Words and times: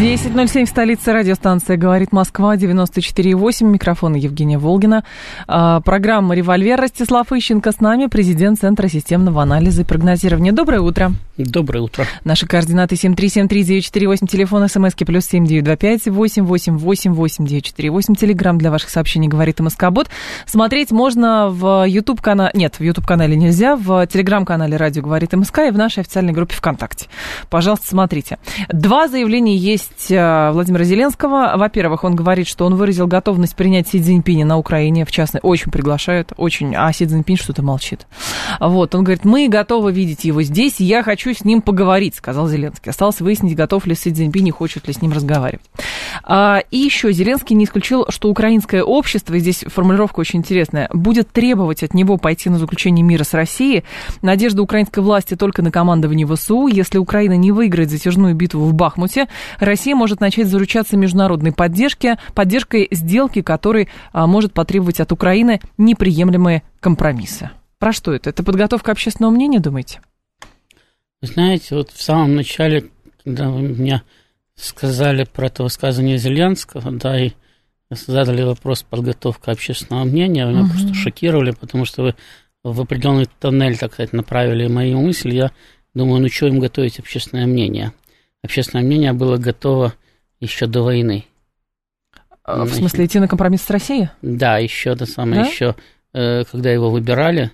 10.07 0.00 0.64
в 0.64 0.68
столице 0.68 1.12
радиостанция 1.12 1.76
«Говорит 1.76 2.12
Москва», 2.12 2.56
94.8, 2.56 3.64
микрофон 3.64 4.14
Евгения 4.14 4.58
Волгина. 4.58 5.02
А, 5.48 5.80
программа 5.80 6.36
«Револьвер» 6.36 6.80
Ростислав 6.80 7.32
Ищенко 7.32 7.72
с 7.72 7.80
нами, 7.80 8.06
президент 8.06 8.60
Центра 8.60 8.86
системного 8.88 9.42
анализа 9.42 9.82
и 9.82 9.84
прогнозирования. 9.84 10.52
Доброе 10.52 10.80
утро. 10.80 11.10
Доброе 11.36 11.80
утро. 11.80 12.06
Наши 12.24 12.46
координаты 12.46 12.94
7373948, 12.96 14.26
телефон 14.26 14.68
смски 14.68 15.04
плюс 15.04 15.26
7925 15.26 16.08
8888948, 16.08 18.16
телеграмм 18.16 18.58
для 18.58 18.72
ваших 18.72 18.90
сообщений 18.90 19.28
«Говорит 19.28 19.60
МСК-бот». 19.60 20.08
Смотреть 20.46 20.90
можно 20.90 21.48
в 21.48 21.84
YouTube-канале, 21.86 22.50
нет, 22.54 22.80
в 22.80 22.82
YouTube-канале 22.82 23.36
нельзя, 23.36 23.76
в 23.76 24.04
телеграм-канале 24.06 24.76
«Радио 24.76 25.02
говорит 25.02 25.32
МСК» 25.32 25.60
и 25.68 25.70
в 25.70 25.78
нашей 25.78 26.00
официальной 26.00 26.32
группе 26.32 26.56
ВКонтакте. 26.56 27.06
Пожалуйста, 27.50 27.86
смотрите. 27.88 28.38
Два 28.68 29.06
заявления 29.08 29.37
есть 29.46 30.10
э, 30.10 30.50
Владимира 30.52 30.84
Зеленского. 30.84 31.54
Во-первых, 31.56 32.04
он 32.04 32.16
говорит, 32.16 32.48
что 32.48 32.66
он 32.66 32.74
выразил 32.74 33.06
готовность 33.06 33.54
принять 33.54 33.88
Си 33.88 34.00
Цзиньпиня 34.00 34.44
на 34.44 34.58
Украине, 34.58 35.04
в 35.04 35.12
частности, 35.12 35.46
очень 35.46 35.70
приглашают, 35.70 36.32
очень, 36.36 36.74
а 36.74 36.92
Си 36.92 37.06
Цзиньпинь 37.06 37.36
что-то 37.36 37.62
молчит. 37.62 38.06
Вот, 38.60 38.94
он 38.94 39.04
говорит, 39.04 39.24
мы 39.24 39.48
готовы 39.48 39.92
видеть 39.92 40.24
его 40.24 40.42
здесь, 40.42 40.80
я 40.80 41.02
хочу 41.02 41.18
хочу 41.28 41.34
с 41.34 41.44
ним 41.44 41.62
поговорить, 41.62 42.14
сказал 42.14 42.48
Зеленский. 42.48 42.90
Осталось 42.90 43.20
выяснить, 43.20 43.56
готов 43.56 43.86
ли 43.86 43.94
Си 43.94 44.12
Цзиньпинь 44.12 44.48
и 44.48 44.50
хочет 44.50 44.86
ли 44.86 44.94
с 44.94 45.02
ним 45.02 45.12
разговаривать. 45.12 45.64
А, 46.22 46.62
и 46.70 46.78
еще 46.78 47.12
Зеленский 47.12 47.56
не 47.56 47.64
исключил, 47.64 48.06
что 48.08 48.30
украинское 48.30 48.82
общество, 48.82 49.34
и 49.34 49.40
здесь 49.40 49.64
формулировка 49.66 50.20
очень 50.20 50.38
интересная, 50.40 50.88
будет 50.92 51.30
требовать 51.30 51.82
от 51.82 51.94
него 51.94 52.16
пойти 52.16 52.50
на 52.50 52.58
заключение 52.58 53.04
мира 53.04 53.24
с 53.24 53.34
Россией. 53.34 53.84
Надежда 54.22 54.62
украинской 54.62 55.00
власти 55.00 55.34
только 55.34 55.62
на 55.62 55.70
командование 55.70 56.26
ВСУ. 56.26 56.66
Если 56.66 56.98
Украина 56.98 57.36
не 57.36 57.52
выиграет 57.52 57.90
затяжную 57.90 58.34
битву 58.34 58.64
в 58.64 58.74
Бахмуте, 58.74 59.27
Россия 59.58 59.94
может 59.94 60.20
начать 60.20 60.48
заручаться 60.48 60.96
международной 60.96 61.52
поддержки, 61.52 62.18
поддержкой 62.34 62.88
сделки, 62.90 63.42
которой 63.42 63.88
а, 64.12 64.26
может 64.26 64.52
потребовать 64.52 65.00
от 65.00 65.12
Украины 65.12 65.60
неприемлемые 65.76 66.62
компромиссы. 66.80 67.50
Про 67.78 67.92
что 67.92 68.12
это? 68.12 68.30
Это 68.30 68.42
подготовка 68.42 68.92
общественного 68.92 69.30
мнения, 69.32 69.60
думаете? 69.60 70.00
Вы 71.20 71.28
знаете, 71.28 71.74
вот 71.74 71.90
в 71.90 72.02
самом 72.02 72.36
начале, 72.36 72.84
когда 73.24 73.50
вы 73.50 73.60
мне 73.60 74.02
сказали 74.54 75.24
про 75.24 75.46
это 75.46 75.62
высказывание 75.62 76.18
Зеленского, 76.18 76.90
да, 76.92 77.20
и 77.20 77.32
задали 77.90 78.42
вопрос 78.42 78.82
подготовка 78.82 79.52
общественного 79.52 80.04
мнения, 80.04 80.46
вы 80.46 80.52
меня 80.52 80.62
угу. 80.62 80.70
просто 80.70 80.94
шокировали, 80.94 81.52
потому 81.52 81.84
что 81.84 82.02
вы 82.02 82.14
в 82.64 82.80
определенный 82.80 83.26
тоннель, 83.40 83.78
так 83.78 83.92
сказать, 83.92 84.12
направили 84.12 84.66
мои 84.66 84.94
мысли. 84.94 85.34
Я 85.34 85.52
думаю, 85.94 86.20
ну 86.20 86.28
что 86.28 86.46
им 86.46 86.58
готовить 86.58 86.98
общественное 86.98 87.46
мнение? 87.46 87.92
Общественное 88.42 88.84
мнение 88.84 89.12
было 89.12 89.36
готово 89.36 89.94
еще 90.40 90.66
до 90.66 90.82
войны. 90.82 91.24
А, 92.44 92.64
в 92.64 92.72
смысле, 92.72 93.06
идти 93.06 93.18
на 93.18 93.28
компромисс 93.28 93.62
с 93.62 93.70
Россией? 93.70 94.08
Да, 94.22 94.58
еще 94.58 94.94
то 94.96 95.06
самое, 95.06 95.42
да? 95.42 95.48
еще 95.48 95.74
э, 96.14 96.44
когда 96.44 96.70
его 96.70 96.90
выбирали, 96.90 97.50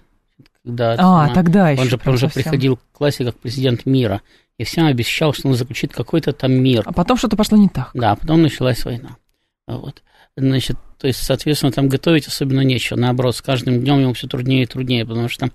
да, 0.65 0.95
а, 0.99 1.25
она, 1.25 1.35
тогда 1.35 1.71
еще. 1.71 1.83
Он 1.83 1.89
же, 1.89 2.01
он 2.05 2.17
же 2.17 2.29
приходил 2.29 2.77
к 2.77 2.81
классе 2.93 3.25
как 3.25 3.39
президент 3.39 3.85
мира. 3.87 4.23
И 4.57 4.65
всем 4.65 4.87
обещал, 4.87 5.33
что 5.33 5.49
он 5.49 5.55
заключит 5.55 5.93
какой-то 5.93 6.33
там 6.33 6.53
мир. 6.53 6.83
А 6.87 6.93
потом 6.93 7.17
что-то 7.17 7.37
пошло 7.37 7.59
не 7.59 7.69
так. 7.69 7.91
Да, 7.93 8.15
потом 8.15 8.43
началась 8.43 8.85
война. 8.85 9.17
Вот. 9.67 10.03
Значит, 10.37 10.77
то 10.99 11.07
есть, 11.07 11.23
соответственно, 11.23 11.73
там 11.73 11.89
готовить 11.89 12.27
особенно 12.27 12.61
нечего. 12.61 12.97
Наоборот, 12.97 13.37
с 13.37 13.43
каждым 13.43 13.81
днем 13.81 14.01
ему 14.01 14.15
все 14.15 14.27
труднее 14.27 14.63
и 14.63 14.67
труднее, 14.67 15.05
потому 15.05 15.29
что 15.29 15.51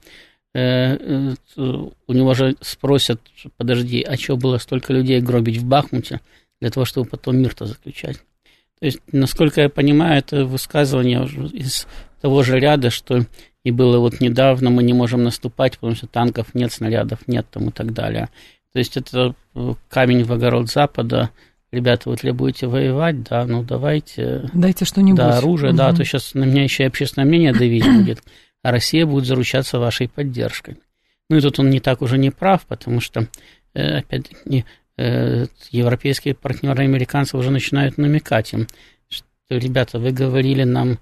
у 0.55 2.13
него 2.13 2.33
же 2.33 2.55
спросят, 2.61 3.21
подожди, 3.57 4.01
а 4.01 4.17
что 4.17 4.35
было 4.35 4.57
столько 4.57 4.93
людей 4.93 5.21
гробить 5.21 5.57
в 5.57 5.65
Бахмуте 5.65 6.21
для 6.59 6.71
того, 6.71 6.85
чтобы 6.85 7.07
потом 7.07 7.37
мир-то 7.37 7.65
заключать? 7.65 8.17
То 8.79 8.85
есть, 8.85 8.99
насколько 9.11 9.61
я 9.61 9.69
понимаю, 9.69 10.19
это 10.19 10.45
высказывание 10.45 11.25
из 11.53 11.85
того 12.21 12.43
же 12.43 12.59
ряда, 12.59 12.89
что 12.89 13.25
и 13.63 13.71
было 13.71 13.99
вот 13.99 14.21
недавно, 14.21 14.69
мы 14.69 14.83
не 14.83 14.93
можем 14.93 15.23
наступать, 15.23 15.77
потому 15.77 15.95
что 15.95 16.07
танков 16.07 16.55
нет, 16.55 16.71
снарядов 16.71 17.27
нет 17.27 17.45
там 17.51 17.69
и 17.69 17.71
так 17.71 17.93
далее. 17.93 18.29
То 18.71 18.79
есть 18.79 18.97
это 18.97 19.35
э, 19.55 19.73
камень 19.89 20.23
в 20.23 20.31
огород 20.31 20.69
Запада. 20.69 21.31
Ребята, 21.71 22.09
вот 22.09 22.23
ли 22.23 22.31
будете 22.31 22.67
воевать, 22.67 23.23
да, 23.23 23.45
ну 23.45 23.63
давайте. 23.63 24.49
Дайте 24.53 24.85
что-нибудь. 24.85 25.17
Да, 25.17 25.37
оружие, 25.37 25.71
угу. 25.71 25.77
да, 25.77 25.93
то 25.93 26.03
сейчас 26.03 26.33
на 26.33 26.45
меня 26.45 26.63
еще 26.63 26.83
и 26.83 26.87
общественное 26.87 27.27
мнение 27.27 27.53
давить 27.53 27.85
будет, 27.85 28.23
а 28.63 28.71
Россия 28.71 29.05
будет 29.05 29.25
заручаться 29.25 29.79
вашей 29.79 30.07
поддержкой. 30.07 30.77
Ну 31.29 31.37
и 31.37 31.41
тут 31.41 31.59
он 31.59 31.69
не 31.69 31.79
так 31.79 32.01
уже 32.01 32.17
не 32.17 32.31
прав, 32.31 32.65
потому 32.65 32.99
что, 32.99 33.27
э, 33.73 33.97
опять-таки, 33.99 34.65
э, 34.97 35.45
европейские 35.71 36.35
партнеры 36.35 36.83
американцы 36.83 37.37
уже 37.37 37.51
начинают 37.51 37.97
намекать 37.97 38.53
им, 38.53 38.67
что, 39.07 39.25
ребята, 39.49 39.99
вы 39.99 40.11
говорили 40.11 40.63
нам, 40.63 40.99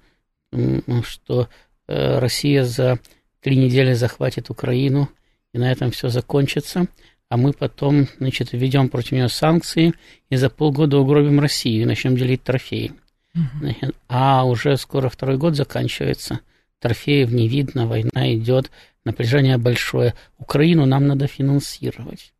что 1.03 1.49
Э, 1.87 2.19
Россия 2.19 2.63
за 2.63 2.99
три 3.41 3.55
недели 3.55 3.93
захватит 3.93 4.49
Украину, 4.49 5.09
и 5.53 5.57
на 5.57 5.71
этом 5.71 5.91
все 5.91 6.09
закончится, 6.09 6.87
а 7.29 7.37
мы 7.37 7.53
потом, 7.53 8.07
значит, 8.19 8.51
введем 8.51 8.89
против 8.89 9.13
нее 9.13 9.29
санкции 9.29 9.93
и 10.29 10.35
за 10.35 10.49
полгода 10.49 10.97
угробим 10.97 11.39
Россию 11.39 11.83
и 11.83 11.85
начнем 11.85 12.17
делить 12.17 12.43
трофеи. 12.43 12.93
Угу. 13.35 13.93
А 14.09 14.45
уже 14.45 14.77
скоро 14.77 15.09
второй 15.09 15.37
год 15.37 15.55
заканчивается, 15.55 16.39
трофеев 16.79 17.31
не 17.31 17.47
видно, 17.47 17.87
война 17.87 18.33
идет, 18.33 18.71
напряжение 19.05 19.57
большое. 19.57 20.13
Украину 20.37 20.85
нам 20.85 21.07
надо 21.07 21.27
финансировать. 21.27 22.33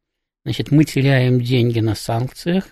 Значит, 0.44 0.72
мы 0.72 0.84
теряем 0.84 1.42
деньги 1.42 1.80
на 1.80 1.96
санкциях, 1.96 2.66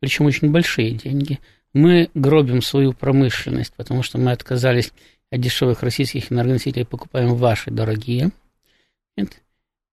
причем 0.00 0.26
очень 0.26 0.50
большие 0.50 0.92
деньги. 0.92 1.38
Мы 1.72 2.10
гробим 2.14 2.62
свою 2.62 2.92
промышленность, 2.92 3.74
потому 3.74 4.02
что 4.02 4.18
мы 4.18 4.32
отказались 4.32 4.92
от 5.30 5.40
дешевых 5.40 5.82
российских 5.82 6.32
энергоносителей 6.32 6.86
покупаем 6.86 7.34
ваши 7.34 7.70
дорогие. 7.70 8.30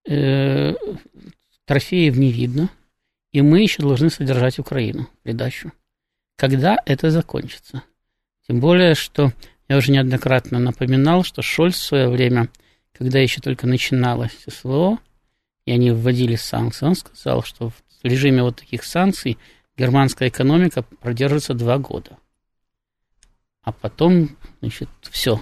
Э, 0.08 0.74
трофеев 1.66 2.16
не 2.16 2.32
видно. 2.32 2.70
И 3.32 3.42
мы 3.42 3.62
еще 3.62 3.82
должны 3.82 4.10
содержать 4.10 4.60
Украину 4.60 5.10
придачу. 5.24 5.74
Когда 6.38 6.78
это 6.86 7.12
закончится? 7.12 7.84
Тем 8.48 8.60
более, 8.60 8.96
что 8.96 9.34
я 9.68 9.78
уже 9.78 9.92
неоднократно 9.92 10.60
напоминал, 10.60 11.24
что 11.24 11.42
Шольц 11.42 11.76
в 11.76 11.84
свое 11.84 12.10
время, 12.10 12.50
когда 12.94 13.20
еще 13.20 13.42
только 13.42 13.68
начиналось 13.68 14.38
СВО, 14.48 15.00
и 15.66 15.72
они 15.72 15.92
вводили 15.92 16.36
санкции, 16.36 16.86
он 16.86 16.96
сказал, 16.96 17.44
что 17.44 17.70
в 17.70 17.76
режиме 18.04 18.44
вот 18.44 18.58
таких 18.58 18.84
санкций 18.84 19.38
германская 19.78 20.30
экономика 20.30 20.84
продержится 20.84 21.54
два 21.54 21.78
года 21.78 22.18
а 23.66 23.72
потом, 23.72 24.30
значит, 24.62 24.88
все. 25.02 25.42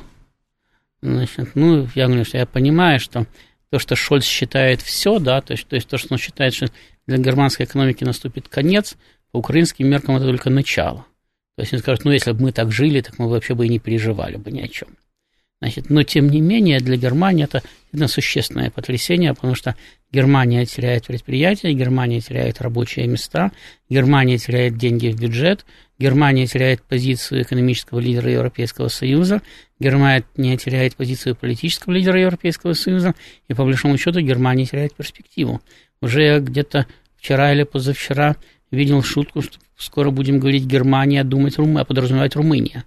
Значит, 1.01 1.51
ну, 1.55 1.87
я 1.93 2.07
говорю, 2.07 2.23
что 2.23 2.37
я 2.37 2.45
понимаю, 2.45 2.99
что 2.99 3.27
то, 3.69 3.79
что 3.79 3.95
Шольц 3.95 4.23
считает 4.23 4.81
все, 4.81 5.19
да, 5.19 5.41
то 5.41 5.51
есть, 5.51 5.67
то 5.67 5.75
есть 5.75 5.89
то, 5.89 5.97
что 5.97 6.13
он 6.13 6.17
считает, 6.17 6.53
что 6.53 6.67
для 7.05 7.17
германской 7.17 7.65
экономики 7.65 8.05
наступит 8.05 8.47
конец, 8.47 8.95
по 9.31 9.37
украинским 9.37 9.89
меркам 9.89 10.15
это 10.15 10.25
только 10.25 10.49
начало. 10.49 11.05
То 11.55 11.61
есть 11.61 11.73
он 11.73 11.79
скажет, 11.79 12.05
ну, 12.05 12.11
если 12.11 12.31
бы 12.31 12.43
мы 12.43 12.51
так 12.51 12.71
жили, 12.71 13.01
так 13.01 13.19
мы 13.19 13.29
вообще 13.29 13.53
бы 13.53 13.65
и 13.65 13.69
не 13.69 13.79
переживали 13.79 14.37
бы 14.37 14.51
ни 14.51 14.61
о 14.61 14.67
чем. 14.67 14.89
Значит, 15.61 15.89
но 15.89 16.03
тем 16.03 16.29
не 16.29 16.41
менее 16.41 16.79
для 16.79 16.97
Германии 16.97 17.45
это, 17.45 17.63
это 17.93 18.07
существенное 18.09 18.69
потрясение, 18.69 19.33
потому 19.33 19.55
что 19.55 19.77
Германия 20.11 20.65
теряет 20.65 21.07
предприятия, 21.07 21.71
Германия 21.71 22.19
теряет 22.19 22.59
рабочие 22.61 23.07
места, 23.07 23.51
Германия 23.89 24.37
теряет 24.37 24.77
деньги 24.77 25.07
в 25.07 25.17
бюджет, 25.19 25.65
Германия 25.97 26.47
теряет 26.47 26.81
позицию 26.81 27.43
экономического 27.43 27.99
лидера 27.99 28.29
Европейского 28.29 28.89
Союза, 28.89 29.41
Германия 29.79 30.57
теряет 30.57 30.97
позицию 30.97 31.35
политического 31.37 31.93
лидера 31.93 32.19
Европейского 32.19 32.73
Союза, 32.73 33.15
и 33.47 33.53
по 33.53 33.63
большому 33.63 33.97
счету 33.97 34.19
Германия 34.19 34.65
теряет 34.65 34.93
перспективу. 34.95 35.61
Уже 36.01 36.39
где-то 36.39 36.87
вчера 37.15 37.53
или 37.53 37.63
позавчера 37.63 38.35
видел 38.73 39.03
шутку, 39.03 39.41
что 39.41 39.57
скоро 39.77 40.11
будем 40.11 40.39
говорить 40.39 40.65
Германия, 40.65 41.23
думать 41.23 41.57
Румыния, 41.57 41.81
а 41.81 41.85
подразумевать 41.85 42.35
Румыния. 42.35 42.85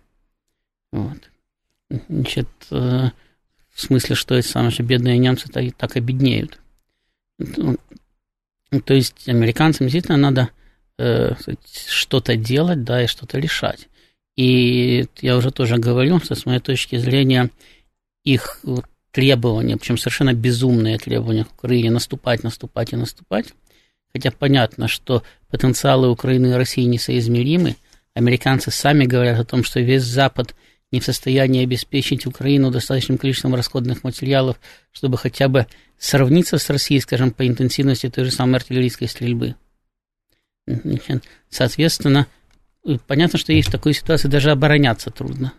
Вот. 0.92 1.30
Значит, 2.08 2.48
э, 2.70 3.10
в 3.70 3.80
смысле, 3.80 4.16
что 4.16 4.34
эти 4.34 4.46
самые 4.46 4.70
же 4.70 4.82
бедные 4.82 5.18
немцы 5.18 5.48
так, 5.48 5.74
так 5.76 5.96
обеднеют. 5.96 6.58
Ну, 7.38 7.76
то 8.84 8.94
есть 8.94 9.28
американцам 9.28 9.86
действительно 9.86 10.16
надо 10.16 10.50
э, 10.98 11.34
что-то 11.88 12.36
делать, 12.36 12.82
да, 12.84 13.04
и 13.04 13.06
что-то 13.06 13.38
решать. 13.38 13.88
И 14.36 15.06
я 15.20 15.36
уже 15.36 15.50
тоже 15.50 15.76
говорил, 15.76 16.20
что 16.20 16.34
с 16.34 16.46
моей 16.46 16.60
точки 16.60 16.96
зрения 16.96 17.50
их 18.24 18.60
требования, 19.12 19.76
причем 19.76 19.96
совершенно 19.96 20.34
безумные 20.34 20.98
требования 20.98 21.44
к 21.44 21.52
Украине 21.54 21.90
наступать, 21.90 22.42
наступать 22.42 22.92
и 22.92 22.96
наступать, 22.96 23.54
хотя 24.12 24.30
понятно, 24.30 24.88
что 24.88 25.22
потенциалы 25.56 26.10
Украины 26.10 26.48
и 26.48 26.52
России 26.52 26.82
несоизмеримы, 26.82 27.76
американцы 28.12 28.70
сами 28.70 29.06
говорят 29.06 29.40
о 29.40 29.44
том, 29.44 29.64
что 29.64 29.80
весь 29.80 30.02
Запад 30.02 30.54
не 30.92 31.00
в 31.00 31.04
состоянии 31.04 31.64
обеспечить 31.64 32.26
Украину 32.26 32.70
достаточным 32.70 33.16
количеством 33.16 33.54
расходных 33.54 34.04
материалов, 34.04 34.60
чтобы 34.92 35.16
хотя 35.16 35.48
бы 35.48 35.66
сравниться 35.96 36.58
с 36.58 36.68
Россией, 36.68 37.00
скажем, 37.00 37.30
по 37.30 37.46
интенсивности 37.46 38.10
той 38.10 38.26
же 38.26 38.32
самой 38.32 38.56
артиллерийской 38.56 39.08
стрельбы. 39.08 39.54
Соответственно, 41.48 42.26
понятно, 43.06 43.38
что 43.38 43.54
ей 43.54 43.62
в 43.62 43.70
такой 43.70 43.94
ситуации 43.94 44.28
даже 44.28 44.50
обороняться 44.50 45.10
трудно. 45.10 45.54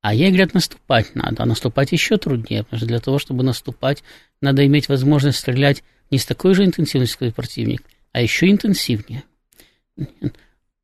А 0.00 0.12
ей 0.12 0.28
говорят, 0.30 0.54
наступать 0.54 1.14
надо, 1.14 1.44
а 1.44 1.46
наступать 1.46 1.92
еще 1.92 2.16
труднее, 2.16 2.64
потому 2.64 2.78
что 2.78 2.86
для 2.88 2.98
того, 2.98 3.20
чтобы 3.20 3.44
наступать, 3.44 4.02
надо 4.40 4.66
иметь 4.66 4.88
возможность 4.88 5.38
стрелять 5.38 5.84
не 6.10 6.18
с 6.18 6.26
такой 6.26 6.54
же 6.54 6.64
интенсивностью, 6.64 7.18
как 7.20 7.34
противник, 7.36 7.82
а 8.12 8.20
еще 8.20 8.50
интенсивнее. 8.50 9.24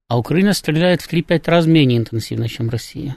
А 0.09 0.19
Украина 0.19 0.53
стреляет 0.53 1.03
в 1.03 1.13
3-5 1.13 1.51
раз 1.51 1.67
менее 1.67 1.99
интенсивно, 1.99 2.49
чем 2.49 2.69
Россия, 2.69 3.17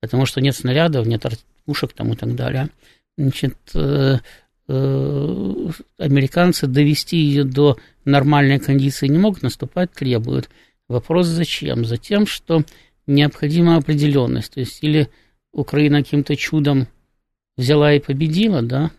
потому 0.00 0.26
что 0.26 0.40
нет 0.40 0.56
снарядов, 0.56 1.06
нет 1.06 1.24
пушек 1.64 1.92
там 1.92 2.12
и 2.12 2.16
так 2.16 2.34
далее. 2.34 2.70
Значит, 3.16 3.56
э, 3.74 4.18
э, 4.68 5.70
американцы 5.98 6.66
довести 6.66 7.16
ее 7.16 7.44
до 7.44 7.78
нормальной 8.04 8.58
кондиции 8.58 9.06
не 9.06 9.18
могут, 9.18 9.42
наступать 9.42 9.92
требуют. 9.92 10.50
Вопрос 10.88 11.26
зачем? 11.26 11.84
Затем, 11.84 12.26
что 12.26 12.64
необходима 13.06 13.76
определенность. 13.76 14.54
То 14.54 14.60
есть 14.60 14.82
или 14.82 15.08
Украина 15.52 16.02
каким-то 16.02 16.36
чудом 16.36 16.88
взяла 17.56 17.94
и 17.94 18.00
победила, 18.00 18.62
да, 18.62 18.90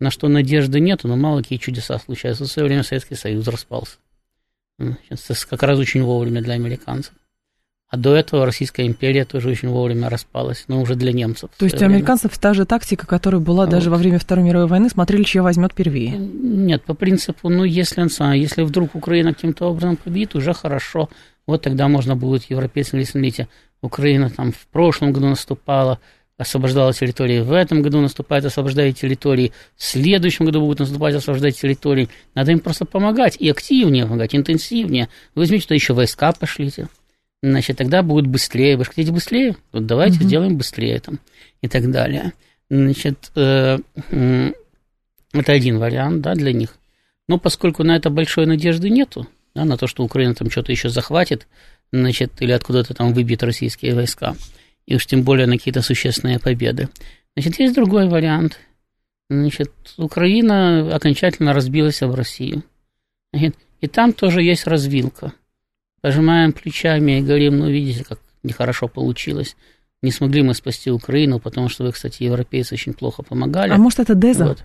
на 0.00 0.10
что 0.10 0.28
надежды 0.28 0.80
нету, 0.80 1.08
но 1.08 1.16
мало 1.16 1.42
какие 1.42 1.58
чудеса 1.58 1.98
случаются. 1.98 2.44
В 2.44 2.48
свое 2.48 2.68
время 2.68 2.82
Советский 2.82 3.14
Союз 3.14 3.46
распался. 3.48 3.96
Сейчас 4.78 5.44
как 5.44 5.62
раз 5.62 5.78
очень 5.78 6.02
вовремя 6.02 6.42
для 6.42 6.54
американцев. 6.54 7.14
А 7.88 7.96
до 7.96 8.16
этого 8.16 8.44
Российская 8.44 8.84
империя 8.84 9.24
тоже 9.24 9.48
очень 9.48 9.68
вовремя 9.68 10.10
распалась, 10.10 10.64
но 10.66 10.80
уже 10.80 10.96
для 10.96 11.12
немцев. 11.12 11.50
То 11.56 11.66
есть 11.66 11.80
у 11.80 11.84
американцев 11.84 12.36
та 12.36 12.52
же 12.52 12.66
тактика, 12.66 13.06
которая 13.06 13.40
была 13.40 13.64
вот. 13.64 13.70
даже 13.70 13.90
во 13.90 13.96
время 13.96 14.18
Второй 14.18 14.44
мировой 14.44 14.66
войны, 14.66 14.88
смотрели, 14.88 15.22
чья 15.22 15.42
возьмет 15.42 15.72
первее? 15.72 16.16
Нет, 16.18 16.82
по 16.82 16.94
принципу, 16.94 17.48
ну, 17.48 17.62
если, 17.62 18.02
если 18.36 18.62
вдруг 18.62 18.96
Украина 18.96 19.32
каким-то 19.32 19.66
образом 19.66 19.96
победит, 19.96 20.34
уже 20.34 20.52
хорошо. 20.52 21.08
Вот 21.46 21.62
тогда 21.62 21.86
можно 21.86 22.16
будет 22.16 22.50
европейцам 22.50 22.92
говорить, 22.92 23.10
смотрите, 23.10 23.48
Украина 23.82 24.30
там 24.30 24.50
в 24.50 24.66
прошлом 24.66 25.12
году 25.12 25.28
наступала, 25.28 26.00
освобождала 26.38 26.92
территории, 26.92 27.40
в 27.40 27.52
этом 27.52 27.82
году 27.82 28.00
наступает, 28.00 28.44
освобождает 28.44 28.96
территории, 28.98 29.52
в 29.76 29.84
следующем 29.84 30.44
году 30.44 30.60
будут 30.60 30.80
наступать, 30.80 31.14
освобождать 31.14 31.58
территории. 31.58 32.08
Надо 32.34 32.52
им 32.52 32.60
просто 32.60 32.84
помогать, 32.84 33.36
и 33.36 33.48
активнее 33.48 34.04
помогать, 34.04 34.34
интенсивнее. 34.34 35.08
Возьмите, 35.34 35.64
что 35.64 35.74
еще 35.74 35.94
войска 35.94 36.32
пошлите. 36.32 36.88
Значит, 37.42 37.78
тогда 37.78 38.02
будет 38.02 38.26
быстрее. 38.26 38.76
Вы 38.76 38.84
же 38.84 38.90
хотите 38.90 39.12
быстрее? 39.12 39.56
Вот 39.72 39.86
давайте 39.86 40.18
угу. 40.18 40.24
сделаем 40.24 40.56
быстрее 40.56 40.98
там 41.00 41.20
и 41.62 41.68
так 41.68 41.90
далее. 41.90 42.32
Значит, 42.68 43.30
э, 43.34 43.78
э, 44.10 44.52
это 45.32 45.52
один 45.52 45.78
вариант, 45.78 46.22
да, 46.22 46.34
для 46.34 46.52
них. 46.52 46.76
Но 47.28 47.38
поскольку 47.38 47.82
на 47.82 47.96
это 47.96 48.10
большой 48.10 48.46
надежды 48.46 48.90
нету, 48.90 49.26
да, 49.54 49.64
на 49.64 49.76
то, 49.76 49.86
что 49.86 50.04
Украина 50.04 50.34
там 50.34 50.50
что-то 50.50 50.72
еще 50.72 50.88
захватит, 50.88 51.46
значит, 51.92 52.32
или 52.40 52.52
откуда-то 52.52 52.94
там 52.94 53.12
выбьет 53.12 53.42
российские 53.42 53.94
войска, 53.94 54.34
и 54.86 54.96
уж 54.96 55.06
тем 55.06 55.22
более 55.22 55.46
на 55.46 55.56
какие-то 55.56 55.82
существенные 55.82 56.38
победы. 56.38 56.88
Значит, 57.36 57.58
есть 57.58 57.74
другой 57.74 58.08
вариант. 58.08 58.58
Значит, 59.28 59.72
Украина 59.96 60.94
окончательно 60.94 61.52
разбилась 61.52 62.00
в 62.00 62.14
Россию. 62.14 62.62
Значит, 63.32 63.56
и 63.80 63.88
там 63.88 64.12
тоже 64.12 64.42
есть 64.42 64.66
развилка. 64.66 65.32
Пожимаем 66.00 66.52
плечами 66.52 67.18
и 67.18 67.22
говорим, 67.22 67.58
ну, 67.58 67.68
видите, 67.68 68.04
как 68.04 68.20
нехорошо 68.42 68.88
получилось. 68.88 69.56
Не 70.02 70.12
смогли 70.12 70.42
мы 70.42 70.54
спасти 70.54 70.90
Украину, 70.90 71.40
потому 71.40 71.68
что 71.68 71.84
вы, 71.84 71.92
кстати, 71.92 72.22
европейцы 72.22 72.74
очень 72.74 72.94
плохо 72.94 73.22
помогали. 73.22 73.72
А 73.72 73.76
может, 73.76 74.00
это 74.00 74.14
Деза? 74.14 74.46
Вот. 74.46 74.64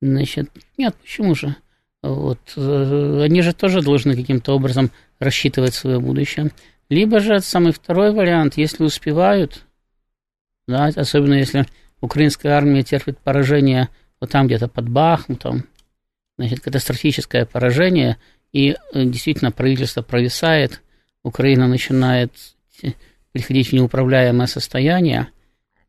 Значит, 0.00 0.50
нет, 0.76 0.94
почему 0.94 1.34
же? 1.34 1.56
Вот. 2.02 2.38
Э, 2.56 3.22
они 3.24 3.42
же 3.42 3.52
тоже 3.52 3.82
должны 3.82 4.14
каким-то 4.14 4.54
образом 4.54 4.90
рассчитывать 5.18 5.74
свое 5.74 5.98
будущее. 5.98 6.52
Либо 6.88 7.20
же 7.20 7.40
самый 7.40 7.72
второй 7.72 8.12
вариант, 8.12 8.56
если 8.56 8.82
успевают, 8.82 9.64
да, 10.66 10.86
особенно 10.86 11.34
если 11.34 11.66
украинская 12.00 12.52
армия 12.54 12.82
терпит 12.82 13.18
поражение 13.18 13.88
вот 14.20 14.30
там 14.30 14.46
где-то 14.46 14.68
под 14.68 14.88
Бахмутом, 14.88 15.64
значит, 16.38 16.60
катастрофическое 16.60 17.44
поражение, 17.44 18.16
и 18.52 18.70
э, 18.70 19.04
действительно 19.04 19.50
правительство 19.50 20.00
провисает, 20.00 20.82
Украина 21.22 21.68
начинает 21.68 22.32
приходить 23.32 23.68
в 23.68 23.72
неуправляемое 23.74 24.46
состояние, 24.46 25.28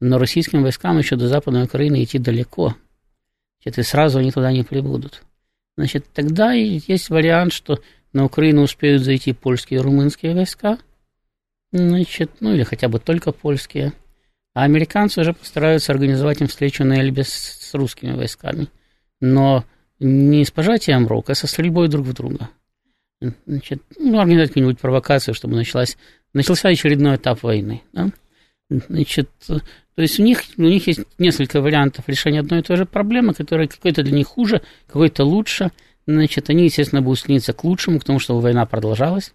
но 0.01 0.17
российским 0.17 0.63
войскам 0.63 0.97
еще 0.97 1.15
до 1.15 1.29
Западной 1.29 1.63
Украины 1.63 2.03
идти 2.03 2.19
далеко. 2.19 2.75
Значит, 3.61 3.79
и 3.79 3.83
сразу 3.83 4.19
они 4.19 4.31
туда 4.31 4.51
не 4.51 4.63
прибудут. 4.63 5.23
Значит, 5.77 6.07
тогда 6.13 6.51
есть 6.51 7.09
вариант, 7.09 7.53
что 7.53 7.79
на 8.11 8.25
Украину 8.25 8.63
успеют 8.63 9.03
зайти 9.03 9.31
польские 9.31 9.79
и 9.79 9.83
румынские 9.83 10.35
войска– 10.35 10.77
Значит, 11.71 12.31
ну 12.39 12.53
или 12.53 12.63
хотя 12.63 12.87
бы 12.87 12.99
только 12.99 13.31
польские. 13.31 13.93
А 14.53 14.63
американцы 14.63 15.21
уже 15.21 15.33
постараются 15.33 15.91
организовать 15.91 16.41
им 16.41 16.47
встречу 16.47 16.83
на 16.83 16.99
Эльбе 16.99 17.23
с, 17.23 17.73
русскими 17.73 18.13
войсками. 18.13 18.67
Но 19.21 19.63
не 19.99 20.43
с 20.43 20.51
пожатием 20.51 21.07
рук, 21.07 21.29
а 21.29 21.35
со 21.35 21.47
стрельбой 21.47 21.87
друг 21.87 22.07
в 22.07 22.13
друга. 22.13 22.49
Значит, 23.45 23.83
ну, 23.97 24.19
организовать 24.19 24.49
какую-нибудь 24.49 24.79
провокацию, 24.79 25.35
чтобы 25.35 25.55
началась, 25.55 25.97
начался 26.33 26.69
очередной 26.69 27.17
этап 27.17 27.43
войны. 27.43 27.83
Да? 27.93 28.09
Значит, 28.69 29.29
то 29.47 29.61
есть 30.01 30.19
у 30.19 30.23
них, 30.23 30.43
у 30.57 30.61
них 30.61 30.87
есть 30.87 31.01
несколько 31.17 31.61
вариантов 31.61 32.07
решения 32.07 32.39
одной 32.39 32.59
и 32.59 32.63
той 32.63 32.77
же 32.77 32.85
проблемы, 32.85 33.33
которая 33.33 33.67
какой-то 33.67 34.03
для 34.03 34.15
них 34.15 34.27
хуже, 34.27 34.61
какой-то 34.87 35.25
лучше. 35.25 35.71
Значит, 36.07 36.49
они, 36.49 36.63
естественно, 36.63 37.01
будут 37.01 37.19
стремиться 37.19 37.53
к 37.53 37.63
лучшему, 37.63 37.99
к 37.99 38.05
тому, 38.05 38.19
чтобы 38.19 38.41
война 38.41 38.65
продолжалась. 38.65 39.33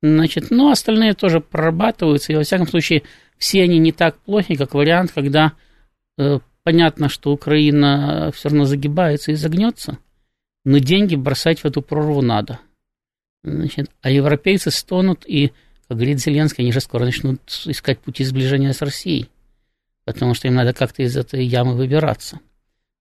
Значит, 0.00 0.50
но 0.50 0.70
остальные 0.70 1.14
тоже 1.14 1.40
прорабатываются, 1.40 2.32
и 2.32 2.36
во 2.36 2.44
всяком 2.44 2.68
случае 2.68 3.02
все 3.36 3.62
они 3.62 3.78
не 3.78 3.92
так 3.92 4.16
плохи, 4.18 4.54
как 4.54 4.74
вариант, 4.74 5.10
когда 5.12 5.54
э, 6.16 6.38
понятно, 6.62 7.08
что 7.08 7.32
Украина 7.32 8.30
все 8.32 8.48
равно 8.48 8.64
загибается 8.64 9.32
и 9.32 9.34
загнется, 9.34 9.98
но 10.64 10.78
деньги 10.78 11.16
бросать 11.16 11.60
в 11.60 11.64
эту 11.64 11.82
прорву 11.82 12.22
надо. 12.22 12.60
Значит, 13.42 13.90
а 14.02 14.10
европейцы 14.10 14.70
стонут, 14.70 15.24
и, 15.26 15.52
как 15.88 15.96
говорит 15.96 16.20
Зеленский, 16.20 16.62
они 16.62 16.72
же 16.72 16.80
скоро 16.80 17.04
начнут 17.04 17.40
искать 17.64 17.98
пути 17.98 18.22
сближения 18.22 18.72
с 18.72 18.82
Россией, 18.82 19.28
потому 20.04 20.34
что 20.34 20.46
им 20.46 20.54
надо 20.54 20.74
как-то 20.74 21.02
из 21.02 21.16
этой 21.16 21.44
ямы 21.44 21.74
выбираться. 21.74 22.38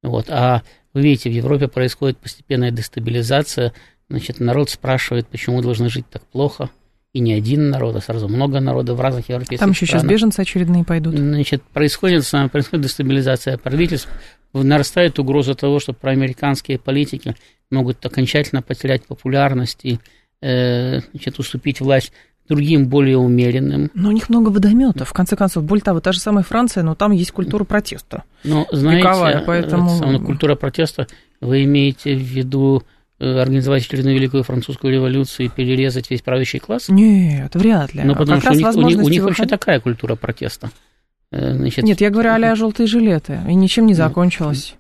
Вот. 0.02 0.30
А 0.30 0.64
вы 0.94 1.02
видите, 1.02 1.30
в 1.30 1.34
Европе 1.34 1.68
происходит 1.68 2.18
постепенная 2.18 2.72
дестабилизация, 2.72 3.74
значит, 4.10 4.40
народ 4.40 4.72
спрашивает, 4.72 5.28
почему 5.28 5.62
должны 5.62 5.90
жить 5.90 6.10
так 6.10 6.26
плохо– 6.26 6.72
и 7.14 7.20
не 7.20 7.34
один 7.34 7.70
народ, 7.70 7.96
а 7.96 8.02
сразу 8.02 8.28
много 8.28 8.60
народов 8.60 8.98
в 8.98 9.02
разных 9.02 9.30
европейских 9.30 9.60
Там 9.60 9.72
еще 9.72 9.86
странах. 9.86 10.04
сейчас 10.04 10.12
беженцы 10.12 10.40
очередные 10.40 10.84
пойдут. 10.84 11.16
Значит, 11.18 11.64
происходит, 11.64 12.30
происходит 12.52 12.86
дестабилизация 12.86 13.58
правительств, 13.58 14.10
нарастает 14.54 15.20
угроза 15.20 15.56
того, 15.56 15.80
что 15.80 15.94
проамериканские 15.94 16.80
политики 16.80 17.36
могут 17.72 18.06
окончательно 18.06 18.62
потерять 18.62 19.06
популярность 19.06 19.80
и 19.84 20.00
э, 20.42 21.00
значит, 21.12 21.40
уступить 21.40 21.82
власть 21.82 22.12
другим, 22.48 22.88
более 22.88 23.18
умеренным. 23.18 23.92
Но 23.94 24.10
у 24.10 24.12
них 24.14 24.30
много 24.30 24.50
водометов. 24.50 25.10
В 25.10 25.14
конце 25.14 25.36
концов, 25.36 25.64
более 25.66 25.84
того, 25.84 26.00
та 26.00 26.14
же 26.14 26.20
самая 26.20 26.44
Франция, 26.44 26.84
но 26.84 26.96
там 26.96 27.12
есть 27.12 27.32
культура 27.32 27.66
протеста. 27.66 28.24
Но, 28.44 28.66
знаете, 28.72 29.06
Вековая, 29.06 29.44
поэтому... 29.46 29.90
самая 29.90 30.20
культура 30.20 30.56
протеста, 30.56 31.08
вы 31.42 31.66
имеете 31.66 32.16
в 32.16 32.22
виду 32.22 32.84
Э, 32.84 32.97
организовать 33.20 33.86
очередную 33.86 34.16
великую 34.16 34.44
французскую 34.44 34.94
революцию 34.94 35.48
и 35.48 35.50
перерезать 35.50 36.10
весь 36.10 36.22
правящий 36.22 36.60
класс? 36.60 36.90
Нет, 36.90 37.56
вряд 37.56 37.94
ли. 37.94 38.04
Ну, 38.04 38.16
потому 38.16 38.42
как 38.42 38.54
что 38.54 38.54
у 38.54 38.56
них, 38.56 38.76
у 38.76 38.82
них, 38.82 39.06
у 39.06 39.10
них 39.10 39.24
вообще 39.24 39.46
такая 39.46 39.80
культура 39.80 40.16
протеста. 40.16 40.70
Э, 41.32 41.54
значит, 41.54 41.84
Нет, 41.84 42.02
я 42.02 42.10
говорю 42.10 42.30
а 42.32 42.56
желтые 42.56 42.88
жилеты, 42.88 43.40
и 43.48 43.56
ничем 43.56 43.86
не 43.86 43.94
закончилось. 43.94 44.76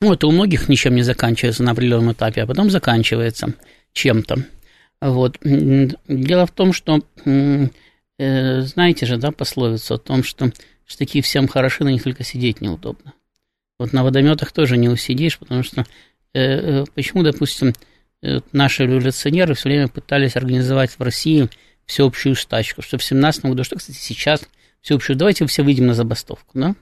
Ну, 0.00 0.12
это 0.12 0.26
у 0.26 0.32
многих 0.32 0.68
ничем 0.68 0.96
не 0.96 1.02
заканчивается 1.02 1.62
на 1.62 1.70
определенном 1.70 2.12
этапе, 2.12 2.42
а 2.42 2.46
потом 2.46 2.70
заканчивается 2.70 3.54
чем-то. 3.92 4.44
Вот. 5.00 5.38
Дело 5.42 6.46
в 6.46 6.50
том, 6.50 6.72
что, 6.72 7.00
э, 7.24 7.68
знаете 8.62 9.06
же, 9.06 9.16
да, 9.16 9.30
пословицу 9.30 9.94
о 9.94 9.98
том, 9.98 10.24
что 10.24 10.50
штыки 10.86 11.20
всем 11.20 11.46
хороши, 11.46 11.84
на 11.84 11.90
них 11.90 12.02
только 12.02 12.24
сидеть 12.24 12.60
неудобно. 12.60 13.12
Вот 13.82 13.92
на 13.92 14.04
водометах 14.04 14.52
тоже 14.52 14.76
не 14.76 14.88
усидишь, 14.88 15.40
потому 15.40 15.64
что 15.64 15.84
э, 16.34 16.40
э, 16.40 16.84
почему, 16.94 17.24
допустим, 17.24 17.72
э, 18.22 18.38
наши 18.52 18.84
революционеры 18.84 19.54
все 19.54 19.68
время 19.68 19.88
пытались 19.88 20.36
организовать 20.36 20.92
в 20.92 21.02
России 21.02 21.48
всеобщую 21.84 22.36
стачку, 22.36 22.80
что 22.80 22.96
в 22.96 23.02
17 23.02 23.46
году, 23.46 23.64
что, 23.64 23.74
кстати, 23.74 23.96
сейчас 23.96 24.48
всеобщую, 24.82 25.16
давайте 25.16 25.44
все 25.46 25.64
выйдем 25.64 25.88
на 25.88 25.94
забастовку, 25.94 26.56
да? 26.56 26.76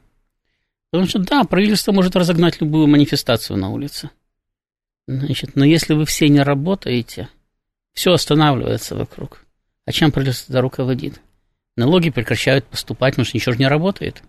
Потому 0.90 1.09
что, 1.09 1.21
да, 1.21 1.45
правительство 1.45 1.92
может 1.92 2.16
разогнать 2.16 2.61
любую 2.61 2.87
манифестацию 2.87 3.57
на 3.57 3.71
улице. 3.71 4.11
Значит, 5.09 5.57
но 5.57 5.64
если 5.64 5.95
вы 5.95 6.04
все 6.04 6.28
не 6.28 6.42
работаете, 6.42 7.30
все 7.95 8.12
останавливается 8.12 8.95
вокруг. 8.95 9.47
А 9.87 9.92
чем 9.92 10.12
правительство 10.12 10.61
руководит? 10.61 11.23
Налоги 11.78 12.11
прекращают 12.11 12.66
поступать, 12.66 13.14
потому 13.14 13.25
что 13.25 13.38
ничего 13.38 13.52
же 13.52 13.59
не 13.59 13.69
работает. 13.69 14.23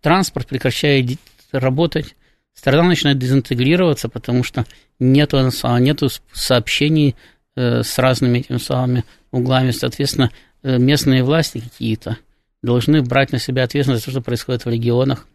Транспорт 0.00 0.46
прекращает 0.46 1.18
работать, 1.52 2.16
страна 2.54 2.82
начинает 2.84 3.18
дезинтегрироваться, 3.18 4.08
потому 4.08 4.42
что 4.44 4.66
нету, 4.98 5.38
нету 5.78 6.08
сообщений 6.32 7.16
э, 7.56 7.82
с 7.82 7.98
разными 7.98 8.38
этими 8.38 8.58
самыми 8.58 9.04
углами. 9.30 9.70
Соответственно, 9.70 10.30
э, 10.62 10.78
местные 10.78 11.22
власти 11.24 11.60
какие-то 11.60 12.18
должны 12.62 13.02
брать 13.02 13.32
на 13.32 13.38
себя 13.38 13.64
ответственность 13.64 14.04
за 14.04 14.06
то, 14.06 14.10
что 14.12 14.20
происходит 14.22 14.64
в 14.64 14.70
регионах. 14.70 15.26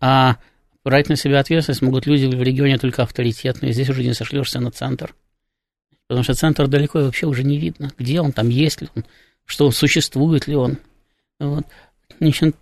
А 0.00 0.36
брать 0.84 1.08
на 1.08 1.16
себя 1.16 1.40
ответственность 1.40 1.82
могут 1.82 2.06
люди 2.06 2.26
в 2.26 2.42
регионе 2.42 2.78
только 2.78 3.02
авторитетные. 3.02 3.72
Здесь 3.72 3.88
уже 3.88 4.02
не 4.02 4.14
сошлешься 4.14 4.60
на 4.60 4.70
центр. 4.70 5.14
Потому 6.06 6.22
что 6.22 6.34
центр 6.34 6.66
далеко 6.66 7.00
и 7.00 7.04
вообще 7.04 7.26
уже 7.26 7.44
не 7.44 7.58
видно, 7.58 7.90
где 7.98 8.20
он, 8.20 8.32
там 8.32 8.48
есть 8.48 8.82
ли 8.82 8.88
он, 8.94 9.04
что 9.44 9.70
существует 9.70 10.46
ли 10.46 10.56
он. 10.56 10.78
Вот. 11.40 11.66
Значит, 12.20 12.56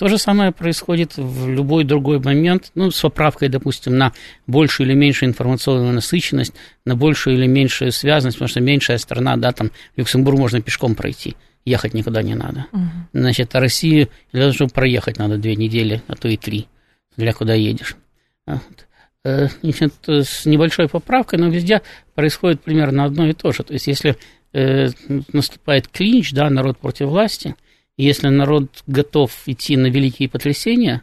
то 0.00 0.08
же 0.08 0.16
самое 0.16 0.50
происходит 0.50 1.18
в 1.18 1.46
любой 1.50 1.84
другой 1.84 2.20
момент, 2.20 2.72
ну, 2.74 2.90
с 2.90 3.02
поправкой, 3.02 3.50
допустим, 3.50 3.98
на 3.98 4.14
большую 4.46 4.86
или 4.86 4.94
меньшую 4.94 5.28
информационную 5.28 5.92
насыщенность, 5.92 6.54
на 6.86 6.96
большую 6.96 7.36
или 7.36 7.46
меньшую 7.46 7.92
связанность, 7.92 8.38
потому 8.38 8.48
что 8.48 8.60
меньшая 8.60 8.96
страна, 8.96 9.36
да, 9.36 9.52
там, 9.52 9.70
Люксембург 9.96 10.38
можно 10.38 10.62
пешком 10.62 10.94
пройти, 10.94 11.36
ехать 11.66 11.92
никуда 11.92 12.22
не 12.22 12.34
надо. 12.34 12.64
Угу. 12.72 12.82
Значит, 13.12 13.54
а 13.54 13.60
Россию 13.60 14.08
для 14.32 14.40
того, 14.40 14.54
чтобы 14.54 14.70
проехать, 14.70 15.18
надо 15.18 15.36
две 15.36 15.54
недели, 15.54 16.02
а 16.06 16.16
то 16.16 16.28
и 16.28 16.38
три, 16.38 16.66
для 17.18 17.34
куда 17.34 17.52
едешь. 17.52 17.94
Вот. 18.46 18.86
Э, 19.22 19.48
значит, 19.62 19.92
с 20.08 20.46
небольшой 20.46 20.88
поправкой, 20.88 21.38
но 21.38 21.48
везде 21.48 21.82
происходит 22.14 22.62
примерно 22.62 23.04
одно 23.04 23.26
и 23.26 23.34
то 23.34 23.52
же. 23.52 23.64
То 23.64 23.74
есть, 23.74 23.86
если 23.86 24.16
э, 24.52 24.88
наступает 25.32 25.88
клинч, 25.88 26.32
да, 26.32 26.50
народ 26.50 26.78
против 26.78 27.06
власти– 27.06 27.54
если 28.00 28.28
народ 28.28 28.82
готов 28.86 29.30
идти 29.46 29.76
на 29.76 29.88
великие 29.88 30.28
потрясения, 30.28 31.02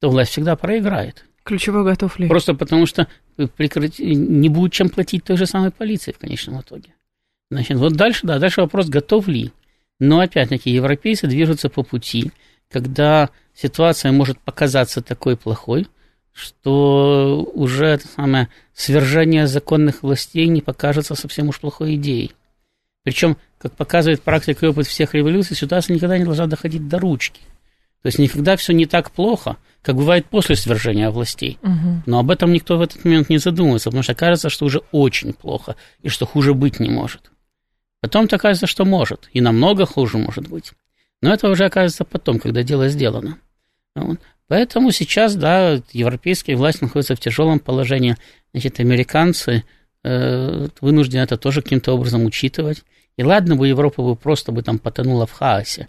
то 0.00 0.10
власть 0.10 0.30
всегда 0.30 0.54
проиграет. 0.54 1.24
Ключевой 1.42 1.82
готов 1.82 2.18
ли? 2.20 2.28
Просто 2.28 2.54
потому 2.54 2.86
что 2.86 3.08
прекрати... 3.56 4.14
не 4.14 4.48
будет 4.48 4.72
чем 4.72 4.90
платить 4.90 5.24
той 5.24 5.36
же 5.36 5.46
самой 5.46 5.72
полиции 5.72 6.12
в 6.12 6.18
конечном 6.18 6.60
итоге. 6.60 6.94
Значит, 7.50 7.78
вот 7.78 7.94
дальше, 7.94 8.26
да, 8.28 8.38
дальше 8.38 8.60
вопрос, 8.60 8.88
готов 8.88 9.26
ли. 9.26 9.50
Но 9.98 10.20
опять-таки 10.20 10.70
европейцы 10.70 11.26
движутся 11.26 11.68
по 11.68 11.82
пути, 11.82 12.30
когда 12.70 13.30
ситуация 13.52 14.12
может 14.12 14.38
показаться 14.38 15.02
такой 15.02 15.36
плохой, 15.36 15.88
что 16.32 17.42
уже 17.54 17.86
это 17.86 18.06
самое 18.06 18.48
свержение 18.72 19.48
законных 19.48 20.04
властей 20.04 20.46
не 20.46 20.60
покажется 20.60 21.16
совсем 21.16 21.48
уж 21.48 21.58
плохой 21.58 21.96
идеей. 21.96 22.32
Причем, 23.04 23.36
как 23.58 23.72
показывает 23.76 24.22
практика 24.22 24.66
и 24.66 24.68
опыт 24.68 24.86
всех 24.86 25.14
революций, 25.14 25.56
ситуация 25.56 25.94
никогда 25.94 26.18
не 26.18 26.24
должна 26.24 26.46
доходить 26.46 26.88
до 26.88 26.98
ручки. 26.98 27.40
То 28.02 28.08
есть 28.08 28.18
никогда 28.18 28.56
все 28.56 28.72
не 28.72 28.86
так 28.86 29.10
плохо, 29.10 29.56
как 29.82 29.96
бывает 29.96 30.26
после 30.26 30.56
свержения 30.56 31.10
властей. 31.10 31.58
Угу. 31.62 32.02
Но 32.06 32.18
об 32.18 32.30
этом 32.30 32.52
никто 32.52 32.76
в 32.76 32.82
этот 32.82 33.04
момент 33.04 33.28
не 33.28 33.38
задумывается, 33.38 33.90
потому 33.90 34.02
что 34.02 34.14
кажется, 34.14 34.48
что 34.48 34.66
уже 34.66 34.80
очень 34.90 35.32
плохо 35.32 35.76
и 36.02 36.08
что 36.08 36.26
хуже 36.26 36.54
быть 36.54 36.80
не 36.80 36.90
может. 36.90 37.30
Потом-то 38.00 38.36
кажется, 38.36 38.66
что 38.66 38.84
может, 38.84 39.28
и 39.32 39.40
намного 39.40 39.86
хуже 39.86 40.18
может 40.18 40.48
быть. 40.48 40.72
Но 41.22 41.32
это 41.32 41.48
уже 41.48 41.64
оказывается 41.64 42.04
потом, 42.04 42.38
когда 42.38 42.62
дело 42.62 42.88
сделано. 42.88 43.38
Вот. 43.94 44.18
Поэтому 44.48 44.90
сейчас, 44.90 45.36
да, 45.36 45.80
европейские 45.92 46.56
власти 46.56 46.84
находятся 46.84 47.16
в 47.16 47.20
тяжелом 47.20 47.60
положении. 47.60 48.16
Значит, 48.52 48.80
американцы 48.80 49.64
э, 50.02 50.68
вынуждены 50.82 51.22
это 51.22 51.38
тоже 51.38 51.62
каким-то 51.62 51.92
образом 51.92 52.26
учитывать. 52.26 52.84
И 53.16 53.22
ладно 53.22 53.56
бы 53.56 53.68
Европа 53.68 54.02
бы 54.02 54.16
просто 54.16 54.52
бы 54.52 54.62
там 54.62 54.78
потонула 54.78 55.26
в 55.26 55.32
хаосе. 55.32 55.88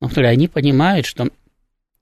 Но 0.00 0.08
второе, 0.08 0.30
они 0.30 0.48
понимают, 0.48 1.06
что 1.06 1.28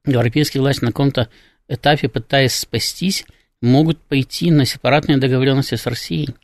европейские 0.07 0.61
власти 0.61 0.85
на 0.85 0.89
каком-то 0.89 1.29
этапе, 1.69 2.09
пытаясь 2.09 2.55
спастись, 2.55 3.25
могут 3.61 3.99
пойти 4.01 4.51
на 4.51 4.65
сепаратные 4.65 5.19
договоренности 5.19 5.75
с 5.75 5.87
Россией. 5.87 6.35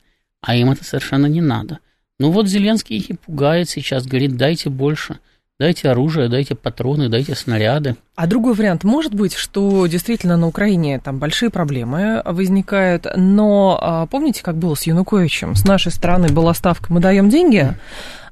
А 0.41 0.55
им 0.55 0.71
это 0.71 0.85
совершенно 0.85 1.27
не 1.27 1.41
надо. 1.41 1.81
Ну 2.19 2.31
вот 2.31 2.49
Зеленский 2.49 2.97
их 2.97 3.11
и 3.11 3.15
пугает 3.15 3.69
сейчас, 3.69 4.07
говорит, 4.07 4.37
дайте 4.37 4.71
больше. 4.71 5.19
Дайте 5.61 5.89
оружие, 5.91 6.29
дайте 6.29 6.55
патроны, 6.55 7.09
дайте 7.09 7.35
снаряды. 7.35 7.97
А 8.15 8.29
другой 8.29 8.55
вариант 8.55 8.85
может 8.85 9.13
быть, 9.13 9.35
что 9.35 9.89
действительно 9.89 10.37
на 10.37 10.47
Украине 10.47 11.01
там 11.01 11.19
большие 11.19 11.51
проблемы 11.51 12.23
возникают, 12.25 13.09
но 13.17 13.77
а, 13.83 14.07
помните, 14.07 14.45
как 14.45 14.57
было 14.57 14.77
с 14.77 14.85
Януковичем? 14.85 15.57
С 15.57 15.65
нашей 15.65 15.91
стороны 15.91 16.29
была 16.29 16.55
ставка 16.55 16.93
«мы 16.93 17.01
даем 17.01 17.29
деньги», 17.29 17.75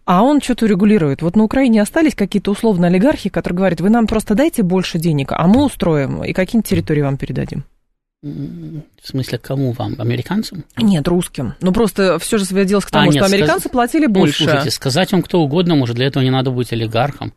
а 0.04 0.22
он 0.22 0.40
что-то 0.40 0.66
регулирует. 0.66 1.20
Вот 1.20 1.34
на 1.34 1.42
Украине 1.42 1.82
остались 1.82 2.14
какие-то 2.14 2.52
условные 2.52 2.90
олигархи, 2.90 3.28
которые 3.28 3.56
говорят, 3.56 3.80
вы 3.80 3.90
нам 3.90 4.06
просто 4.06 4.36
дайте 4.36 4.62
больше 4.62 5.00
денег, 5.00 5.32
а 5.32 5.48
мы 5.48 5.64
устроим 5.64 6.22
и 6.22 6.32
какие-нибудь 6.32 6.70
территории 6.70 7.02
вам 7.02 7.16
передадим. 7.16 7.64
В 9.02 9.08
смысле, 9.08 9.38
кому 9.38 9.72
вам? 9.72 9.94
Американцам? 9.98 10.64
Нет, 10.76 11.06
русским. 11.08 11.54
Ну, 11.60 11.72
просто 11.72 12.18
все 12.18 12.38
же 12.38 12.44
сводилось 12.44 12.84
к 12.84 12.90
тому, 12.90 13.10
а, 13.10 13.12
нет, 13.12 13.24
что 13.24 13.26
американцы 13.26 13.68
сказ... 13.68 13.72
платили 13.72 14.06
больше. 14.06 14.44
Ну, 14.44 14.50
слушайте, 14.50 14.70
сказать 14.70 15.12
вам 15.12 15.22
кто 15.22 15.40
угодно, 15.40 15.74
может, 15.76 15.96
для 15.96 16.06
этого 16.06 16.22
не 16.22 16.30
надо 16.30 16.50
быть 16.50 16.72
олигархом. 16.72 17.32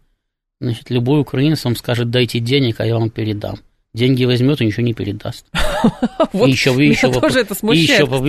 Значит, 0.61 0.89
любой 0.89 1.21
украинец 1.21 1.63
вам 1.63 1.75
скажет, 1.75 2.09
дайте 2.09 2.39
денег, 2.39 2.79
а 2.79 2.85
я 2.85 2.97
вам 2.97 3.09
передам. 3.09 3.59
Деньги 3.93 4.25
возьмет 4.25 4.61
и 4.61 4.65
ничего 4.65 4.83
не 4.83 4.93
передаст. 4.93 5.45
И 6.33 6.49
еще, 6.49 6.71
еще, 6.71 7.07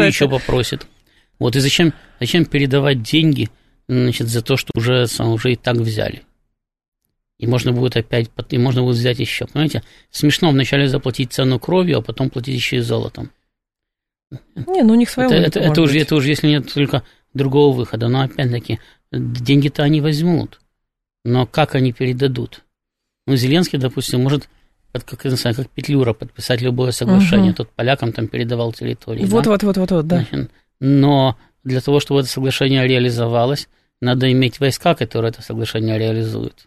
еще 0.06 0.28
попросит. 0.28 0.86
Вот 1.38 1.56
и 1.56 1.60
зачем, 1.60 1.92
зачем 2.20 2.44
передавать 2.44 3.02
деньги, 3.02 3.48
значит, 3.88 4.28
за 4.28 4.42
то, 4.42 4.56
что 4.56 4.70
уже, 4.74 5.06
уже 5.18 5.52
и 5.52 5.56
так 5.56 5.76
взяли? 5.76 6.22
И 7.40 7.46
можно 7.46 7.72
будет 7.72 7.96
опять, 7.96 8.30
и 8.50 8.58
можно 8.58 8.82
будет 8.82 8.96
взять 8.96 9.18
еще. 9.18 9.46
Понимаете, 9.46 9.82
смешно 10.10 10.50
вначале 10.50 10.88
заплатить 10.88 11.32
цену 11.32 11.58
кровью, 11.58 11.98
а 11.98 12.02
потом 12.02 12.28
платить 12.28 12.54
еще 12.54 12.76
и 12.76 12.80
золотом. 12.80 13.30
Не, 14.54 14.82
ну 14.82 14.92
у 14.92 14.96
них 14.96 15.08
своя 15.08 15.30
это, 15.30 15.58
это, 15.58 15.60
это, 15.60 15.80
уже, 15.80 15.98
это 15.98 16.16
уже, 16.16 16.28
если 16.28 16.48
нет 16.48 16.70
только 16.70 17.02
другого 17.32 17.74
выхода. 17.74 18.08
Но 18.08 18.20
опять-таки, 18.20 18.78
деньги-то 19.10 19.82
они 19.82 20.02
возьмут. 20.02 20.60
Но 21.24 21.46
как 21.46 21.74
они 21.74 21.94
передадут? 21.94 22.62
Ну, 23.26 23.36
Зеленский, 23.36 23.78
допустим, 23.78 24.22
может 24.22 24.50
как, 24.92 25.06
как, 25.06 25.24
не 25.24 25.30
знаю, 25.30 25.56
как 25.56 25.70
Петлюра 25.70 26.12
подписать 26.12 26.60
любое 26.60 26.90
соглашение. 26.90 27.52
Угу. 27.52 27.56
Тот 27.56 27.70
полякам 27.70 28.12
там 28.12 28.28
передавал 28.28 28.74
территории. 28.74 29.24
Вот, 29.24 29.44
да? 29.44 29.50
вот, 29.50 29.62
вот, 29.62 29.76
вот, 29.78 29.90
вот, 29.90 30.06
да. 30.06 30.26
Но 30.78 31.38
для 31.64 31.80
того, 31.80 32.00
чтобы 32.00 32.20
это 32.20 32.28
соглашение 32.28 32.86
реализовалось, 32.86 33.66
надо 34.02 34.30
иметь 34.30 34.60
войска, 34.60 34.94
которые 34.94 35.30
это 35.30 35.40
соглашение 35.40 35.98
реализуют. 35.98 36.66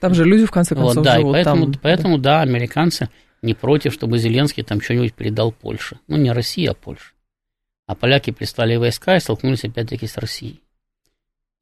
Там 0.00 0.14
же 0.14 0.24
люди, 0.24 0.46
в 0.46 0.50
конце 0.50 0.74
концов, 0.74 0.96
вот, 0.96 1.04
да, 1.04 1.16
живут 1.16 1.30
и 1.30 1.32
поэтому, 1.32 1.64
там. 1.64 1.80
поэтому, 1.82 2.18
да, 2.18 2.40
американцы 2.40 3.10
не 3.42 3.54
против, 3.54 3.92
чтобы 3.92 4.18
Зеленский 4.18 4.62
там 4.62 4.80
что-нибудь 4.80 5.14
передал 5.14 5.52
Польше. 5.52 5.98
Ну, 6.08 6.16
не 6.16 6.32
Россия, 6.32 6.70
а 6.70 6.74
Польша. 6.74 7.12
А 7.86 7.94
поляки 7.94 8.30
прислали 8.30 8.76
войска 8.76 9.16
и 9.16 9.20
столкнулись 9.20 9.64
опять-таки 9.64 10.06
с 10.06 10.16
Россией. 10.16 10.60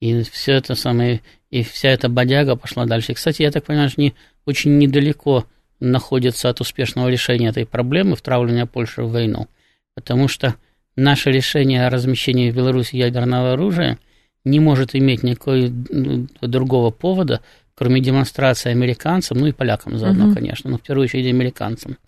И 0.00 0.22
все 0.22 0.52
это 0.52 0.74
самое, 0.74 1.22
и 1.50 1.62
вся 1.62 1.88
эта 1.88 2.08
бодяга 2.08 2.56
пошла 2.56 2.84
дальше. 2.86 3.12
И, 3.12 3.14
кстати, 3.14 3.42
я 3.42 3.50
так 3.50 3.64
понимаю, 3.64 3.88
что 3.88 4.00
не, 4.00 4.14
очень 4.44 4.78
недалеко 4.78 5.46
находится 5.80 6.48
от 6.48 6.60
успешного 6.60 7.08
решения 7.08 7.48
этой 7.48 7.66
проблемы 7.66 8.16
втравливания 8.16 8.66
Польши 8.66 9.02
в 9.02 9.12
войну. 9.12 9.48
Потому 9.94 10.28
что 10.28 10.54
наше 10.96 11.30
решение 11.30 11.86
о 11.86 11.90
размещении 11.90 12.50
в 12.50 12.56
Беларуси 12.56 12.96
ядерного 12.96 13.52
оружия 13.52 13.98
не 14.44 14.60
может 14.60 14.94
иметь 14.94 15.22
никакого 15.22 15.68
другого 16.40 16.90
повода, 16.90 17.42
кроме 17.76 18.00
демонстрации 18.00 18.70
американцам, 18.70 19.38
ну 19.38 19.46
и 19.46 19.52
полякам 19.52 19.98
заодно, 19.98 20.26
угу. 20.26 20.34
конечно, 20.34 20.70
но 20.70 20.78
в 20.78 20.82
первую 20.82 21.04
очередь 21.04 21.26
американцам, 21.26 21.98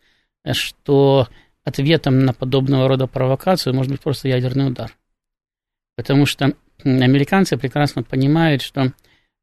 что 0.53 1.29
ответом 1.63 2.25
на 2.25 2.33
подобного 2.33 2.89
рода 2.89 3.07
провокацию 3.07 3.75
может 3.75 3.93
быть 3.93 4.01
просто 4.01 4.29
ядерный 4.29 4.69
удар. 4.69 4.97
Потому 5.97 6.27
что 6.27 6.55
американцы 6.83 7.57
прекрасно 7.59 8.03
понимают, 8.03 8.63
что 8.63 8.93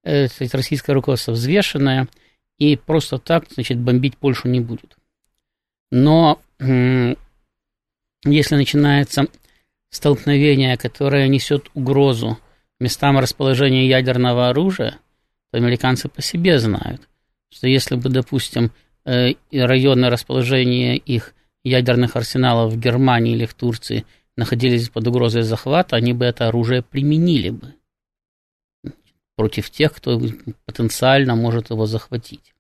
э, 0.04 0.28
российское 0.52 0.94
руководство 0.94 1.34
взвешенное, 1.34 2.08
и 2.58 2.76
просто 2.76 3.20
так, 3.20 3.46
значит, 3.52 3.78
бомбить 3.78 4.18
Польшу 4.18 4.48
не 4.48 4.62
будет. 4.62 4.98
Но 5.92 6.40
если 8.24 8.56
начинается 8.56 9.28
столкновение, 9.92 10.78
которое 10.78 11.28
несет 11.28 11.70
угрозу 11.74 12.40
местам 12.80 13.20
расположения 13.20 13.88
ядерного 13.88 14.50
оружия, 14.50 14.98
американцы 15.52 16.10
по 16.10 16.22
себе 16.22 16.60
знают, 16.60 17.08
что 17.50 17.68
если 17.68 17.96
бы, 17.96 18.10
допустим, 18.10 18.72
э, 19.06 19.34
районное 19.52 20.10
расположение 20.10 20.98
их 20.98 21.34
ядерных 21.64 22.16
арсеналов 22.16 22.74
в 22.74 22.80
Германии 22.80 23.34
или 23.34 23.46
в 23.46 23.54
Турции 23.54 24.06
находились 24.38 24.90
под 24.90 25.08
угрозой 25.08 25.44
захвата, 25.44 25.96
они 25.96 26.14
бы 26.14 26.26
это 26.26 26.48
оружие 26.48 26.82
применили 26.82 27.50
бы 27.50 27.74
против 29.36 29.70
тех, 29.70 29.94
кто 29.94 30.22
потенциально 30.66 31.36
может 31.36 31.70
его 31.70 31.86
захватить. 31.86 32.54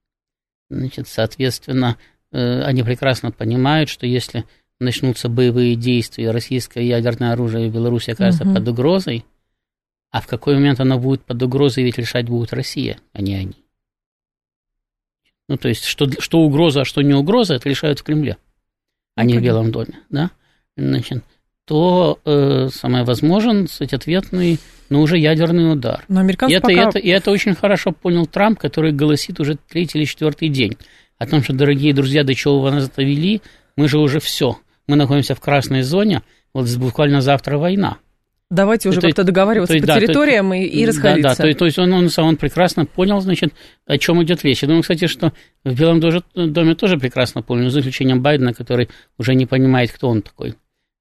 Значит, 0.69 1.07
соответственно, 1.07 1.97
э, 2.31 2.61
они 2.63 2.83
прекрасно 2.83 3.31
понимают, 3.31 3.89
что 3.89 4.05
если 4.05 4.45
начнутся 4.79 5.29
боевые 5.29 5.75
действия, 5.75 6.31
российское 6.31 6.85
ядерное 6.85 7.31
оружие 7.31 7.69
в 7.69 7.73
Беларуси 7.73 8.11
окажется 8.11 8.43
угу. 8.43 8.55
под 8.55 8.67
угрозой, 8.67 9.25
а 10.11 10.21
в 10.21 10.27
какой 10.27 10.55
момент 10.55 10.79
оно 10.79 10.97
будет 10.99 11.23
под 11.23 11.41
угрозой, 11.41 11.83
ведь 11.83 11.97
решать 11.97 12.27
будет 12.27 12.53
Россия, 12.53 12.99
а 13.13 13.21
не 13.21 13.35
они. 13.35 13.65
Ну, 15.47 15.57
то 15.57 15.67
есть, 15.67 15.85
что, 15.85 16.09
что 16.19 16.39
угроза, 16.39 16.81
а 16.81 16.85
что 16.85 17.01
не 17.01 17.13
угроза, 17.13 17.55
это 17.55 17.69
решают 17.69 17.99
в 17.99 18.03
Кремле, 18.03 18.37
а 19.15 19.23
ну, 19.23 19.29
не 19.29 19.37
в 19.37 19.41
Белом 19.43 19.71
доме, 19.71 19.99
да? 20.09 20.31
Значит, 20.75 21.23
то 21.65 22.19
э, 22.25 22.69
самое 22.71 23.03
возможен, 23.03 23.67
кстати, 23.67 23.95
ответный, 23.95 24.59
но 24.89 25.01
уже 25.01 25.17
ядерный 25.17 25.71
удар. 25.71 26.03
Но 26.07 26.23
и, 26.23 26.31
это, 26.31 26.61
пока... 26.61 26.73
и, 26.73 26.75
это, 26.75 26.99
и 26.99 27.09
это 27.09 27.31
очень 27.31 27.55
хорошо 27.55 27.91
понял 27.91 28.25
Трамп, 28.25 28.59
который 28.59 28.91
голосит 28.91 29.39
уже 29.39 29.57
третий 29.69 29.99
или 29.99 30.05
четвертый 30.05 30.49
день 30.49 30.77
о 31.17 31.27
том, 31.27 31.43
что, 31.43 31.53
дорогие 31.53 31.93
друзья, 31.93 32.23
до 32.23 32.35
чего 32.35 32.59
вы 32.59 32.71
нас 32.71 32.89
довели, 32.89 33.41
мы 33.75 33.87
же 33.87 33.99
уже 33.99 34.19
все, 34.19 34.59
мы 34.87 34.95
находимся 34.95 35.35
в 35.35 35.39
красной 35.39 35.81
зоне, 35.81 36.21
вот 36.53 36.69
буквально 36.77 37.21
завтра 37.21 37.57
война. 37.57 37.97
Давайте 38.51 38.89
уже 38.89 39.01
как-то 39.01 39.23
договариваться 39.23 39.73
то, 39.73 39.79
по 39.81 39.87
да, 39.87 39.99
территориям 39.99 40.49
то, 40.49 40.55
и, 40.55 40.65
и 40.65 40.85
расходиться. 40.85 41.35
Да, 41.35 41.35
да, 41.35 41.51
то, 41.51 41.59
то 41.59 41.65
есть 41.65 41.79
он, 41.79 41.91
он, 41.93 42.09
он 42.15 42.37
прекрасно 42.37 42.85
понял, 42.85 43.19
значит, 43.19 43.53
о 43.87 43.97
чем 43.97 44.21
идет 44.23 44.43
речь. 44.43 44.61
Я 44.61 44.67
думаю, 44.67 44.83
кстати, 44.83 45.07
что 45.07 45.33
в 45.63 45.73
Белом 45.73 45.99
доме 45.99 46.75
тоже 46.75 46.97
прекрасно 46.97 47.41
понял, 47.41 47.69
за 47.69 47.79
исключением 47.79 48.21
Байдена, 48.21 48.53
который 48.53 48.89
уже 49.17 49.33
не 49.33 49.47
понимает, 49.47 49.91
кто 49.91 50.09
он 50.09 50.21
такой 50.21 50.55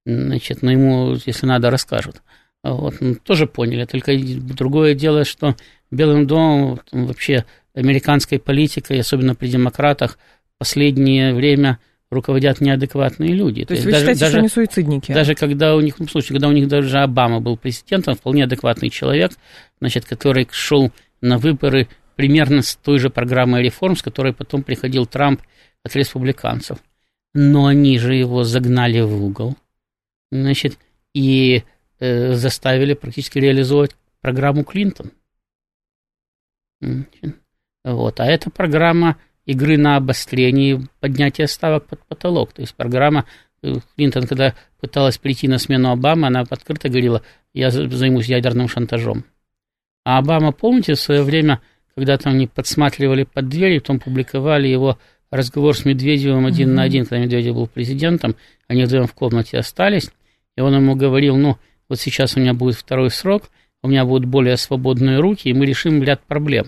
значит, 0.05 0.61
но 0.61 0.71
ему, 0.71 1.15
если 1.25 1.45
надо, 1.45 1.69
расскажут. 1.69 2.21
Вот, 2.63 2.95
ну, 2.99 3.15
тоже 3.15 3.47
поняли. 3.47 3.85
Только 3.85 4.13
другое 4.17 4.95
дело, 4.95 5.23
что 5.23 5.55
Белым 5.91 6.25
домом 6.25 6.79
вообще 6.91 7.45
американской 7.73 8.39
политикой, 8.39 8.99
особенно 8.99 9.35
при 9.35 9.47
демократах, 9.47 10.17
последнее 10.57 11.33
время 11.33 11.79
руководят 12.11 12.61
неадекватные 12.61 13.33
люди. 13.33 13.61
То, 13.61 13.69
То 13.69 13.73
есть 13.73 13.85
вы 13.85 13.91
даже, 13.91 14.01
считаете, 14.03 14.19
даже, 14.19 14.31
что 14.31 14.39
они 14.39 14.49
суицидники? 14.49 15.11
Даже 15.11 15.35
когда 15.35 15.75
у 15.75 15.81
них, 15.81 15.99
ну, 15.99 16.07
слушайте, 16.07 16.33
когда 16.33 16.47
у 16.47 16.51
них 16.51 16.67
даже 16.67 16.99
Обама 16.99 17.39
был 17.41 17.57
президентом, 17.57 18.15
вполне 18.15 18.43
адекватный 18.43 18.89
человек, 18.89 19.31
значит, 19.79 20.05
который 20.05 20.47
шел 20.51 20.91
на 21.21 21.37
выборы 21.37 21.87
примерно 22.15 22.61
с 22.61 22.75
той 22.75 22.99
же 22.99 23.09
программой 23.09 23.63
реформ, 23.63 23.95
с 23.95 24.01
которой 24.01 24.33
потом 24.33 24.63
приходил 24.63 25.05
Трамп 25.05 25.41
от 25.83 25.95
республиканцев. 25.95 26.77
Но 27.33 27.65
они 27.65 27.97
же 27.99 28.15
его 28.15 28.43
загнали 28.43 29.01
в 29.01 29.23
угол 29.23 29.57
значит, 30.31 30.77
и 31.13 31.63
э, 31.99 32.33
заставили 32.33 32.93
практически 32.93 33.39
реализовать 33.39 33.95
программу 34.21 34.63
Клинтон. 34.63 35.11
Вот. 37.83 38.19
А 38.19 38.25
это 38.25 38.49
программа 38.49 39.17
игры 39.45 39.77
на 39.77 39.97
обострение 39.97 40.81
поднятия 40.99 41.47
ставок 41.47 41.85
под 41.85 41.99
потолок. 42.05 42.53
То 42.53 42.61
есть 42.61 42.75
программа 42.75 43.25
э, 43.61 43.75
Клинтон, 43.95 44.27
когда 44.27 44.55
пыталась 44.79 45.17
прийти 45.17 45.47
на 45.47 45.57
смену 45.57 45.91
Обамы, 45.91 46.27
она 46.27 46.41
открыто 46.41 46.89
говорила, 46.89 47.21
я 47.53 47.71
займусь 47.71 48.27
ядерным 48.27 48.67
шантажом. 48.67 49.23
А 50.03 50.17
Обама, 50.17 50.51
помните, 50.51 50.93
в 50.93 50.99
свое 50.99 51.23
время, 51.23 51.61
когда 51.95 52.17
там 52.17 52.33
они 52.33 52.47
подсматривали 52.47 53.23
под 53.23 53.49
дверь, 53.49 53.79
потом 53.79 53.99
публиковали 53.99 54.67
его 54.67 54.97
разговор 55.31 55.75
с 55.75 55.85
Медведевым 55.85 56.45
один 56.45 56.69
mm-hmm. 56.69 56.73
на 56.73 56.83
один, 56.83 57.05
когда 57.05 57.19
Медведев 57.19 57.55
был 57.55 57.67
президентом, 57.67 58.35
они 58.67 58.85
вдвоем 58.85 59.07
в 59.07 59.13
комнате 59.13 59.57
остались, 59.57 60.11
и 60.55 60.61
он 60.61 60.75
ему 60.75 60.95
говорил, 60.95 61.35
ну, 61.35 61.57
вот 61.89 61.99
сейчас 61.99 62.35
у 62.35 62.39
меня 62.39 62.53
будет 62.53 62.75
второй 62.75 63.09
срок, 63.09 63.49
у 63.81 63.87
меня 63.87 64.05
будут 64.05 64.25
более 64.25 64.57
свободные 64.57 65.19
руки, 65.19 65.49
и 65.49 65.53
мы 65.53 65.65
решим 65.65 66.01
ряд 66.01 66.21
проблем 66.23 66.67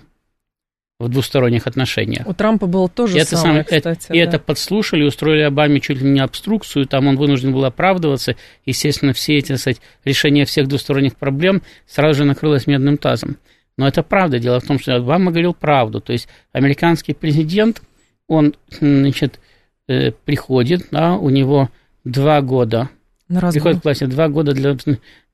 в 0.98 1.08
двусторонних 1.08 1.66
отношениях. 1.66 2.26
У 2.26 2.34
Трампа 2.34 2.66
было 2.66 2.88
тоже 2.88 3.18
и 3.18 3.22
самое, 3.22 3.60
это, 3.60 3.76
кстати. 3.76 3.98
Это, 3.98 4.08
да. 4.08 4.14
И 4.14 4.18
это 4.18 4.38
подслушали, 4.40 5.04
устроили 5.04 5.42
Обаме 5.42 5.80
чуть 5.80 6.00
ли 6.00 6.10
не 6.10 6.18
обструкцию, 6.20 6.86
там 6.86 7.06
он 7.06 7.16
вынужден 7.16 7.52
был 7.52 7.64
оправдываться. 7.64 8.34
Естественно, 8.66 9.12
все 9.12 9.36
эти, 9.36 9.54
кстати, 9.54 9.80
решения 10.04 10.44
всех 10.44 10.66
двусторонних 10.66 11.16
проблем 11.16 11.62
сразу 11.86 12.18
же 12.18 12.24
накрылось 12.24 12.66
медным 12.66 12.98
тазом. 12.98 13.36
Но 13.76 13.86
это 13.86 14.02
правда. 14.02 14.40
Дело 14.40 14.58
в 14.58 14.66
том, 14.66 14.80
что 14.80 14.96
Обама 14.96 15.30
говорил 15.30 15.54
правду. 15.54 16.00
То 16.00 16.12
есть 16.12 16.28
американский 16.52 17.14
президент, 17.14 17.80
он, 18.26 18.56
значит, 18.80 19.38
э, 19.86 20.10
приходит, 20.10 20.88
да, 20.90 21.14
у 21.14 21.30
него 21.30 21.70
два 22.02 22.42
года 22.42 22.90
на 23.28 23.52
приходит 23.52 23.82
к 23.82 23.84
власти 23.84 24.04
два 24.04 24.28
года 24.28 24.52
для, 24.52 24.76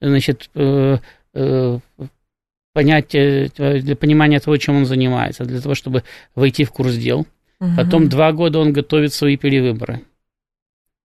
значит, 0.00 0.50
э, 2.74 3.48
э, 3.56 3.78
для 3.80 3.96
понимания 3.96 4.40
того, 4.40 4.56
чем 4.56 4.76
он 4.76 4.86
занимается, 4.86 5.44
для 5.44 5.60
того, 5.60 5.74
чтобы 5.74 6.02
войти 6.34 6.64
в 6.64 6.70
курс 6.70 6.94
дел. 6.94 7.26
Угу. 7.60 7.70
Потом 7.76 8.08
два 8.08 8.32
года 8.32 8.58
он 8.58 8.72
готовит 8.72 9.12
свои 9.12 9.36
перевыборы. 9.36 10.02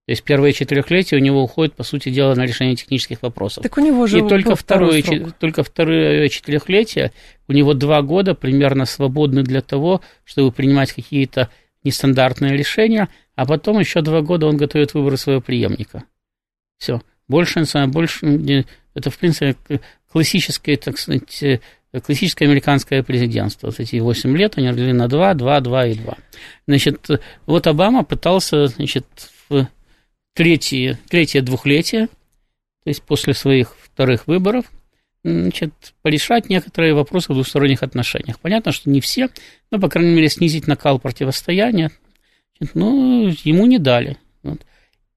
То 0.10 0.12
есть 0.14 0.24
первое 0.24 0.54
четырехлетие 0.54 1.20
у 1.20 1.24
него 1.24 1.44
уходит, 1.44 1.76
по 1.76 1.84
сути 1.84 2.10
дела, 2.10 2.34
на 2.34 2.44
решение 2.44 2.76
технических 2.76 3.22
вопросов. 3.22 3.62
Так 3.62 3.78
у 3.78 3.82
него 3.82 4.08
же 4.08 4.18
И 4.18 4.28
только 4.28 4.56
второе, 4.56 5.04
только 5.40 5.64
второе 5.64 6.28
четырехлетие, 6.30 7.12
у 7.48 7.54
него 7.54 7.76
два 7.76 8.02
года 8.02 8.34
примерно 8.34 8.86
свободны 8.86 9.44
для 9.44 9.62
того, 9.62 10.02
чтобы 10.24 10.52
принимать 10.52 10.94
какие-то 10.94 11.50
нестандартные 11.84 12.58
решения, 12.58 13.08
а 13.36 13.46
потом 13.46 13.78
еще 13.78 14.02
два 14.02 14.22
года 14.22 14.48
он 14.48 14.58
готовит 14.58 14.96
выборы 14.96 15.16
своего 15.16 15.42
преемника. 15.42 16.04
Все. 16.80 17.04
Больше, 17.30 17.64
больше, 17.88 18.66
это, 18.94 19.10
в 19.10 19.18
принципе, 19.18 19.56
классическое, 20.12 20.76
так 20.76 20.98
сказать, 20.98 21.42
э, 21.44 21.60
классическое 22.04 22.48
американское 22.48 23.04
президентство. 23.04 23.68
Вот 23.68 23.80
эти 23.80 23.98
8 23.98 24.36
лет 24.36 24.58
они 24.58 24.70
разделили 24.70 24.92
на 24.92 25.08
2, 25.08 25.36
2, 25.36 25.60
2 25.62 25.86
и 25.86 25.94
2. 25.94 26.18
Значит, 26.68 27.08
вот 27.46 27.68
Обама 27.68 28.04
пытался, 28.04 28.68
значит, 28.68 29.06
в 29.48 29.68
третье, 30.34 31.00
третье 31.08 31.42
двухлетие, 31.42 32.08
то 32.08 32.90
есть 32.90 33.04
после 33.04 33.34
своих 33.34 33.76
вторых 33.82 34.28
выборов, 34.28 34.66
значит, 35.24 35.74
порешать 36.02 36.50
некоторые 36.50 36.94
вопросы 36.94 37.32
в 37.32 37.36
двусторонних 37.36 37.84
отношениях. 37.84 38.40
Понятно, 38.40 38.72
что 38.72 38.90
не 38.90 39.02
все, 39.02 39.30
но, 39.72 39.80
по 39.80 39.90
крайней 39.90 40.16
мере, 40.16 40.30
снизить 40.30 40.68
накал 40.68 41.00
противостояния, 41.00 41.92
ну, 42.74 43.28
ему 43.44 43.66
не 43.66 43.78
дали. 43.78 44.18
Вот. 44.44 44.62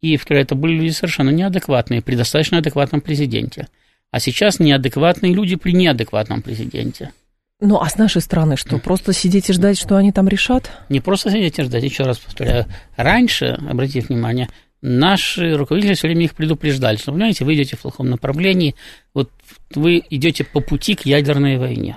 И, 0.02 0.16
второе, 0.16 0.42
это 0.42 0.54
были 0.54 0.74
люди 0.74 0.90
совершенно 0.90 1.30
неадекватные 1.30 2.02
при 2.02 2.16
достаточно 2.16 2.58
адекватном 2.58 3.00
президенте. 3.00 3.68
А 4.10 4.20
сейчас 4.20 4.58
неадекватные 4.58 5.32
люди 5.32 5.56
при 5.56 5.72
неадекватном 5.72 6.42
президенте. 6.42 7.12
Ну, 7.60 7.80
а 7.80 7.88
с 7.88 7.96
нашей 7.96 8.20
стороны 8.20 8.56
что? 8.56 8.78
Просто 8.78 9.12
сидеть 9.12 9.48
и 9.48 9.52
ждать, 9.52 9.78
что 9.78 9.96
они 9.96 10.10
там 10.10 10.28
решат? 10.28 10.72
Не 10.88 11.00
просто 11.00 11.30
сидеть 11.30 11.60
и 11.60 11.62
ждать, 11.62 11.84
еще 11.84 12.02
раз 12.02 12.18
повторяю. 12.18 12.66
Раньше, 12.96 13.56
обратите 13.70 14.00
внимание, 14.00 14.48
наши 14.82 15.56
руководители 15.56 15.94
все 15.94 16.08
время 16.08 16.24
их 16.24 16.34
предупреждали, 16.34 16.96
что, 16.96 17.12
понимаете, 17.12 17.44
вы 17.44 17.54
идете 17.54 17.76
в 17.76 17.82
плохом 17.82 18.10
направлении, 18.10 18.74
вот 19.14 19.30
вы 19.76 20.02
идете 20.10 20.42
по 20.42 20.60
пути 20.60 20.96
к 20.96 21.06
ядерной 21.06 21.56
войне. 21.56 21.96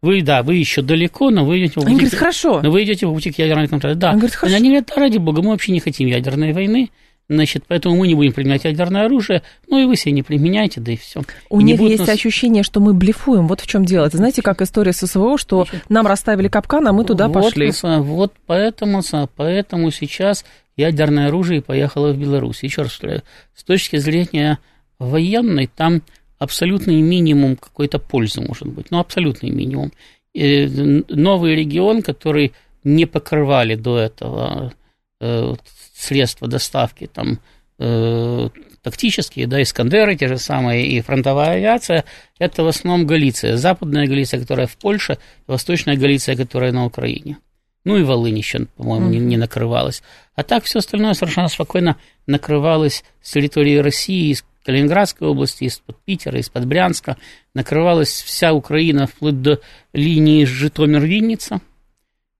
Вы, 0.00 0.22
да, 0.22 0.42
вы 0.42 0.56
еще 0.56 0.80
далеко, 0.80 1.30
но 1.30 1.44
вы 1.44 1.60
идете 1.60 1.74
по 1.74 1.80
пути... 1.82 1.90
Они 1.90 2.00
говорят, 2.00 2.18
хорошо. 2.18 2.60
Но 2.62 2.70
вы 2.70 2.82
идете 2.82 3.06
по 3.06 3.12
пути 3.12 3.30
к 3.30 3.38
ядерной 3.38 3.68
контроле. 3.68 3.94
Да. 3.94 4.10
Они 4.10 4.20
говорят, 4.20 4.36
хорошо. 4.36 4.56
Они 4.56 4.68
говорят, 4.70 4.86
да, 4.88 5.00
ради 5.00 5.18
бога, 5.18 5.42
мы 5.42 5.50
вообще 5.50 5.70
не 5.70 5.80
хотим 5.80 6.08
ядерной 6.08 6.52
войны, 6.54 6.90
значит, 7.28 7.64
поэтому 7.66 7.96
мы 7.96 8.08
не 8.08 8.14
будем 8.14 8.32
применять 8.32 8.64
ядерное 8.64 9.06
оружие, 9.06 9.42
ну 9.68 9.78
и 9.78 9.86
вы 9.86 9.96
себе 9.96 10.12
не 10.12 10.22
применяйте, 10.22 10.80
да 10.80 10.92
и 10.92 10.96
все. 10.96 11.22
У 11.48 11.60
и 11.60 11.64
них 11.64 11.80
есть 11.80 12.00
нас... 12.00 12.08
ощущение, 12.08 12.62
что 12.62 12.80
мы 12.80 12.94
блефуем, 12.94 13.48
вот 13.48 13.60
в 13.60 13.66
чем 13.66 13.84
дело. 13.84 14.06
Это 14.06 14.16
знаете, 14.16 14.42
как 14.42 14.62
история 14.62 14.92
с 14.92 15.06
СВО, 15.06 15.38
что 15.38 15.64
значит, 15.64 15.90
нам 15.90 16.06
расставили 16.06 16.48
капкан, 16.48 16.86
а 16.88 16.92
мы 16.92 17.04
туда 17.04 17.28
вот, 17.28 17.42
пошли. 17.42 17.72
Вот 17.82 18.32
поэтому, 18.46 19.02
поэтому 19.36 19.90
сейчас 19.90 20.44
ядерное 20.76 21.28
оружие 21.28 21.62
поехало 21.62 22.12
в 22.12 22.18
Беларусь. 22.18 22.62
Еще 22.62 22.82
раз 22.82 22.92
повторяю, 22.92 23.22
с 23.54 23.64
точки 23.64 23.96
зрения 23.96 24.58
военной, 24.98 25.68
там 25.74 26.02
абсолютный 26.38 27.00
минимум 27.00 27.56
какой-то 27.56 27.98
пользы 27.98 28.40
может 28.40 28.68
быть, 28.68 28.90
ну, 28.90 28.98
абсолютный 28.98 29.50
минимум. 29.50 29.92
И 30.34 30.66
новый 31.08 31.54
регион, 31.54 32.02
который 32.02 32.52
не 32.84 33.06
покрывали 33.06 33.74
до 33.74 33.98
этого 33.98 34.72
э, 35.20 35.54
средства 36.02 36.48
доставки, 36.48 37.06
там, 37.06 37.38
э, 37.78 38.48
тактические, 38.82 39.46
да, 39.46 39.62
Искандеры, 39.62 40.16
те 40.16 40.28
же 40.28 40.38
самые, 40.38 40.86
и 40.86 41.00
фронтовая 41.00 41.56
авиация, 41.56 42.04
это 42.38 42.64
в 42.64 42.66
основном 42.66 43.06
Галиция, 43.06 43.56
западная 43.56 44.06
Галиция, 44.06 44.40
которая 44.40 44.66
в 44.66 44.76
Польше, 44.76 45.18
восточная 45.46 45.96
Галиция, 45.96 46.36
которая 46.36 46.72
на 46.72 46.84
Украине. 46.84 47.38
Ну 47.84 47.96
и 47.96 48.02
Волынь 48.02 48.38
еще, 48.38 48.66
по-моему, 48.76 49.08
не, 49.08 49.18
не 49.18 49.36
накрывалась. 49.36 50.02
А 50.34 50.44
так 50.44 50.64
все 50.64 50.78
остальное 50.78 51.14
совершенно 51.14 51.48
спокойно 51.48 51.96
накрывалось 52.26 53.04
с 53.20 53.32
территории 53.32 53.76
России, 53.78 54.30
из 54.30 54.44
Калининградской 54.64 55.26
области, 55.26 55.64
из-под 55.64 55.96
Питера, 56.04 56.38
из-под 56.38 56.66
Брянска, 56.66 57.16
накрывалась 57.54 58.22
вся 58.22 58.52
Украина 58.52 59.06
вплоть 59.06 59.42
до 59.42 59.60
линии 59.92 60.44
Житомир-Винница, 60.44 61.60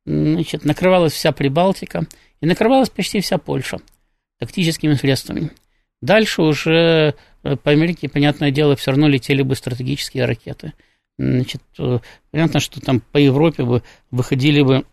значит, 0.07 0.65
накрывалась 0.65 1.13
вся 1.13 1.33
Прибалтика 1.33 2.07
и 2.43 2.47
накрывалась 2.47 2.91
почти 2.91 3.21
вся 3.21 3.39
Польша 3.39 3.79
тактическими 4.39 4.93
средствами. 4.95 5.53
Дальше 6.03 6.43
уже 6.43 7.15
по 7.43 7.71
Америке, 7.71 8.09
понятное 8.09 8.51
дело, 8.51 8.77
все 8.77 8.91
равно 8.91 9.09
летели 9.09 9.43
бы 9.43 9.55
стратегические 9.55 10.27
ракеты. 10.27 10.75
Значит, 11.19 11.63
понятно, 12.31 12.61
что 12.61 12.81
там 12.81 13.01
по 13.01 13.19
Европе 13.19 13.65
бы 13.65 13.83
выходили 14.11 14.63
бы 14.63 14.85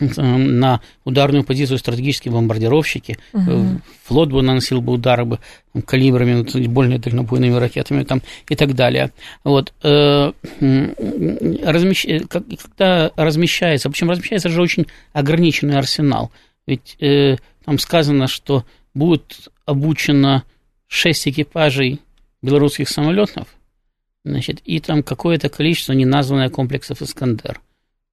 на 0.00 0.80
ударную 1.04 1.44
позицию 1.44 1.78
стратегические 1.78 2.32
бомбардировщики, 2.32 3.18
угу. 3.32 3.80
флот 4.04 4.30
бы 4.30 4.42
наносил 4.42 4.80
бы 4.80 4.92
удары 4.92 5.24
бы 5.24 5.38
калибрами, 5.84 6.66
более 6.68 6.98
дальнобойными 6.98 7.54
ракетами 7.54 8.04
там, 8.04 8.22
и 8.48 8.54
так 8.54 8.74
далее. 8.74 9.12
Вот. 9.44 9.72
Э, 9.82 10.32
размещ... 10.60 12.06
Когда 12.28 13.10
размещается, 13.16 13.90
причем 13.90 14.10
размещается 14.10 14.48
же 14.48 14.62
очень 14.62 14.86
ограниченный 15.12 15.78
арсенал, 15.78 16.30
ведь 16.66 16.96
э, 17.00 17.36
там 17.64 17.78
сказано, 17.78 18.28
что 18.28 18.64
будет 18.94 19.48
обучено 19.66 20.44
6 20.88 21.28
экипажей 21.28 22.00
белорусских 22.42 22.88
самолетов, 22.88 23.48
значит, 24.24 24.60
и 24.64 24.80
там 24.80 25.02
какое-то 25.02 25.48
количество 25.48 25.92
неназванное 25.92 26.50
комплексов 26.50 27.02
«Искандер». 27.02 27.60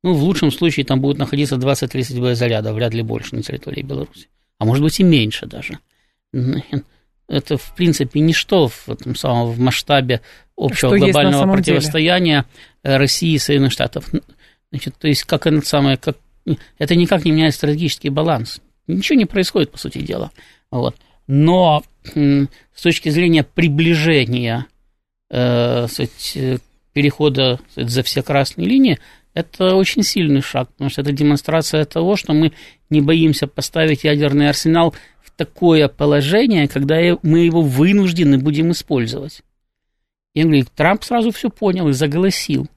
Ну, 0.06 0.14
в 0.14 0.22
лучшем 0.22 0.52
случае 0.52 0.86
там 0.86 1.02
будут 1.02 1.18
находиться 1.18 1.56
20-30 1.56 2.22
боезарядов, 2.22 2.76
вряд 2.76 2.94
ли 2.94 3.02
больше 3.02 3.36
на 3.36 3.42
территории 3.42 3.82
Беларуси. 3.82 4.28
А 4.60 4.66
может 4.66 4.84
быть 4.84 5.00
и 5.00 5.04
меньше 5.04 5.48
даже. 5.48 5.80
Это, 7.28 7.58
в 7.58 7.76
принципе, 7.76 8.20
ничто 8.20 8.68
в, 8.68 8.88
этом 8.88 9.16
самом, 9.16 9.48
в 9.48 9.58
масштабе 9.58 10.22
общего 10.56 10.96
Что 10.96 11.06
глобального 11.06 11.52
противостояния 11.52 12.46
деле? 12.84 12.98
России 12.98 13.34
и 13.34 13.40
Соединенных 13.40 13.72
Штатов. 13.72 14.08
Значит, 14.72 14.96
то 15.00 15.08
есть, 15.08 15.24
как 15.24 15.48
это 15.48 15.66
самое, 15.66 15.98
как, 15.98 16.18
это 16.78 16.96
никак 16.96 17.26
не 17.26 17.32
меняет 17.32 17.56
стратегический 17.56 18.10
баланс. 18.10 18.62
Ничего 18.86 19.18
не 19.18 19.26
происходит, 19.26 19.72
по 19.72 19.80
сути 19.80 20.04
дела. 20.04 20.30
Вот. 20.70 20.96
Но 21.26 21.84
с 22.14 22.82
точки 22.84 23.10
зрения 23.10 23.44
приближения 23.44 24.68
э, 25.32 25.88
сказать, 25.88 26.62
перехода 26.94 27.60
сказать, 27.72 27.90
за 27.90 28.04
все 28.04 28.22
красные 28.22 28.68
линии, 28.68 29.00
это 29.36 29.76
очень 29.76 30.02
сильный 30.02 30.42
шаг, 30.42 30.70
потому 30.70 30.90
что 30.90 31.02
это 31.02 31.12
демонстрация 31.12 31.84
того, 31.86 32.16
что 32.16 32.34
мы 32.34 32.54
не 32.90 33.02
боимся 33.02 33.48
поставить 33.48 34.06
ядерный 34.06 34.50
арсенал 34.50 34.96
в 35.22 35.30
такое 35.32 35.90
положение, 35.90 36.68
когда 36.70 36.96
мы 37.22 37.40
его 37.40 37.62
вынуждены 37.62 38.38
будем 38.38 38.72
использовать. 38.72 39.42
И 40.34 40.42
говорю, 40.42 40.66
Трамп 40.74 41.04
сразу 41.04 41.32
все 41.32 41.50
понял 41.50 41.90
и 41.90 41.94
заголосил. 41.94 42.68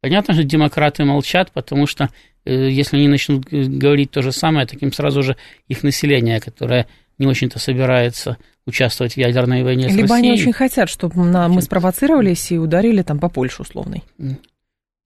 Понятно, 0.00 0.34
что 0.34 0.44
демократы 0.44 1.04
молчат, 1.04 1.50
потому 1.52 1.88
что 1.88 2.10
э, 2.44 2.70
если 2.70 2.96
они 2.96 3.08
начнут 3.08 3.44
говорить 3.44 4.12
то 4.12 4.22
же 4.22 4.30
самое, 4.30 4.66
таким 4.66 4.92
сразу 4.92 5.24
же 5.24 5.36
их 5.66 5.82
население, 5.82 6.40
которое 6.40 6.86
не 7.18 7.26
очень-то 7.26 7.58
собирается 7.58 8.36
участвовать 8.64 9.14
в 9.14 9.16
ядерной 9.16 9.64
войне 9.64 9.88
Либо 9.88 10.06
с 10.06 10.10
Россией. 10.10 10.18
они 10.18 10.32
очень 10.32 10.52
хотят, 10.52 10.88
чтобы 10.88 11.24
мы 11.24 11.62
спровоцировались 11.62 12.52
и 12.52 12.58
ударили 12.58 13.02
там 13.02 13.18
по 13.18 13.28
Польше 13.28 13.62
условной. 13.62 14.04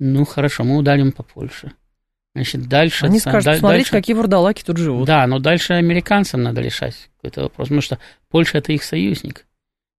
Ну, 0.03 0.25
хорошо, 0.25 0.65
мы 0.65 0.79
ударим 0.79 1.13
по 1.13 1.23
Польше. 1.23 1.73
Значит, 2.35 2.69
дальше... 2.69 3.05
Они 3.05 3.21
скажут, 3.21 3.45
да, 3.45 3.59
смотрите, 3.59 3.83
дальше, 3.83 3.91
какие 3.93 4.17
вурдалаки 4.17 4.63
тут 4.65 4.79
живут. 4.79 5.07
Да, 5.07 5.27
но 5.27 5.39
дальше 5.39 5.75
американцам 5.75 6.43
надо 6.43 6.63
решать 6.63 7.11
какой-то 7.17 7.43
вопрос, 7.43 7.69
потому 7.69 7.83
что 7.83 7.99
Польша– 8.31 8.59
это 8.59 8.73
их 8.73 8.83
союзник. 8.83 9.47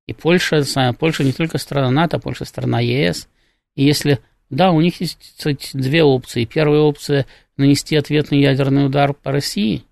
И 0.08 0.14
Польша, 0.14 0.64
Польша 0.98 1.24
не 1.24 1.34
только 1.34 1.60
страна 1.60 1.92
НАТО, 1.92 2.18
Польша– 2.18 2.46
страна 2.46 2.80
ЕС. 2.80 3.30
И 3.76 3.84
если... 3.84 4.20
Да, 4.50 4.72
у 4.72 4.82
них 4.82 5.00
есть 5.02 5.36
кстати, 5.38 5.70
две 5.78 6.04
опции. 6.04 6.46
Первая 6.46 6.82
опция– 6.82 7.28
нанести 7.58 7.96
ответный 7.96 8.42
ядерный 8.42 8.88
удар 8.88 9.14
по 9.14 9.32
России. 9.32 9.84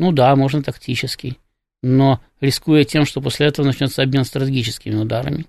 Ну 0.00 0.10
да, 0.10 0.34
можно 0.34 0.64
тактический, 0.64 1.38
но 1.80 2.20
рискуя 2.40 2.82
тем, 2.82 3.06
что 3.06 3.20
после 3.20 3.46
этого 3.46 3.64
начнется 3.64 4.02
обмен 4.02 4.24
стратегическими 4.24 4.96
ударами. 4.96 5.46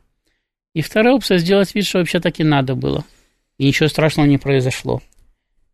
И 0.75 0.83
вторая 0.83 1.15
опция– 1.15 1.37
сделать 1.39 1.73
вид, 1.73 1.87
что 1.87 1.97
вообще 1.97 2.19
так 2.19 2.39
и 2.39 2.43
надо 2.43 2.75
было– 2.75 3.03
и 3.57 3.65
ничего 3.65 3.89
страшного 3.89 4.27
не 4.27 4.37
произошло. 4.37 5.01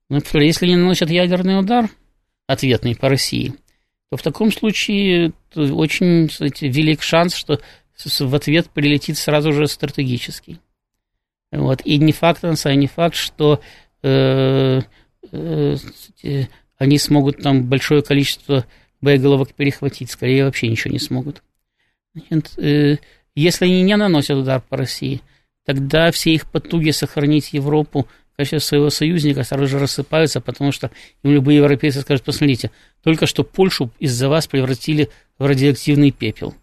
Например, 0.09 0.45
если 0.45 0.67
не 0.67 0.75
наносят 0.75 1.09
ядерный 1.09 1.59
удар, 1.59 1.89
ответный 2.47 2.95
по 2.95 3.09
России, 3.09 3.53
то 4.09 4.17
в 4.17 4.23
таком 4.23 4.51
случае 4.51 5.33
очень 5.55 6.27
кстати, 6.27 6.65
велик 6.65 7.01
шанс, 7.01 7.35
что 7.35 7.59
в 8.19 8.35
ответ 8.35 8.69
прилетит 8.69 9.17
сразу 9.17 9.53
же 9.53 9.67
стратегический. 9.67 10.59
Вот. 11.51 11.81
И 11.85 11.97
не 11.97 12.11
факт, 12.11 12.43
а 12.43 12.75
не 12.75 12.87
факт, 12.87 13.15
что 13.15 13.61
э, 14.01 14.81
э, 15.31 15.75
они 16.77 16.97
смогут 16.97 17.41
там 17.41 17.65
большое 17.65 18.01
количество 18.01 18.65
боеголовок 19.01 19.53
перехватить. 19.53 20.09
Скорее, 20.09 20.45
вообще 20.45 20.67
ничего 20.67 20.91
не 20.91 20.99
смогут. 20.99 21.43
Э, 22.57 22.97
если 23.35 23.65
они 23.65 23.83
не 23.83 23.95
наносят 23.95 24.37
удар 24.37 24.61
по 24.61 24.77
России– 24.77 25.21
тогда 25.65 26.11
все 26.11 26.33
их 26.33 26.49
потуги 26.49 26.91
сохранить 26.91 27.53
Европу 27.53 28.07
в 28.33 28.37
качестве 28.37 28.59
своего 28.59 28.89
союзника 28.89 29.43
сразу 29.43 29.67
же 29.67 29.79
рассыпаются, 29.79 30.41
потому 30.41 30.71
что 30.71 30.91
им 31.23 31.31
любые 31.31 31.57
европейцы 31.57 32.01
скажут, 32.01 32.25
посмотрите, 32.25 32.71
только 33.03 33.27
что 33.27 33.43
Польшу 33.43 33.91
из-за 33.99 34.27
вас 34.27 34.47
превратили 34.47 35.09
в 35.37 35.45
радиоактивный 35.45 36.11
пепел, 36.11 36.55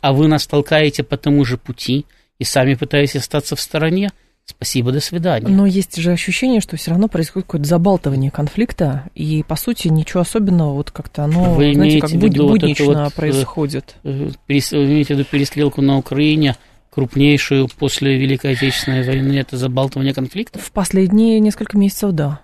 а 0.00 0.12
вы 0.12 0.28
нас 0.28 0.46
толкаете 0.46 1.02
по 1.02 1.16
тому 1.16 1.44
же 1.44 1.58
пути 1.58 2.06
и 2.38 2.44
сами 2.44 2.74
пытаетесь 2.74 3.16
остаться 3.16 3.54
в 3.54 3.60
стороне, 3.60 4.10
Спасибо, 4.44 4.90
до 4.90 5.00
свидания. 5.00 5.48
Но 5.48 5.66
есть 5.66 5.96
же 5.96 6.10
ощущение, 6.10 6.60
что 6.60 6.76
все 6.76 6.90
равно 6.90 7.06
происходит 7.08 7.46
какое-то 7.46 7.68
забалтывание 7.68 8.30
конфликта, 8.30 9.08
и 9.14 9.44
по 9.46 9.54
сути 9.54 9.88
ничего 9.88 10.20
особенного, 10.20 10.74
вот 10.74 10.90
как-то 10.90 11.24
оно, 11.24 11.54
Вы 11.54 11.74
знаете, 11.74 12.00
как 12.00 12.10
буд- 12.10 12.36
буднично 12.36 12.84
вот 12.86 12.96
вот, 12.96 13.14
происходит. 13.14 13.96
Э, 14.02 14.30
вы 14.48 14.54
имеете 14.56 15.14
в 15.14 15.18
виду 15.18 15.28
перестрелку 15.30 15.80
на 15.80 15.96
Украине, 15.96 16.56
крупнейшую 16.92 17.68
после 17.68 18.18
Великой 18.18 18.52
Отечественной 18.52 19.02
войны, 19.02 19.38
это 19.38 19.56
забалтывание 19.56 20.14
конфликта? 20.14 20.58
В 20.58 20.70
последние 20.72 21.40
несколько 21.40 21.78
месяцев, 21.78 22.12
да. 22.12 22.42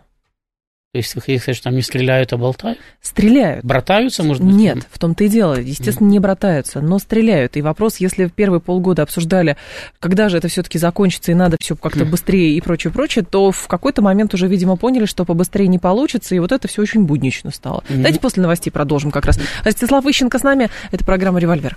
То 0.92 0.98
есть 1.00 1.14
вы 1.14 1.20
хотите 1.20 1.42
сказать, 1.42 1.56
что 1.56 1.64
там 1.64 1.74
не 1.74 1.82
стреляют, 1.82 2.32
а 2.32 2.38
болтают? 2.38 2.78
Стреляют. 3.02 3.62
Братаются, 3.62 4.22
может 4.22 4.42
быть? 4.42 4.54
Нет, 4.54 4.78
в 4.90 4.98
том-то 4.98 5.24
и 5.24 5.28
дело. 5.28 5.60
Естественно, 5.60 6.08
не 6.08 6.18
братаются, 6.18 6.80
но 6.80 6.98
стреляют. 6.98 7.58
И 7.58 7.62
вопрос, 7.62 7.98
если 7.98 8.24
в 8.24 8.32
первые 8.32 8.62
полгода 8.62 9.02
обсуждали, 9.02 9.58
когда 10.00 10.30
же 10.30 10.38
это 10.38 10.48
все-таки 10.48 10.78
закончится 10.78 11.30
и 11.30 11.34
надо 11.34 11.58
все 11.60 11.76
как-то 11.76 12.06
быстрее 12.06 12.56
и 12.56 12.60
прочее, 12.62 12.90
прочее, 12.90 13.26
то 13.30 13.52
в 13.52 13.68
какой-то 13.68 14.00
момент 14.00 14.32
уже, 14.32 14.48
видимо, 14.48 14.76
поняли, 14.76 15.04
что 15.04 15.26
побыстрее 15.26 15.68
не 15.68 15.78
получится, 15.78 16.34
и 16.34 16.38
вот 16.38 16.52
это 16.52 16.68
все 16.68 16.80
очень 16.80 17.04
буднично 17.04 17.50
стало. 17.50 17.84
Mm-hmm. 17.88 17.96
Давайте 17.96 18.20
после 18.20 18.42
новостей 18.42 18.70
продолжим 18.70 19.10
как 19.10 19.26
раз. 19.26 19.38
Ростислав 19.64 20.06
Ищенко 20.06 20.38
с 20.38 20.42
нами. 20.42 20.70
Это 20.90 21.04
программа 21.04 21.38
«Револьвер». 21.38 21.76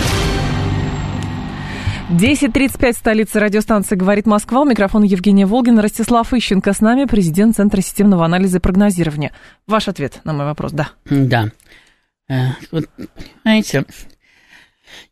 10.35, 2.11 2.91
столица 2.91 3.39
радиостанции 3.39 3.95
«Говорит 3.95 4.25
Москва». 4.25 4.61
У 4.61 4.65
микрофона 4.65 5.05
Евгения 5.05 5.45
Волгина. 5.45 5.81
Ростислав 5.81 6.33
Ищенко 6.33 6.73
с 6.73 6.81
нами, 6.81 7.05
президент 7.05 7.55
Центра 7.55 7.79
системного 7.79 8.25
анализа 8.25 8.57
и 8.57 8.59
прогнозирования. 8.59 9.31
Ваш 9.65 9.87
ответ 9.87 10.19
на 10.25 10.33
мой 10.33 10.43
вопрос, 10.43 10.73
да? 10.73 10.89
Да. 11.05 11.51
Э, 12.27 12.49
вот, 12.71 12.89
понимаете, 13.45 13.85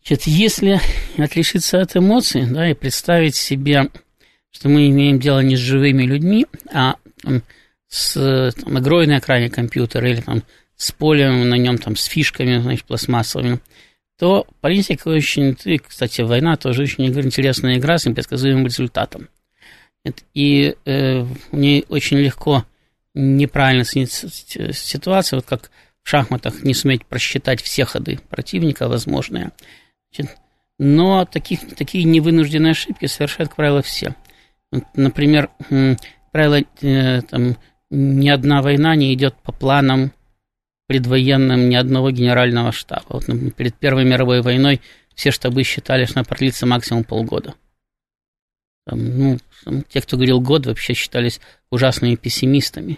значит, 0.03 0.27
если 0.27 0.81
отрешиться 1.17 1.79
от 1.79 1.95
эмоций, 1.95 2.45
да, 2.45 2.69
и 2.69 2.73
представить 2.73 3.37
себе, 3.37 3.87
что 4.51 4.67
мы 4.67 4.89
имеем 4.89 5.19
дело 5.19 5.39
не 5.39 5.55
с 5.55 5.59
живыми 5.59 6.03
людьми, 6.03 6.47
а 6.69 6.95
там, 7.23 7.43
с 7.87 8.51
там, 8.61 8.77
игрой 8.77 9.07
на 9.07 9.19
экране 9.19 9.49
компьютера 9.49 10.09
или 10.09 10.19
там, 10.19 10.43
с 10.75 10.91
полем 10.91 11.47
на 11.47 11.55
нем, 11.55 11.77
там, 11.77 11.95
с 11.95 12.03
фишками, 12.03 12.57
значит, 12.57 12.83
пластмассовыми– 12.83 13.59
то 14.19 14.45
политика 14.59 15.07
очень, 15.07 15.55
кстати, 15.79 16.21
война 16.21 16.57
тоже 16.57 16.83
очень 16.83 17.05
интересная 17.05 17.77
игра 17.77 17.97
с 17.97 18.05
непредсказуемым 18.05 18.65
результатом. 18.65 19.29
И 20.33 20.75
э, 20.85 21.25
мне 21.51 21.83
очень 21.87 22.17
легко 22.17 22.65
неправильно 23.13 23.85
ситуация, 23.85 25.37
вот 25.37 25.45
как 25.45 25.71
в 26.03 26.09
шахматах 26.09 26.63
не 26.63 26.73
суметь 26.73 27.05
просчитать 27.05 27.61
все 27.61 27.85
ходы 27.85 28.19
противника 28.29 28.89
возможные. 28.89 29.51
Значит, 30.11 30.35
но 30.77 31.23
таких, 31.23 31.61
такие 31.77 32.03
невынужденные 32.03 32.71
ошибки 32.71 33.05
совершают, 33.05 33.49
как 33.49 33.55
правило, 33.55 33.81
все. 33.81 34.15
Вот, 34.71 34.83
например, 34.95 35.49
правило, 36.33 36.61
э, 36.81 37.21
там, 37.21 37.55
ни 37.89 38.27
одна 38.27 38.61
война 38.61 38.95
не 38.95 39.13
идет 39.13 39.35
по 39.43 39.53
планам 39.53 40.11
предвоенным 40.89 41.69
ни 41.69 41.75
одного 41.75 42.09
генерального 42.09 42.71
штаба. 42.71 43.05
Вот, 43.09 43.27
например, 43.27 43.51
перед 43.53 43.75
Первой 43.75 44.05
мировой 44.05 44.41
войной 44.41 44.81
все 45.13 45.29
штабы 45.29 45.61
считали, 45.63 46.05
что 46.05 46.19
она 46.19 46.23
продлится 46.23 46.65
максимум 46.65 47.03
полгода. 47.03 47.53
Там, 48.87 49.19
ну, 49.19 49.37
те, 49.87 50.01
кто 50.01 50.17
говорил 50.17 50.41
год, 50.41 50.65
вообще 50.65 50.95
считались 50.95 51.41
ужасными 51.69 52.15
пессимистами. 52.15 52.97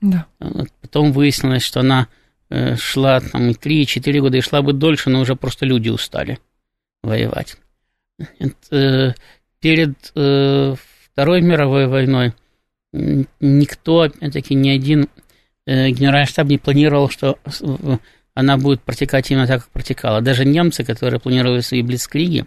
Да. 0.00 0.28
Потом 0.80 1.10
выяснилось, 1.10 1.64
что 1.64 1.80
она 1.80 2.06
шла 2.76 3.20
там 3.20 3.48
и 3.50 3.54
3-4 3.54 4.20
года, 4.20 4.36
и 4.36 4.40
шла 4.40 4.62
бы 4.62 4.72
дольше, 4.72 5.10
но 5.10 5.22
уже 5.22 5.34
просто 5.34 5.66
люди 5.66 5.88
устали 5.88 6.38
воевать. 7.02 7.56
Перед 9.58 9.98
Второй 11.12 11.40
мировой 11.40 11.88
войной 11.88 12.32
никто, 12.92 14.02
опять-таки, 14.02 14.54
ни 14.54 14.68
один 14.68 15.08
генеральный 15.90 16.26
штаб 16.26 16.48
не 16.48 16.58
планировал, 16.58 17.08
что 17.08 17.38
она 18.34 18.56
будет 18.56 18.82
протекать 18.82 19.30
именно 19.30 19.46
так, 19.46 19.62
как 19.62 19.70
протекала. 19.70 20.20
Даже 20.20 20.44
немцы, 20.44 20.84
которые 20.84 21.20
планировали 21.20 21.60
свои 21.60 21.82
блицкриги, 21.82 22.46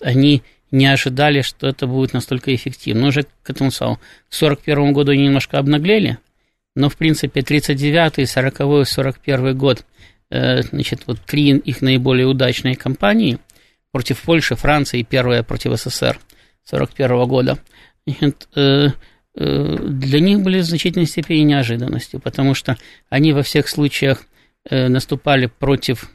они 0.00 0.42
не 0.72 0.86
ожидали, 0.86 1.42
что 1.42 1.68
это 1.68 1.86
будет 1.86 2.14
настолько 2.14 2.54
эффективно. 2.54 3.02
Но 3.02 3.08
уже 3.08 3.26
к 3.42 3.50
этому 3.50 3.70
самому. 3.70 3.96
В 4.28 4.36
1941 4.36 4.92
году 4.92 5.12
они 5.12 5.24
немножко 5.24 5.58
обнаглели, 5.58 6.18
но, 6.74 6.88
в 6.88 6.96
принципе, 6.96 7.40
39-й, 7.40 8.24
40-й, 8.24 8.86
41 8.86 9.56
год, 9.56 9.84
э, 10.30 10.62
значит, 10.62 11.02
вот 11.06 11.20
три 11.20 11.50
их 11.50 11.82
наиболее 11.82 12.26
удачные 12.26 12.74
кампании 12.74 13.38
против 13.92 14.22
Польши, 14.22 14.56
Франции 14.56 15.00
и 15.00 15.04
первая 15.04 15.42
против 15.42 15.78
СССР 15.78 16.18
41 16.64 17.26
года, 17.26 17.58
значит, 18.06 18.48
э, 18.56 18.60
э, 18.60 18.88
для 19.34 20.20
них 20.20 20.40
были 20.40 20.60
в 20.60 20.64
значительной 20.64 21.06
степени 21.06 21.40
неожиданностью, 21.40 22.20
потому 22.20 22.54
что 22.54 22.76
они 23.08 23.32
во 23.32 23.42
всех 23.42 23.68
случаях 23.68 24.24
наступали 24.70 25.46
против 25.46 26.10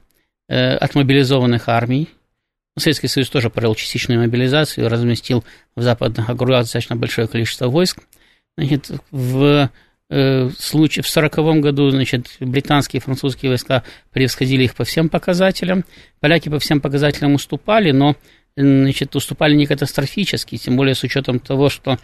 отмобилизованных 0.48 1.68
армий, 1.68 2.10
Советский 2.78 3.08
Союз 3.08 3.30
тоже 3.30 3.50
провел 3.50 3.76
частичную 3.76 4.20
мобилизацию, 4.22 4.90
разместил 4.90 5.44
в 5.76 5.82
западных 5.82 6.30
округах 6.30 6.64
достаточно 6.64 6.96
большое 6.96 7.28
количество 7.28 7.68
войск. 7.68 8.04
Значит, 8.58 8.92
в 9.12 9.72
э, 10.10 10.50
случае 10.58 11.04
в 11.04 11.10
1940 11.10 11.62
году 11.62 11.90
значит, 11.90 12.28
британские 12.40 13.00
и 13.00 13.04
французские 13.04 13.50
войска 13.50 13.84
превосходили 14.12 14.64
их 14.64 14.76
по 14.76 14.84
всем 14.84 15.10
показателям. 15.10 15.86
Поляки 16.20 16.50
по 16.50 16.60
всем 16.60 16.82
показателям 16.82 17.34
уступали, 17.34 17.92
но 17.92 18.16
значит, 18.56 19.16
уступали 19.16 19.56
не 19.56 19.66
катастрофически, 19.66 20.58
тем 20.58 20.76
более 20.78 20.96
с 20.96 21.04
учетом 21.04 21.40
того, 21.40 21.70
что 21.70 21.94
э, 21.94 21.98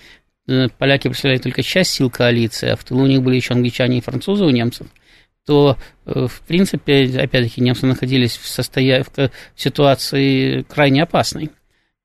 поляки 0.77 1.07
представляли 1.07 1.39
только 1.39 1.63
часть 1.63 1.91
сил 1.91 2.09
коалиции, 2.09 2.69
а 2.69 2.75
в 2.75 2.83
тылу 2.83 3.03
у 3.03 3.07
них 3.07 3.21
были 3.21 3.35
еще 3.35 3.53
англичане 3.53 3.97
и 3.97 4.01
французы 4.01 4.45
у 4.45 4.49
немцев– 4.49 4.87
то, 5.45 5.77
э, 6.05 6.27
в 6.27 6.41
принципе, 6.41 7.05
опять-таки, 7.19 7.61
немцы 7.61 7.85
находились 7.85 8.37
в, 8.37 8.47
состоя... 8.47 9.03
в 9.03 9.29
ситуации 9.55 10.61
крайне 10.63 11.03
опасной. 11.03 11.49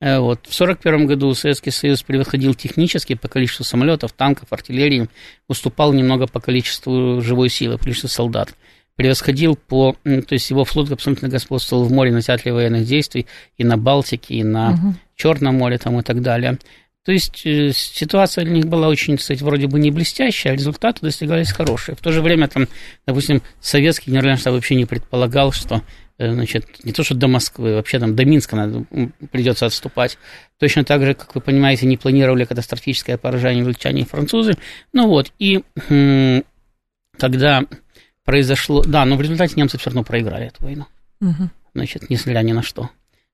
Э, 0.01 0.19
вот. 0.19 0.39
В 0.39 0.61
1941 0.61 1.07
году 1.07 1.33
Советский 1.33 1.71
Союз 1.71 2.03
превосходил 2.03 2.53
технически 2.53 3.15
по 3.15 3.27
количеству 3.27 3.63
самолетов, 3.63 4.11
танков, 4.11 4.51
артиллерии, 4.51 5.07
уступал 5.47 5.93
немного 5.93 6.27
по 6.27 6.39
количеству 6.39 7.21
живой 7.21 7.49
силы, 7.49 7.77
по 7.77 7.83
количеству 7.83 8.09
солдат. 8.09 8.53
Превосходил 8.95 9.55
по... 9.55 9.95
То 10.03 10.33
есть 10.33 10.49
его 10.49 10.65
флот 10.65 10.91
абсолютно 10.91 11.29
господствовал 11.29 11.85
в 11.85 11.91
море 11.93 12.11
на 12.11 12.21
театре 12.21 12.51
военных 12.51 12.85
действий, 12.85 13.27
и 13.57 13.63
на 13.63 13.77
Балтике, 13.77 14.35
и 14.35 14.43
на 14.43 14.71
угу. 14.71 14.95
Черном 15.15 15.55
море 15.55 15.77
там, 15.77 15.97
и 15.97 16.03
так 16.03 16.21
далее. 16.21 16.59
То 17.05 17.11
есть 17.11 17.45
э, 17.45 17.71
ситуация 17.73 18.43
для 18.43 18.55
них 18.55 18.67
была 18.67 18.87
очень, 18.87 19.17
кстати, 19.17 19.41
вроде 19.41 19.67
бы 19.67 19.79
не 19.79 19.89
блестящая, 19.89 20.53
а 20.53 20.55
результаты 20.55 20.99
достигались 21.01 21.51
хорошие. 21.51 21.95
В 21.95 22.01
то 22.01 22.11
же 22.11 22.21
время, 22.21 22.47
там, 22.47 22.67
допустим, 23.07 23.41
советский 23.61 24.11
генеральный 24.11 24.37
штаб 24.37 24.53
вообще 24.53 24.75
не 24.75 24.85
предполагал, 24.85 25.51
что 25.51 25.81
э, 26.17 26.31
значит, 26.31 26.83
не 26.83 26.91
то, 26.91 27.03
что 27.03 27.15
до 27.15 27.27
Москвы, 27.27 27.75
вообще 27.75 27.99
там 27.99 28.15
до 28.15 28.25
Минска 28.25 28.55
надо, 28.55 28.85
придется 29.31 29.65
отступать. 29.65 30.17
Точно 30.59 30.83
так 30.83 31.03
же, 31.05 31.13
как 31.13 31.33
вы 31.35 31.41
понимаете, 31.41 31.87
не 31.87 31.97
планировали 31.97 32.43
катастрофическое 32.43 33.17
поражение 33.17 33.61
англичане 33.61 34.01
и 34.01 34.05
французы. 34.05 34.55
Ну 34.91 35.07
вот, 35.07 35.31
и 35.39 35.63
когда 37.17 37.63
произошло... 38.23 38.83
Да, 38.83 39.05
но 39.05 39.15
в 39.15 39.21
результате 39.21 39.55
немцы 39.55 39.77
все 39.77 39.89
равно 39.89 40.03
проиграли 40.03 40.47
эту 40.47 40.63
войну. 40.63 40.85
Угу. 41.21 41.49
Значит, 41.75 42.09
несмотря 42.09 42.41
ни 42.41 42.51
на 42.51 42.61
что. 42.61 42.89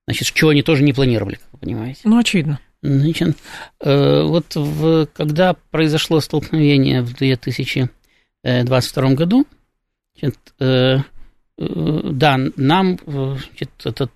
Значит, 0.08 0.34
чего 0.34 0.52
они 0.52 0.62
тоже 0.62 0.84
не 0.84 0.94
планировали, 0.94 1.36
как 1.36 1.48
вы 1.54 1.60
понимаете. 1.60 2.02
Ну, 2.04 2.18
очевидно. 2.18 2.60
Значит, 2.86 3.36
э, 3.82 4.22
вот 4.22 4.56
в, 4.56 5.08
когда 5.08 5.56
произошло 5.72 6.22
столкновение 6.22 7.02
в 7.02 7.14
2022 7.14 9.14
году, 9.16 9.48
значит, 10.14 10.38
э, 10.60 11.00
э, 11.58 12.02
да, 12.04 12.38
нам 12.56 13.00
значит, 13.06 13.72
этот 13.84 14.12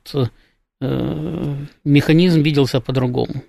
механизм 1.84 2.42
виделся 2.42 2.80
по-другому. 2.80 3.44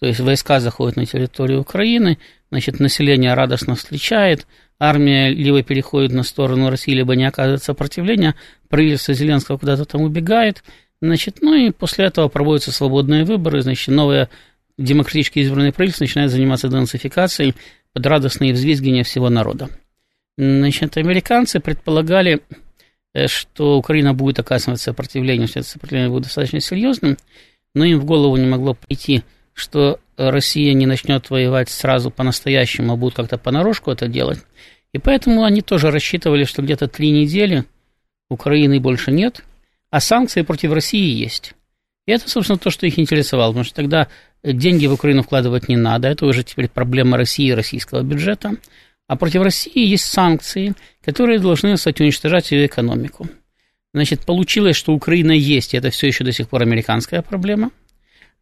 То 0.00 0.06
есть 0.06 0.18
войска 0.18 0.58
заходят 0.58 0.96
на 0.96 1.06
территорию 1.06 1.60
Украины, 1.60 2.18
значит, 2.50 2.80
население 2.80 3.34
радостно 3.34 3.76
встречает, 3.76 4.48
армия 4.80 5.32
либо 5.32 5.62
переходит 5.62 6.10
на 6.10 6.24
сторону 6.24 6.70
России, 6.70 6.90
либо 6.90 7.14
не 7.14 7.24
оказывает 7.24 7.62
сопротивления, 7.62 8.34
правительство 8.68 9.14
Зеленского 9.14 9.58
куда-то 9.58 9.84
там 9.84 10.02
убегает, 10.02 10.64
значит, 11.00 11.38
ну 11.40 11.54
и 11.54 11.70
после 11.70 12.06
этого 12.06 12.26
проводятся 12.26 12.72
свободные 12.72 13.24
выборы, 13.24 13.62
значит, 13.62 13.94
новая 13.94 14.28
демократически 14.78 15.40
избранное 15.40 15.72
правительство 15.72 16.04
начинает 16.04 16.30
заниматься 16.30 16.68
денацификацией 16.68 17.54
под 17.92 18.06
радостные 18.06 18.52
взвизгивания 18.52 19.04
всего 19.04 19.28
народа. 19.28 19.68
Значит, 20.38 20.96
американцы 20.96 21.60
предполагали, 21.60 22.40
э, 23.14 23.26
что 23.26 23.76
Украина 23.76 24.14
будет 24.14 24.38
оказывать 24.38 24.80
сопротивление, 24.80 25.46
что 25.46 25.60
это 25.60 25.68
сопротивление 25.68 26.10
будет 26.10 26.24
достаточно 26.24 26.60
серьезным, 26.60 27.16
но 27.74 27.84
им 27.84 28.00
в 28.00 28.04
голову 28.04 28.36
не 28.36 28.46
могло 28.46 28.74
прийти, 28.74 29.22
что 29.54 30.00
Россия 30.16 30.72
не 30.72 30.86
начнет 30.86 31.28
воевать 31.30 31.68
сразу 31.68 32.10
по-настоящему, 32.10 32.92
а 32.92 32.96
будет 32.96 33.14
как-то 33.14 33.38
понарошку 33.38 33.90
это 33.90 34.08
делать. 34.08 34.40
И 34.92 34.98
поэтому 34.98 35.44
они 35.44 35.62
тоже 35.62 35.90
рассчитывали, 35.90 36.44
что 36.44 36.62
где-то 36.62 36.88
три 36.88 37.10
недели 37.10 37.64
Украины 38.28 38.80
больше 38.80 39.10
нет, 39.10 39.42
а 39.90 40.00
санкции 40.00 40.42
против 40.42 40.72
России 40.72 41.10
есть. 41.14 41.54
И 42.06 42.12
это, 42.12 42.28
собственно, 42.28 42.58
то, 42.58 42.70
что 42.70 42.86
их 42.86 42.98
интересовало, 42.98 43.50
потому 43.50 43.64
что 43.64 43.74
тогда 43.74 44.08
деньги 44.42 44.86
в 44.86 44.92
Украину 44.92 45.22
вкладывать 45.22 45.68
не 45.68 45.76
надо, 45.76 46.08
это 46.08 46.26
уже 46.26 46.42
теперь 46.42 46.68
проблема 46.68 47.16
России 47.16 47.46
и 47.46 47.54
российского 47.54 48.02
бюджета. 48.02 48.56
А 49.06 49.16
против 49.16 49.42
России 49.42 49.86
есть 49.86 50.06
санкции, 50.06 50.74
которые 51.04 51.38
должны, 51.38 51.76
кстати, 51.76 52.02
уничтожать 52.02 52.50
ее 52.50 52.66
экономику. 52.66 53.28
Значит, 53.94 54.24
получилось, 54.24 54.76
что 54.76 54.94
Украина 54.94 55.32
есть, 55.32 55.74
и 55.74 55.76
это 55.76 55.90
все 55.90 56.06
еще 56.06 56.24
до 56.24 56.32
сих 56.32 56.48
пор 56.48 56.62
американская 56.62 57.20
проблема. 57.22 57.70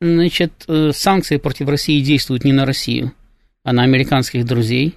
Значит, 0.01 0.53
э, 0.69 0.93
санкции 0.95 1.37
против 1.37 1.69
России 1.69 2.01
действуют 2.01 2.45
не 2.45 2.53
на 2.53 2.65
Россию, 2.65 3.13
а 3.65 3.73
на 3.73 3.83
американских 3.83 4.47
друзей. 4.47 4.97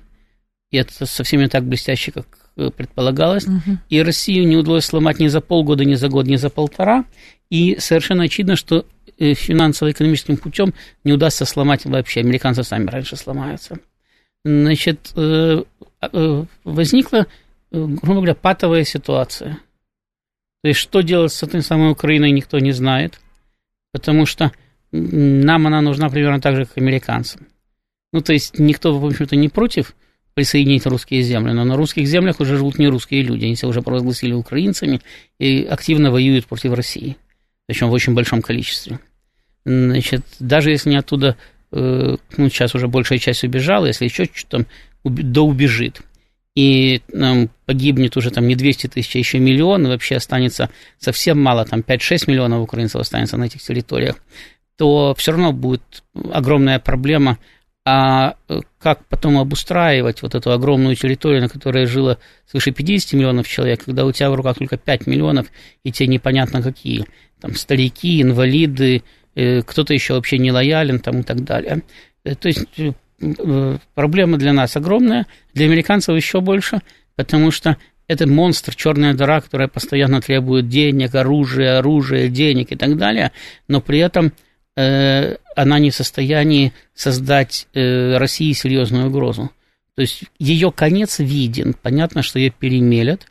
И 0.71 0.77
это 0.77 1.05
совсем 1.05 1.41
не 1.41 1.47
так 1.47 1.65
блестяще, 1.65 2.11
как 2.11 2.27
э, 2.27 2.42
предполагалось. 2.55 3.45
Угу. 3.47 3.77
И 3.89 4.01
Россию 4.01 4.47
не 4.47 4.57
удалось 4.57 4.85
сломать 4.85 5.19
ни 5.19 5.27
за 5.27 5.41
полгода, 5.41 5.85
ни 5.85 5.95
за 5.95 6.09
год, 6.09 6.27
ни 6.27 6.35
за 6.35 6.49
полтора. 6.49 7.05
И 7.49 7.77
совершенно 7.79 8.23
очевидно, 8.23 8.55
что 8.55 8.85
э, 9.17 9.33
финансово-экономическим 9.33 10.37
путем 10.37 10.73
не 11.03 11.13
удастся 11.13 11.45
сломать 11.45 11.85
вообще. 11.85 12.21
Американцы 12.21 12.63
сами 12.63 12.89
раньше 12.89 13.15
сломаются. 13.15 13.79
Значит, 14.45 15.11
э, 15.15 15.63
э, 16.01 16.45
возникла, 16.63 17.27
грубо 17.71 18.15
говоря, 18.15 18.35
патовая 18.35 18.83
ситуация. 18.83 19.59
То 20.63 20.69
есть, 20.69 20.79
что 20.79 21.01
делать 21.01 21.33
с 21.33 21.43
этой 21.43 21.61
самой 21.61 21.91
Украиной, 21.91 22.31
никто 22.31 22.59
не 22.59 22.71
знает, 22.71 23.19
потому 23.91 24.25
что 24.25 24.51
нам 24.91 25.67
она 25.67 25.81
нужна 25.81 26.09
примерно 26.09 26.39
так 26.39 26.55
же, 26.55 26.65
как 26.65 26.77
американцам. 26.77 27.47
Ну, 28.13 28.21
то 28.21 28.31
есть, 28.31 28.59
никто, 28.59 28.97
в 28.97 29.05
общем-то, 29.05 29.35
не 29.35 29.49
против 29.49 29.95
присоединить 30.33 30.85
русские 30.85 31.21
земли, 31.21 31.51
но 31.53 31.63
на 31.63 31.75
русских 31.75 32.07
землях 32.07 32.39
уже 32.39 32.57
живут 32.57 32.79
не 32.79 32.87
русские 32.87 33.23
люди, 33.23 33.45
они 33.45 33.55
себя 33.55 33.69
уже 33.69 33.81
провозгласили 33.81 34.33
украинцами 34.33 35.01
и 35.39 35.63
активно 35.63 36.11
воюют 36.11 36.45
против 36.45 36.73
России. 36.73 37.17
Причем 37.67 37.89
в 37.89 37.93
очень 37.93 38.13
большом 38.13 38.41
количестве. 38.41 38.99
Значит, 39.65 40.23
даже 40.39 40.71
если 40.71 40.89
не 40.89 40.97
оттуда, 40.97 41.37
э, 41.71 42.17
ну, 42.37 42.49
сейчас 42.49 42.75
уже 42.75 42.87
большая 42.87 43.19
часть 43.19 43.43
убежала, 43.43 43.85
если 43.85 44.05
еще 44.05 44.25
чуть-чуть 44.25 44.47
там 44.49 44.65
доубежит, 45.03 46.01
и 46.55 47.01
нам 47.11 47.49
погибнет 47.65 48.15
уже 48.17 48.29
там 48.29 48.47
не 48.47 48.55
200 48.55 48.87
тысяч, 48.87 49.15
а 49.15 49.19
еще 49.19 49.39
миллион, 49.39 49.85
и 49.85 49.89
вообще 49.89 50.15
останется 50.15 50.69
совсем 50.99 51.41
мало, 51.41 51.65
там 51.65 51.79
5-6 51.79 52.25
миллионов 52.27 52.61
украинцев 52.61 53.01
останется 53.01 53.37
на 53.37 53.45
этих 53.45 53.61
территориях, 53.61 54.17
то 54.77 55.15
все 55.17 55.31
равно 55.31 55.51
будет 55.51 56.03
огромная 56.31 56.79
проблема 56.79 57.39
а 57.85 58.35
э, 58.47 58.61
как 58.79 59.05
потом 59.07 59.37
обустраивать 59.37 60.21
вот 60.21 60.35
эту 60.35 60.51
огромную 60.51 60.95
территорию, 60.95 61.41
на 61.41 61.49
которой 61.49 61.85
жило 61.85 62.17
свыше 62.49 62.71
50 62.71 63.13
миллионов 63.13 63.47
человек, 63.47 63.83
когда 63.83 64.05
у 64.05 64.11
тебя 64.11 64.31
в 64.31 64.35
руках 64.35 64.57
только 64.57 64.77
5 64.77 65.07
миллионов, 65.07 65.47
и 65.83 65.91
те 65.91 66.07
непонятно 66.07 66.61
какие, 66.61 67.05
там 67.41 67.55
старики, 67.55 68.21
инвалиды, 68.21 69.03
э, 69.35 69.61
кто-то 69.63 69.93
еще 69.93 70.13
вообще 70.13 70.37
не 70.37 70.51
лоялен 70.51 70.99
там 70.99 71.19
и 71.19 71.23
так 71.23 71.43
далее. 71.43 71.81
Э, 72.23 72.35
то 72.35 72.47
есть 72.47 72.65
проблема 73.95 74.37
для 74.37 74.53
нас 74.53 74.75
огромная, 74.75 75.27
для 75.53 75.65
американцев 75.65 76.15
еще 76.15 76.41
больше, 76.41 76.81
потому 77.15 77.51
что 77.51 77.77
это 78.07 78.27
монстр, 78.27 78.75
черная 78.75 79.13
дыра, 79.13 79.41
которая 79.41 79.67
постоянно 79.67 80.21
требует 80.21 80.67
денег, 80.67 81.15
оружия, 81.15 81.79
оружия, 81.79 82.27
денег 82.27 82.71
и 82.71 82.75
так 82.75 82.97
далее, 82.97 83.31
но 83.67 83.81
при 83.81 83.99
этом 83.99 84.33
она 84.75 85.79
не 85.79 85.91
в 85.91 85.95
состоянии 85.95 86.73
создать 86.93 87.67
э, 87.73 88.17
России 88.17 88.51
серьезную 88.53 89.07
угрозу. 89.07 89.51
То 89.95 90.01
есть 90.01 90.23
ее 90.39 90.71
конец 90.71 91.19
виден. 91.19 91.75
Понятно, 91.79 92.23
что 92.23 92.39
ее 92.39 92.49
перемелят. 92.49 93.27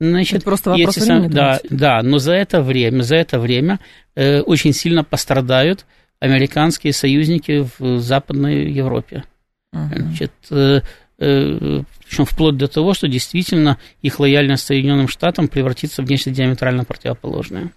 Значит, 0.00 0.36
это 0.36 0.44
просто 0.44 0.70
вопрос 0.70 0.96
эти, 0.96 1.04
времени. 1.04 1.28
Да, 1.28 1.60
да, 1.68 2.02
но 2.02 2.18
за 2.18 2.32
это 2.32 2.62
время, 2.62 3.02
за 3.02 3.16
это 3.16 3.38
время 3.38 3.78
э, 4.16 4.40
очень 4.40 4.72
сильно 4.72 5.04
пострадают 5.04 5.84
американские 6.20 6.92
союзники 6.92 7.68
в 7.78 8.00
Западной 8.00 8.70
Европе. 8.70 9.24
Uh-huh. 9.74 9.98
Значит, 9.98 10.32
э, 10.50 10.80
э, 11.18 11.82
причем 12.08 12.24
вплоть 12.24 12.56
до 12.56 12.66
того, 12.66 12.94
что 12.94 13.08
действительно 13.08 13.78
их 14.00 14.18
лояльность 14.18 14.66
Соединенным 14.66 15.06
Штатам 15.06 15.48
превратится 15.48 16.02
в 16.02 16.10
нечто 16.10 16.30
диаметрально 16.30 16.84
противоположное. 16.84 17.70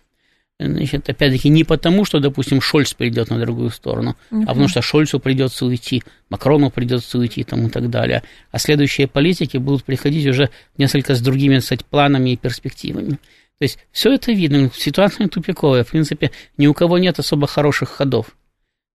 Значит, 0.60 1.10
опять-таки, 1.10 1.50
не 1.50 1.64
потому, 1.64 2.06
что, 2.06 2.20
допустим, 2.20 2.62
Шольц 2.62 2.94
перейдет 2.94 3.30
на 3.30 3.40
другую 3.40 3.72
сторону, 3.72 4.16
uh-huh. 4.30 4.44
а 4.44 4.48
потому 4.48 4.68
что 4.68 4.82
Шольцу 4.82 5.20
придется 5.20 5.66
уйти, 5.66 6.04
Макрону 6.30 6.70
придется 6.70 7.18
уйти 7.18 7.44
там, 7.44 7.68
и 7.68 7.70
так 7.70 7.90
далее. 7.90 8.24
А 8.52 8.60
следующие 8.60 9.08
политики 9.08 9.58
будут 9.58 9.84
приходить 9.84 10.28
уже 10.28 10.52
несколько 10.78 11.16
с 11.16 11.22
другими, 11.22 11.58
кстати, 11.58 11.84
планами 11.90 12.32
и 12.32 12.38
перспективами. 12.38 13.18
То 13.58 13.66
есть 13.66 13.80
все 13.92 14.14
это 14.14 14.32
видно, 14.32 14.70
ситуация 14.76 15.28
тупиковая. 15.28 15.84
В 15.84 15.90
принципе, 15.90 16.32
ни 16.58 16.68
у 16.68 16.74
кого 16.74 16.98
нет 16.98 17.18
особо 17.18 17.48
хороших 17.48 17.90
ходов. 17.90 18.36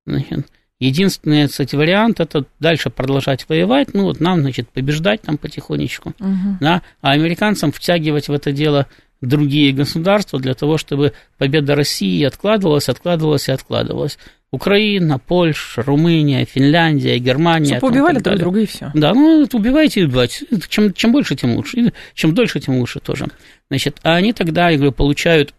Значит, 0.06 0.46
единственный, 0.78 1.48
кстати, 1.48 1.74
вариант 1.74 2.20
это 2.20 2.44
дальше 2.60 2.88
продолжать 2.88 3.48
воевать, 3.48 3.94
ну 3.94 4.04
вот 4.04 4.20
нам, 4.20 4.40
значит, 4.40 4.68
побеждать 4.68 5.22
там 5.22 5.38
потихонечку, 5.38 6.10
uh-huh. 6.18 6.58
да, 6.60 6.82
а 7.00 7.12
американцам 7.12 7.72
втягивать 7.72 8.28
в 8.28 8.32
это 8.32 8.52
дело 8.52 8.86
другие 9.20 9.72
государства 9.72 10.38
для 10.38 10.54
того, 10.54 10.78
чтобы 10.78 11.12
победа 11.38 11.74
России 11.74 12.22
откладывалась, 12.24 12.88
откладывалась 12.88 13.48
и 13.48 13.52
откладывалась. 13.52 14.18
Украина, 14.50 15.18
Польша, 15.18 15.82
Румыния, 15.82 16.46
Финляндия, 16.46 17.18
Германия. 17.18 17.76
Чтобы 17.76 17.92
убивали 17.92 18.18
друг 18.18 18.38
друга 18.38 18.60
и 18.60 18.66
все. 18.66 18.90
Да, 18.94 19.12
ну 19.12 19.46
убивайте 19.52 20.00
и 20.00 20.04
убивайте. 20.04 20.46
Чем, 20.68 20.94
чем 20.94 21.12
больше, 21.12 21.36
тем 21.36 21.54
лучше. 21.54 21.78
И 21.78 21.92
чем 22.14 22.34
дольше, 22.34 22.58
тем 22.60 22.78
лучше 22.78 23.00
тоже. 23.00 23.26
Значит, 23.68 23.98
а 24.02 24.14
они 24.14 24.32
тогда, 24.32 24.70
я 24.70 24.76
говорю, 24.76 24.92
получают 24.92 25.52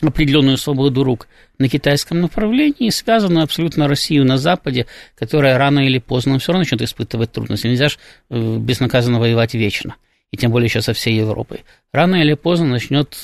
определенную 0.00 0.56
свободу 0.56 1.02
рук 1.02 1.26
на 1.58 1.68
китайском 1.68 2.20
направлении, 2.20 2.90
связанную 2.90 3.44
абсолютно 3.44 3.88
Россию 3.88 4.24
на 4.24 4.36
Западе, 4.36 4.86
которая 5.16 5.58
рано 5.58 5.80
или 5.80 5.98
поздно 5.98 6.38
все 6.38 6.52
равно 6.52 6.60
начнет 6.60 6.82
испытывать 6.82 7.32
трудности. 7.32 7.66
Нельзя 7.66 7.88
же 7.88 7.96
э, 8.30 8.56
безнаказанно 8.58 9.18
воевать 9.18 9.54
вечно 9.54 9.96
и 10.32 10.36
тем 10.36 10.50
более 10.50 10.66
еще 10.66 10.82
со 10.82 10.94
всей 10.94 11.14
Европой. 11.14 11.64
Рано 11.92 12.16
или 12.16 12.34
поздно 12.34 12.66
начнет 12.66 13.16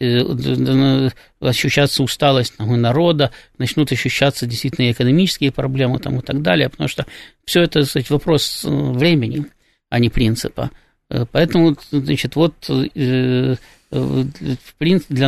э, 0.00 1.10
ощущаться 1.40 2.02
усталость 2.02 2.54
у 2.58 2.76
народа, 2.76 3.30
начнут 3.58 3.92
ощущаться 3.92 4.46
действительно 4.46 4.90
экономические 4.90 5.52
проблемы 5.52 6.00
там, 6.00 6.18
и 6.18 6.22
так 6.22 6.42
далее, 6.42 6.68
потому 6.68 6.88
что 6.88 7.06
все 7.44 7.62
это 7.62 7.84
сказать, 7.84 8.10
вопрос 8.10 8.64
э, 8.64 8.68
времени, 8.68 9.46
а 9.88 10.00
не 10.00 10.10
принципа. 10.10 10.70
Э, 11.08 11.24
поэтому, 11.30 11.76
значит, 11.92 12.36
вот 12.36 12.54
для 12.68 13.58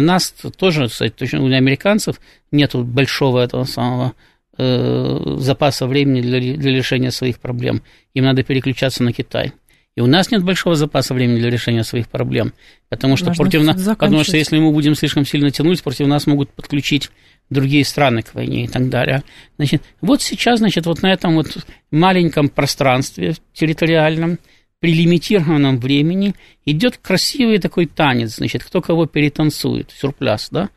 нас 0.00 0.34
тоже, 0.56 0.88
кстати, 0.88 1.12
точно 1.12 1.42
у 1.42 1.46
американцев 1.46 2.18
нет 2.50 2.74
большого 2.74 3.40
этого 3.40 3.64
самого 3.64 4.14
запаса 4.56 5.86
времени 5.86 6.20
для, 6.20 6.38
для 6.38 6.70
решения 6.70 7.10
своих 7.10 7.40
проблем. 7.40 7.82
Им 8.14 8.24
надо 8.24 8.44
переключаться 8.44 9.02
на 9.02 9.12
Китай. 9.12 9.52
И 9.96 10.00
у 10.00 10.06
нас 10.06 10.30
нет 10.32 10.42
большого 10.42 10.74
запаса 10.74 11.14
времени 11.14 11.38
для 11.38 11.50
решения 11.50 11.84
своих 11.84 12.08
проблем, 12.08 12.52
потому 12.88 13.16
что, 13.16 13.32
против 13.32 13.62
нас, 13.62 13.80
потому 13.96 14.24
что 14.24 14.36
если 14.36 14.58
мы 14.58 14.72
будем 14.72 14.96
слишком 14.96 15.24
сильно 15.24 15.50
тянуть, 15.50 15.82
против 15.82 16.08
нас 16.08 16.26
могут 16.26 16.50
подключить 16.50 17.10
другие 17.48 17.84
страны 17.84 18.22
к 18.22 18.34
войне 18.34 18.64
и 18.64 18.68
так 18.68 18.88
далее. 18.88 19.22
Значит, 19.56 19.82
вот 20.00 20.20
сейчас, 20.20 20.58
значит, 20.58 20.86
вот 20.86 21.02
на 21.02 21.12
этом 21.12 21.34
вот 21.34 21.46
маленьком 21.92 22.48
пространстве 22.48 23.34
территориальном, 23.52 24.38
при 24.80 24.92
лимитированном 24.92 25.78
времени 25.78 26.34
идет 26.66 26.98
красивый 26.98 27.58
такой 27.58 27.86
танец, 27.86 28.36
значит, 28.36 28.64
кто 28.64 28.82
кого 28.82 29.06
перетанцует, 29.06 29.90
сюрпляс, 29.92 30.48
да, 30.50 30.68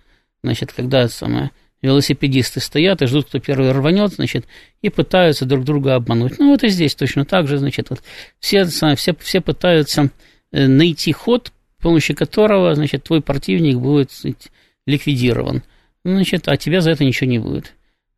значит, 0.43 0.71
когда 0.71 1.10
самое 1.10 1.51
велосипедисты 1.82 2.60
стоят 2.60 3.02
и 3.02 3.06
ждут, 3.06 3.28
кто 3.28 3.40
первый 3.40 3.72
рванет, 3.72 4.13
значит, 4.13 4.46
и 4.82 4.90
пытаются 4.90 5.46
друг 5.46 5.63
друга 5.63 5.96
обмануть. 5.96 6.40
Ну, 6.40 6.50
вот 6.50 6.63
и 6.63 6.70
здесь 6.70 6.96
точно 6.96 7.26
так 7.26 7.48
же, 7.48 7.58
значит, 7.58 7.90
вот 7.90 8.02
все, 8.40 8.66
все, 8.66 9.16
все 9.20 9.42
пытаются 9.42 10.10
э, 10.52 10.68
найти 10.68 11.12
ход, 11.12 11.52
с 11.80 11.84
помощью 11.84 12.16
которого, 12.16 12.74
значит, 12.74 13.04
твой 13.04 13.22
противник 13.22 13.78
будет 13.78 14.12
значит, 14.12 14.52
ликвидирован. 14.86 15.63
Значит, 16.04 16.48
а 16.48 16.58
тебя 16.58 16.82
за 16.82 16.92
это 16.92 17.04
ничего 17.04 17.30
не 17.30 17.40
будет. 17.40 17.74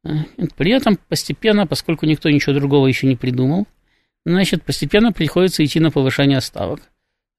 Э, 0.06 0.12
при 0.56 0.72
этом 0.72 0.98
постепенно, 1.10 1.68
поскольку 1.68 2.06
никто 2.06 2.30
ничего 2.30 2.54
другого 2.54 2.88
еще 2.88 3.08
не 3.08 3.16
придумал, 3.16 3.68
значит, 4.26 4.64
постепенно 4.64 5.12
приходится 5.12 5.64
идти 5.66 5.80
на 5.80 5.92
повышение 5.92 6.40
ставок. 6.40 6.82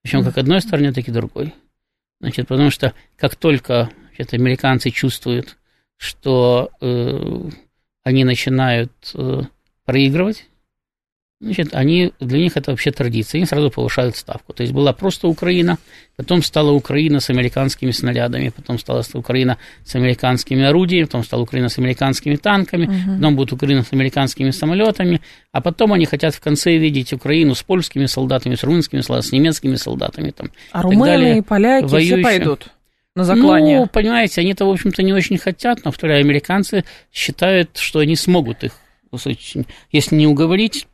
Причем 0.03 0.23
как 0.23 0.37
одной 0.37 0.61
стороне, 0.61 0.91
так 0.91 1.07
и 1.07 1.11
другой. 1.11 1.53
Значит, 2.19 2.47
потому 2.47 2.69
что 2.69 2.93
как 3.17 3.35
только 3.35 3.89
значит, 4.15 4.33
американцы 4.33 4.91
чувствуют, 4.91 5.57
что 6.01 6.71
э, 6.81 7.49
они 8.03 8.23
начинают 8.23 8.91
э, 9.13 9.41
проигрывать, 9.85 10.45
значит, 11.39 11.75
они, 11.75 12.11
для 12.19 12.39
них 12.39 12.57
это 12.57 12.71
вообще 12.71 12.89
традиция, 12.89 13.37
они 13.37 13.45
сразу 13.45 13.69
повышают 13.69 14.15
ставку. 14.15 14.51
То 14.53 14.63
есть 14.63 14.73
была 14.73 14.93
просто 14.93 15.27
Украина, 15.27 15.77
потом 16.15 16.41
стала 16.41 16.71
Украина 16.71 17.19
с 17.19 17.29
американскими 17.29 17.91
снарядами, 17.91 18.49
потом 18.49 18.79
стала 18.79 19.03
Украина 19.13 19.59
с 19.85 19.93
американскими 19.93 20.63
орудиями, 20.63 21.05
потом 21.05 21.23
стала 21.23 21.43
Украина 21.43 21.69
с 21.69 21.77
американскими 21.77 22.35
танками, 22.35 22.85
угу. 22.85 23.15
потом 23.17 23.35
будет 23.35 23.53
Украина 23.53 23.83
с 23.83 23.93
американскими 23.93 24.49
самолетами, 24.49 25.21
а 25.51 25.61
потом 25.61 25.93
они 25.93 26.05
хотят 26.05 26.33
в 26.33 26.39
конце 26.39 26.77
видеть 26.77 27.13
Украину 27.13 27.53
с 27.53 27.61
польскими 27.61 28.07
солдатами, 28.07 28.55
с 28.55 28.63
румынскими 28.63 29.01
солдатами, 29.01 29.29
с 29.29 29.31
немецкими 29.33 29.75
солдатами. 29.75 30.31
Там, 30.31 30.49
а 30.71 30.81
румыны 30.81 31.37
и 31.37 31.41
поляки 31.41 31.85
воюющие. 31.85 32.17
все 32.17 32.23
пойдут 32.23 32.71
на 33.15 33.23
заклание. 33.23 33.81
Ну, 33.81 33.87
понимаете, 33.87 34.41
они-то, 34.41 34.65
в 34.65 34.71
общем-то, 34.71 35.03
не 35.03 35.13
очень 35.13 35.37
хотят, 35.37 35.83
но, 35.83 35.91
вторые 35.91 36.19
американцы 36.19 36.85
считают, 37.11 37.77
что 37.77 37.99
они 37.99 38.15
смогут 38.15 38.63
их, 38.63 38.73
если 39.91 40.15
не 40.15 40.27
уговорить, 40.27 40.87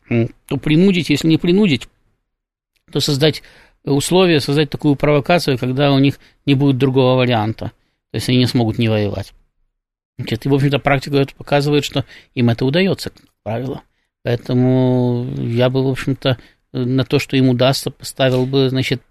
то 0.47 0.57
принудить, 0.57 1.09
если 1.09 1.27
не 1.27 1.37
принудить, 1.37 1.87
то 2.91 2.99
создать 2.99 3.43
условия, 3.83 4.39
создать 4.39 4.69
такую 4.69 4.95
провокацию, 4.95 5.57
когда 5.57 5.91
у 5.91 5.99
них 5.99 6.19
не 6.45 6.55
будет 6.55 6.77
другого 6.77 7.15
варианта. 7.15 7.71
То 8.11 8.15
есть 8.15 8.29
они 8.29 8.39
не 8.39 8.47
смогут 8.47 8.77
не 8.77 8.89
воевать. 8.89 9.33
И, 10.17 10.23
в 10.47 10.53
общем-то, 10.53 10.79
практика 10.79 11.17
это 11.17 11.35
показывает, 11.35 11.85
что 11.85 12.05
им 12.33 12.49
это 12.49 12.65
удается, 12.65 13.11
как 13.11 13.25
правило. 13.43 13.83
Поэтому 14.23 15.27
я 15.37 15.69
бы, 15.69 15.83
в 15.83 15.89
общем-то, 15.89 16.37
на 16.73 17.05
то, 17.05 17.19
что 17.19 17.37
им 17.37 17.49
удастся, 17.49 17.91
поставил 17.91 18.45
бы, 18.45 18.69
значит, 18.69 19.01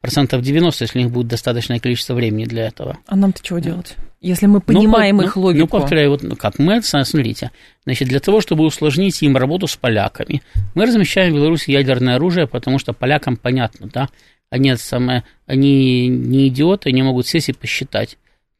процентов 0.00 0.42
90, 0.42 0.84
если 0.84 0.98
у 0.98 1.02
них 1.02 1.12
будет 1.12 1.28
достаточное 1.28 1.78
количество 1.78 2.14
времени 2.14 2.44
для 2.44 2.66
этого. 2.66 2.98
А 3.06 3.16
нам-то 3.16 3.42
чего 3.42 3.58
делать? 3.58 3.96
Если 4.20 4.46
мы 4.46 4.54
ну, 4.54 4.60
понимаем 4.60 5.18
ну, 5.18 5.24
их 5.24 5.36
логику. 5.36 5.60
Ну, 5.60 5.80
повторяю, 5.80 6.10
вот 6.10 6.22
ну, 6.22 6.34
как 6.34 6.58
мы, 6.58 6.80
смотрите, 6.82 7.50
значит, 7.84 8.08
для 8.08 8.20
того, 8.20 8.40
чтобы 8.40 8.64
усложнить 8.64 9.22
им 9.22 9.36
работу 9.36 9.66
с 9.66 9.76
поляками, 9.76 10.42
мы 10.74 10.86
размещаем 10.86 11.32
в 11.32 11.36
Беларуси 11.36 11.70
ядерное 11.70 12.16
оружие, 12.16 12.46
потому 12.46 12.78
что 12.78 12.94
полякам 12.94 13.36
понятно, 13.36 13.88
да, 13.92 14.08
они, 14.48 14.74
самое, 14.76 15.24
они 15.46 16.08
не 16.08 16.48
идиоты, 16.48 16.88
они 16.88 17.02
могут 17.02 17.26
сесть 17.26 17.50
и 17.50 17.52
посчитать, 17.52 18.16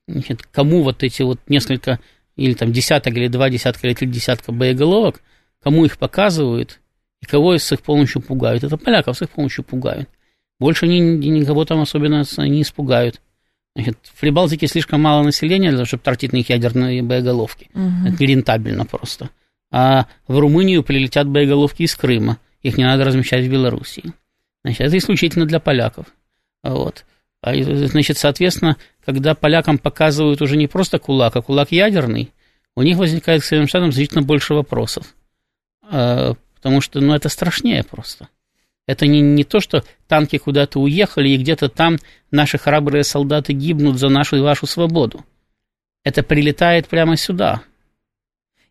значит, 0.07 0.43
кому 0.43 0.83
вот 0.83 1.03
эти 1.03 1.23
вот 1.23 1.41
несколько, 1.49 1.99
или 2.37 2.53
там 2.53 2.73
десяток, 2.73 3.15
или 3.15 3.29
два 3.29 3.49
десятка, 3.49 3.87
или 3.87 3.95
три 3.95 4.07
десятка 4.07 4.53
боеголовок, 4.53 5.23
кому 5.63 5.87
их 5.87 5.97
показывают– 5.97 6.81
и 7.25 7.31
кого 7.31 7.57
с 7.57 7.73
их 7.73 7.81
помощью 7.81 8.23
пугают? 8.23 8.65
Это 8.65 8.77
поляков 8.77 9.17
с 9.17 9.23
их 9.23 9.31
помощью 9.31 9.65
пугают. 9.65 10.09
Больше 10.61 10.87
они 10.87 11.01
никого 11.01 11.65
там 11.65 11.81
особенно 11.81 12.25
не 12.39 12.63
испугают. 12.63 13.21
Значит, 13.75 13.99
в 14.03 14.21
Прибалтике 14.21 14.69
слишком 14.69 15.01
мало 15.01 15.23
населения 15.23 15.71
для 15.71 15.79
того, 15.79 15.87
чтобы 15.87 16.03
тратить 16.03 16.33
на 16.33 16.37
них 16.37 16.51
ядерные 16.51 17.03
боеголовки. 17.03 17.71
Угу. 17.75 18.09
Это 18.09 18.23
нерентабельно 18.23 18.87
просто. 18.87 19.31
А 19.73 20.07
в 20.29 20.39
Румынию 20.39 20.85
прилетят 20.85 21.27
боеголовки 21.27 21.83
из 21.83 21.97
Крыма. 21.97 22.39
Их 22.63 22.79
не 22.79 22.85
надо 22.85 23.05
размещать 23.05 23.45
в 23.45 23.51
Белоруссии. 23.51 24.13
Значит, 24.63 24.83
это 24.83 24.97
исключительно 24.97 25.47
для 25.47 25.59
поляков. 25.59 26.07
Вот. 26.63 27.05
А, 27.43 27.53
значит, 27.55 28.17
соответственно, 28.17 28.77
когда 29.05 29.35
полякам 29.35 29.79
показывают 29.79 30.41
уже 30.41 30.57
не 30.57 30.69
просто 30.69 30.99
кулак, 30.99 31.35
а 31.37 31.43
кулак 31.43 31.73
ядерный, 31.73 32.31
у 32.77 32.83
них 32.83 32.97
возникает 32.97 33.43
к 33.43 33.45
Соединенным 33.45 33.69
Штатам 33.69 33.93
значительно 33.93 34.23
больше 34.23 34.55
вопросов. 34.55 35.15
Потому 36.65 36.81
что, 36.81 37.03
ну, 37.03 37.13
это 37.13 37.29
страшнее 37.29 37.85
просто. 37.85 38.29
Это 38.87 39.07
не, 39.07 39.21
не 39.21 39.45
то, 39.45 39.61
что 39.61 39.85
танки 40.09 40.39
куда-то 40.39 40.81
уехали, 40.81 41.29
и 41.29 41.37
где-то 41.37 41.69
там 41.69 41.99
наши 42.31 42.57
храбрые 42.57 43.05
солдаты 43.05 43.53
гибнут 43.53 43.99
за 43.99 44.09
нашу 44.09 44.37
и 44.37 44.41
вашу 44.41 44.67
свободу. 44.67 45.27
Это 46.05 46.23
прилетает 46.23 46.89
прямо 46.89 47.19
сюда. 47.19 47.61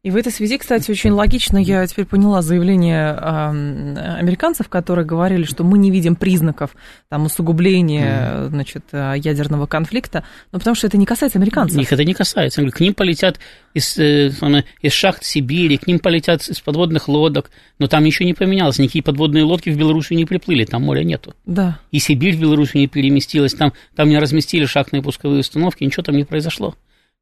И 0.03 0.11
в 0.11 0.17
этой 0.17 0.33
связи, 0.33 0.57
кстати, 0.57 0.91
очень 0.91 1.11
логично, 1.11 1.57
я 1.57 1.87
теперь 1.87 2.03
поняла 2.03 2.41
заявление 2.41 3.17
э, 3.17 4.17
американцев, 4.19 4.67
которые 4.67 5.05
говорили, 5.05 5.45
что 5.45 5.63
мы 5.63 5.77
не 5.77 5.91
видим 5.91 6.17
признаков 6.17 6.75
там, 7.07 7.23
усугубления 7.23 8.49
значит, 8.49 8.83
ядерного 8.91 9.65
конфликта, 9.65 10.25
но 10.51 10.59
потому 10.59 10.75
что 10.75 10.87
это 10.87 10.97
не 10.97 11.05
касается 11.05 11.39
американцев. 11.39 11.81
Их 11.81 11.93
это 11.93 12.03
не 12.03 12.13
касается. 12.13 12.69
К 12.69 12.79
ним 12.81 12.93
полетят 12.95 13.39
из, 13.73 13.97
э, 13.97 14.33
из 14.81 14.91
шахт 14.91 15.23
Сибири, 15.23 15.77
к 15.77 15.87
ним 15.87 15.99
полетят 15.99 16.41
из 16.49 16.59
подводных 16.59 17.07
лодок, 17.07 17.49
но 17.79 17.87
там 17.87 18.03
ничего 18.03 18.25
не 18.25 18.33
поменялось, 18.33 18.79
никакие 18.79 19.03
подводные 19.03 19.45
лодки 19.45 19.69
в 19.69 19.77
Белоруссию 19.77 20.17
не 20.17 20.25
приплыли, 20.25 20.65
там 20.65 20.83
моря 20.83 21.05
нету. 21.05 21.33
Да. 21.45 21.79
И 21.91 21.99
Сибирь 21.99 22.35
в 22.35 22.41
Белоруссию 22.41 22.81
не 22.81 22.87
переместилась, 22.87 23.53
там, 23.53 23.71
там 23.95 24.09
не 24.09 24.19
разместили 24.19 24.65
шахтные 24.65 25.01
пусковые 25.01 25.39
установки, 25.39 25.85
ничего 25.85 26.03
там 26.03 26.17
не 26.17 26.25
произошло. 26.25 26.75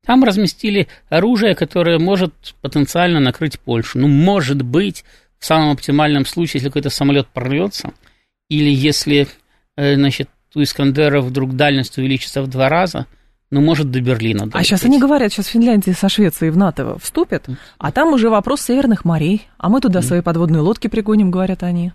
Там 0.06 0.24
разместили 0.24 0.88
оружие, 1.10 1.56
которое 1.56 2.00
может 2.00 2.56
потенциально 2.62 3.20
накрыть 3.20 3.60
Польшу. 3.60 4.00
Ну, 4.00 4.08
может 4.08 4.62
быть, 4.64 5.06
в 5.38 5.46
самом 5.46 5.72
оптимальном 5.72 6.26
случае, 6.26 6.60
если 6.60 6.70
какой-то 6.70 6.90
самолет 6.90 7.28
прорвется, 7.28 7.94
или 8.50 8.70
если, 8.70 9.28
э, 9.78 9.96
значит, 9.96 10.30
у 10.56 10.62
Искандера 10.62 11.22
вдруг 11.22 11.56
дальность 11.56 11.98
увеличится 11.98 12.42
в 12.42 12.48
два 12.48 12.68
раза, 12.68 13.06
ну, 13.52 13.62
может, 13.62 13.92
до 13.92 14.00
Берлина. 14.02 14.42
Долететь. 14.42 14.56
А 14.56 14.64
сейчас 14.64 14.86
они 14.86 15.00
говорят, 15.00 15.32
сейчас 15.32 15.48
Финляндия 15.48 15.94
со 15.94 16.10
Швецией 16.10 16.52
в 16.52 16.58
НАТО 16.58 16.98
вступят, 17.00 17.48
а 17.78 17.92
там 17.92 18.14
уже 18.14 18.30
вопрос 18.30 18.62
северных 18.62 19.04
морей, 19.04 19.48
а 19.58 19.70
мы 19.70 19.82
туда 19.82 20.02
свои 20.02 20.22
подводные 20.22 20.62
лодки 20.62 20.88
пригоним, 20.88 21.32
говорят 21.32 21.64
они. 21.64 21.92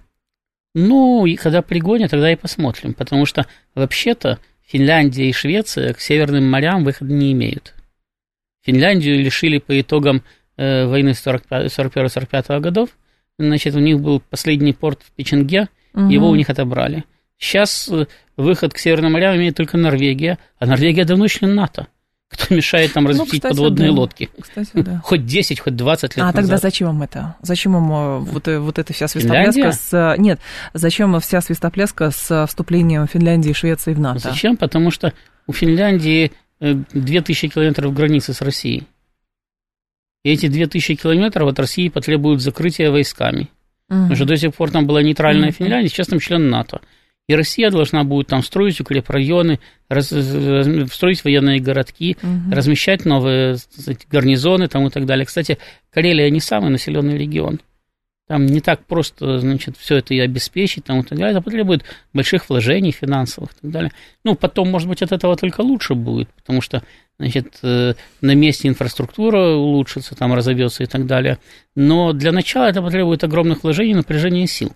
Ну, 0.75 1.25
и 1.25 1.37
когда 1.37 1.63
пригонят, 1.63 2.11
тогда 2.11 2.31
и 2.31 2.37
посмотрим, 2.37 2.93
потому 2.93 3.25
что 3.25 3.47
вообще-то 3.75 4.39
Финляндия 4.67 5.31
и 5.31 5.33
Швеция 5.33 5.95
к 5.95 6.01
северным 6.01 6.51
морям 6.51 6.85
выхода 6.85 7.13
не 7.13 7.33
имеют. 7.33 7.73
Финляндию 8.67 9.23
лишили 9.23 9.59
по 9.59 9.81
итогам 9.81 10.23
э, 10.57 10.87
войны 10.87 11.11
41-45 11.11 12.61
годов. 12.61 12.91
Значит, 13.39 13.77
у 13.77 13.79
них 13.79 14.01
был 14.01 14.21
последний 14.21 14.73
порт 14.73 15.03
в 15.07 15.13
Печенге, 15.13 15.69
угу. 15.95 16.09
его 16.09 16.29
у 16.29 16.35
них 16.35 16.51
отобрали. 16.51 17.05
Сейчас 17.39 17.89
э, 17.89 18.07
выход 18.37 18.75
к 18.75 18.79
Северным 18.79 19.13
морям 19.13 19.37
имеет 19.37 19.57
только 19.57 19.77
Норвегия, 19.77 20.39
а 20.59 20.67
Норвегия 20.67 21.05
давно 21.05 21.29
член 21.29 21.55
НАТО. 21.55 21.87
Кто 22.29 22.53
мешает 22.57 22.93
там 22.93 23.07
разместить 23.07 23.35
ну, 23.35 23.51
кстати, 23.51 23.53
подводные 23.53 23.91
да. 23.91 23.95
лодки? 23.95 24.31
Кстати, 24.41 24.71
да. 24.75 25.01
Хоть 25.05 25.25
10, 25.25 25.61
хоть 25.61 25.77
20 25.77 26.17
лет 26.17 26.19
А 26.19 26.27
назад. 26.27 26.35
тогда 26.35 26.57
зачем 26.57 26.91
им 26.91 27.03
это? 27.03 27.37
Зачем 27.43 27.77
им 27.77 27.93
э, 27.93 28.19
вот, 28.19 28.49
вот 28.49 28.79
эта 28.81 28.93
вся 28.93 29.07
свистопляска 29.07 29.53
Финляндия? 29.53 29.73
с... 29.73 30.15
Нет, 30.19 30.41
зачем 30.75 31.21
вся 31.21 31.41
свистопляска 31.41 32.11
с 32.11 32.47
вступлением 32.49 33.07
Финляндии 33.07 33.51
и 33.51 33.55
Швеции 33.55 33.95
в 33.95 34.01
НАТО? 34.01 34.19
Зачем? 34.19 34.57
Потому 34.57 34.91
что 34.91 35.13
у 35.47 35.53
Финляндии 35.53 36.33
2000 36.61 37.49
километров 37.49 37.95
границы 37.95 38.33
с 38.33 38.41
Россией. 38.41 38.85
И 40.25 40.31
эти 40.31 40.49
2000 40.49 40.97
километров 40.97 41.49
от 41.49 41.59
России 41.59 41.89
потребуют 41.89 42.41
закрытия 42.41 42.91
войсками. 42.91 43.49
Угу. 43.89 44.01
Потому 44.03 44.17
что 44.17 44.25
до 44.25 44.37
сих 44.37 44.55
пор 44.55 44.71
там 44.71 44.87
была 44.87 45.03
нейтральная 45.03 45.51
угу. 45.51 45.57
Финляндия, 45.57 45.89
сейчас 45.89 46.09
там 46.09 46.19
член 46.19 46.49
НАТО. 46.49 46.81
И 47.29 47.35
Россия 47.35 47.71
должна 47.71 48.05
будет 48.05 48.29
там 48.29 48.43
строить 48.43 48.81
укрепрайоны, 48.81 49.59
раз, 49.89 50.07
строить 50.07 51.25
военные 51.25 51.61
городки, 51.61 52.17
угу. 52.23 52.55
размещать 52.55 53.05
новые 53.05 53.57
сказать, 53.57 54.07
гарнизоны 54.11 54.69
там 54.69 54.87
и 54.87 54.91
так 54.91 55.07
далее. 55.07 55.27
Кстати, 55.27 55.59
Карелия 55.91 56.31
не 56.31 56.41
самый 56.41 56.71
населенный 56.71 57.19
регион. 57.19 57.61
Там 58.29 58.45
не 58.47 58.61
так 58.61 58.85
просто, 58.85 59.39
значит, 59.39 59.77
все 59.77 59.99
это 59.99 60.13
и 60.13 60.19
обеспечить, 60.19 60.85
там, 60.85 61.01
и 61.01 61.03
так 61.05 61.17
далее. 61.17 61.33
Это 61.33 61.43
потребует 61.43 61.85
больших 62.13 62.49
вложений 62.49 62.91
финансовых 62.91 63.53
и 63.53 63.55
так 63.63 63.71
далее. 63.71 63.93
Ну, 64.25 64.35
потом, 64.35 64.69
может 64.69 64.89
быть, 64.89 65.01
от 65.03 65.13
этого 65.13 65.37
только 65.37 65.61
лучше 65.61 65.95
будет, 65.95 66.29
потому 66.31 66.61
что, 66.61 66.83
значит, 67.21 67.59
э, 67.63 67.95
на 68.21 68.35
месте 68.35 68.67
инфраструктура 68.67 69.55
улучшится, 69.55 70.17
там 70.17 70.35
разовьется 70.35 70.83
и 70.83 70.87
так 70.87 71.07
далее. 71.07 71.39
Но 71.77 72.13
для 72.13 72.33
начала 72.33 72.65
это 72.65 72.83
потребует 72.83 73.23
огромных 73.23 73.63
вложений 73.63 73.95
напряжения 73.95 74.49
сил. 74.49 74.73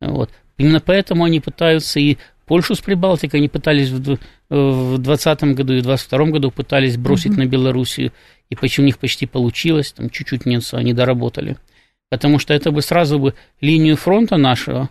Вот. 0.00 0.30
Именно 0.58 0.80
поэтому 0.80 1.22
они 1.22 1.38
пытаются 1.38 2.00
и 2.00 2.18
Польшу 2.46 2.74
с 2.74 2.80
Прибалтикой, 2.80 3.38
они 3.38 3.48
пытались 3.48 3.90
в 3.90 4.00
2020 4.00 5.42
году 5.54 5.72
и 5.74 5.80
в 5.80 5.84
2022 5.84 6.26
году 6.26 6.50
пытались 6.50 6.96
бросить 6.96 7.32
угу. 7.32 7.42
на 7.42 7.46
Белоруссию, 7.46 8.12
и 8.50 8.56
почему 8.56 8.84
у 8.84 8.86
них 8.86 8.98
почти 8.98 9.26
получилось, 9.26 9.92
там 9.92 10.10
чуть-чуть 10.10 10.46
немцы 10.46 10.74
они 10.74 10.92
доработали 10.92 11.56
потому 12.12 12.38
что 12.38 12.52
это 12.52 12.70
бы 12.70 12.82
сразу 12.82 13.18
бы 13.18 13.34
линию 13.62 13.96
фронта 13.96 14.36
нашего 14.36 14.90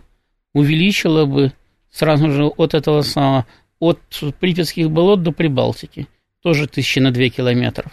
увеличило 0.54 1.24
бы 1.24 1.52
сразу 1.88 2.32
же 2.32 2.46
от 2.46 2.74
этого 2.74 3.02
самого, 3.02 3.46
от 3.78 4.00
Припятских 4.40 4.90
болот 4.90 5.22
до 5.22 5.30
Прибалтики, 5.30 6.08
тоже 6.42 6.66
тысячи 6.66 6.98
на 6.98 7.12
две 7.12 7.28
километров. 7.28 7.92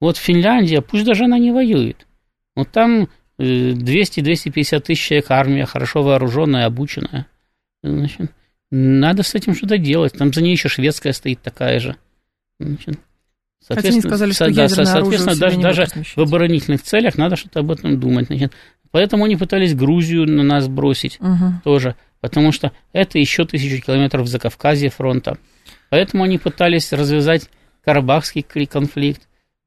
Вот 0.00 0.18
Финляндия, 0.18 0.82
пусть 0.82 1.04
даже 1.04 1.24
она 1.24 1.36
не 1.36 1.50
воюет, 1.50 2.06
вот 2.54 2.70
там 2.70 3.08
200-250 3.40 4.80
тысяч 4.82 5.04
человек 5.04 5.32
армия, 5.32 5.66
хорошо 5.66 6.04
вооруженная, 6.04 6.66
обученная. 6.66 7.26
Значит, 7.82 8.30
надо 8.70 9.24
с 9.24 9.34
этим 9.34 9.56
что-то 9.56 9.78
делать. 9.78 10.12
Там 10.12 10.32
за 10.32 10.42
ней 10.42 10.52
еще 10.52 10.68
шведская 10.68 11.12
стоит 11.12 11.42
такая 11.42 11.80
же. 11.80 11.96
Значит, 12.60 13.00
Хотя 13.66 13.88
они 13.88 14.00
сказали, 14.00 14.32
что 14.32 14.50
да, 14.52 14.68
соответственно, 14.68 15.36
даже, 15.36 15.60
даже 15.60 15.86
в 16.16 16.20
оборонительных 16.20 16.82
целях 16.82 17.16
надо 17.16 17.36
что-то 17.36 17.60
об 17.60 17.70
этом 17.70 17.98
думать. 17.98 18.26
Значит, 18.26 18.52
поэтому 18.90 19.24
они 19.24 19.36
пытались 19.36 19.74
Грузию 19.74 20.26
на 20.26 20.42
нас 20.42 20.68
бросить 20.68 21.18
угу. 21.20 21.60
тоже, 21.64 21.96
потому 22.20 22.52
что 22.52 22.72
это 22.92 23.18
еще 23.18 23.46
тысячу 23.46 23.82
километров 23.82 24.26
за 24.26 24.38
Кавказье 24.38 24.90
фронта. 24.90 25.38
Поэтому 25.88 26.24
они 26.24 26.38
пытались 26.38 26.92
развязать 26.92 27.48
Карабахский 27.84 28.42
конфликт, 28.66 29.22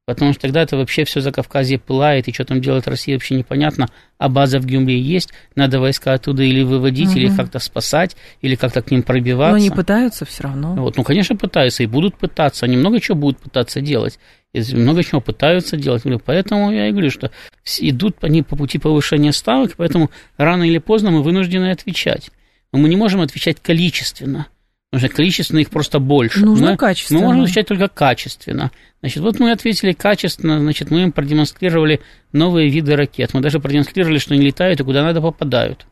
потому 0.08 0.32
что 0.32 0.40
тогда 0.40 0.62
это 0.62 0.78
вообще 0.78 1.04
все 1.04 1.20
за 1.20 1.32
Кавказье 1.32 1.78
пылает, 1.78 2.28
и 2.28 2.32
что 2.32 2.46
там 2.46 2.62
делает 2.62 2.88
Россия, 2.88 3.16
вообще 3.16 3.34
непонятно. 3.34 3.90
А 4.16 4.30
база 4.30 4.58
в 4.58 4.64
Гюмре 4.64 4.98
есть, 4.98 5.34
надо 5.54 5.80
войска 5.80 6.14
оттуда 6.14 6.42
или 6.44 6.62
выводить, 6.62 7.10
угу. 7.10 7.18
или 7.18 7.28
как-то 7.28 7.58
спасать, 7.58 8.16
или 8.40 8.54
как-то 8.54 8.80
к 8.80 8.90
ним 8.90 9.02
пробиваться. 9.02 9.50
Но 9.50 9.56
они 9.56 9.68
пытаются 9.68 10.24
все 10.24 10.44
равно. 10.44 10.76
Вот, 10.76 10.96
ну, 10.96 11.04
конечно, 11.04 11.36
пытаются, 11.36 11.82
и 11.82 11.86
будут 11.86 12.16
пытаться. 12.16 12.64
Они 12.64 12.78
много 12.78 13.00
чего 13.00 13.18
будут 13.18 13.38
пытаться 13.38 13.82
делать. 13.82 14.18
И 14.54 14.74
много 14.74 15.04
чего 15.04 15.20
пытаются 15.20 15.76
делать. 15.76 16.02
Поэтому 16.24 16.72
я 16.72 16.88
и 16.88 16.90
говорю, 16.90 17.10
что 17.10 17.30
идут 17.78 18.16
они 18.22 18.42
по 18.42 18.56
пути 18.56 18.78
повышения 18.78 19.34
ставок, 19.34 19.74
поэтому 19.76 20.10
рано 20.38 20.62
или 20.62 20.78
поздно 20.78 21.10
мы 21.10 21.22
вынуждены 21.22 21.70
отвечать. 21.70 22.30
Но 22.72 22.78
мы 22.78 22.88
не 22.88 22.96
можем 22.96 23.20
отвечать 23.20 23.58
количественно– 23.60 24.46
Потому 24.90 25.06
что 25.06 25.16
количественно 25.16 25.58
их 25.58 25.70
просто 25.70 25.98
больше. 25.98 26.40
Нужно 26.40 26.70
мы, 26.70 26.76
качественно. 26.78 27.20
Мы 27.20 27.26
можем 27.26 27.42
отвечать 27.42 27.68
только 27.68 27.88
качественно. 27.88 28.70
Значит, 29.00 29.22
вот 29.22 29.38
мы 29.38 29.52
ответили 29.52 29.92
качественно, 29.92 30.58
значит, 30.58 30.90
мы 30.90 31.02
им 31.02 31.12
продемонстрировали 31.12 32.00
новые 32.32 32.70
виды 32.70 32.96
ракет. 32.96 33.34
Мы 33.34 33.40
даже 33.40 33.60
продемонстрировали, 33.60 34.18
что 34.18 34.34
они 34.34 34.44
летают 34.44 34.80
и 34.80 34.84
куда 34.84 35.02
надо 35.02 35.20
попадают. 35.20 35.86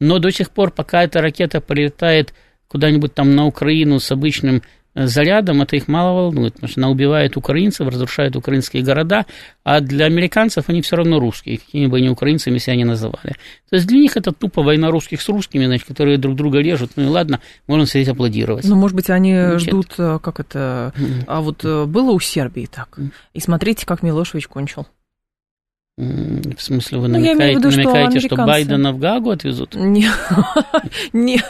Но 0.00 0.18
до 0.18 0.30
сих 0.30 0.50
пор, 0.50 0.70
пока 0.70 1.02
эта 1.04 1.20
ракета 1.20 1.60
полетает 1.60 2.32
куда-нибудь 2.68 3.14
там 3.14 3.34
на 3.34 3.46
Украину 3.46 4.00
с 4.00 4.10
обычным 4.10 4.62
зарядом, 4.96 5.62
это 5.62 5.76
их 5.76 5.88
мало 5.88 6.14
волнует, 6.14 6.54
потому 6.54 6.70
что 6.70 6.80
она 6.80 6.90
убивает 6.90 7.36
украинцев, 7.36 7.86
разрушает 7.86 8.34
украинские 8.34 8.82
города, 8.82 9.26
а 9.62 9.80
для 9.80 10.06
американцев 10.06 10.68
они 10.68 10.80
все 10.80 10.96
равно 10.96 11.20
русские, 11.20 11.58
какими 11.58 11.86
бы 11.86 11.98
они 11.98 12.08
украинцами 12.08 12.58
себя 12.58 12.76
не 12.76 12.84
называли. 12.84 13.36
То 13.68 13.76
есть 13.76 13.86
для 13.86 13.98
них 13.98 14.16
это 14.16 14.32
тупо 14.32 14.62
война 14.62 14.90
русских 14.90 15.20
с 15.20 15.28
русскими, 15.28 15.66
значит, 15.66 15.86
которые 15.86 16.18
друг 16.18 16.34
друга 16.34 16.60
режут, 16.60 16.92
ну 16.96 17.04
и 17.04 17.06
ладно, 17.08 17.40
можно 17.66 17.86
сидеть 17.86 18.08
аплодировать. 18.08 18.64
Ну, 18.64 18.76
может 18.76 18.96
быть, 18.96 19.10
они 19.10 19.34
Значит. 19.34 19.68
ждут, 19.68 19.94
э, 19.98 20.18
как 20.22 20.40
это, 20.40 20.92
а 21.26 21.40
вот 21.40 21.64
э, 21.64 21.84
было 21.84 22.12
у 22.12 22.20
Сербии 22.20 22.68
так, 22.72 22.98
и 23.34 23.40
смотрите, 23.40 23.84
как 23.86 24.02
Милошевич 24.02 24.48
кончил. 24.48 24.86
В 25.98 26.58
смысле, 26.58 26.98
вы 26.98 27.08
намекаете, 27.08 27.58
ну, 27.58 27.70
виду, 27.70 27.70
намекаете 27.70 28.18
что, 28.20 28.34
что 28.34 28.44
Байдена 28.44 28.92
в 28.92 28.98
Гагу 28.98 29.30
отвезут? 29.30 29.74
Нет, 29.74 30.12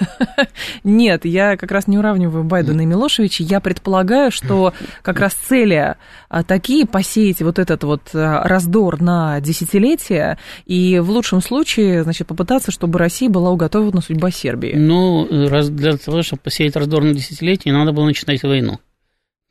нет, 0.84 1.24
я 1.24 1.56
как 1.56 1.72
раз 1.72 1.88
не 1.88 1.98
уравниваю 1.98 2.44
Байдена 2.44 2.82
и 2.82 2.84
Милошевича. 2.84 3.42
Я 3.42 3.58
предполагаю, 3.58 4.30
что 4.30 4.72
как 5.02 5.18
раз 5.18 5.32
цели 5.32 5.96
а, 6.28 6.44
такие 6.44 6.86
посеять 6.86 7.42
вот 7.42 7.58
этот 7.58 7.82
вот 7.82 8.02
а, 8.14 8.44
раздор 8.46 9.02
на 9.02 9.40
десятилетия 9.40 10.38
и 10.64 11.00
в 11.00 11.10
лучшем 11.10 11.42
случае, 11.42 12.04
значит, 12.04 12.28
попытаться, 12.28 12.70
чтобы 12.70 13.00
Россия 13.00 13.28
была 13.28 13.50
уготована 13.50 14.00
судьба 14.00 14.30
Сербии. 14.30 14.74
Ну, 14.76 15.26
для 15.28 15.96
того, 15.96 16.22
чтобы 16.22 16.42
посеять 16.42 16.76
раздор 16.76 17.02
на 17.02 17.14
десятилетия, 17.14 17.72
надо 17.72 17.90
было 17.90 18.04
начинать 18.04 18.44
войну. 18.44 18.78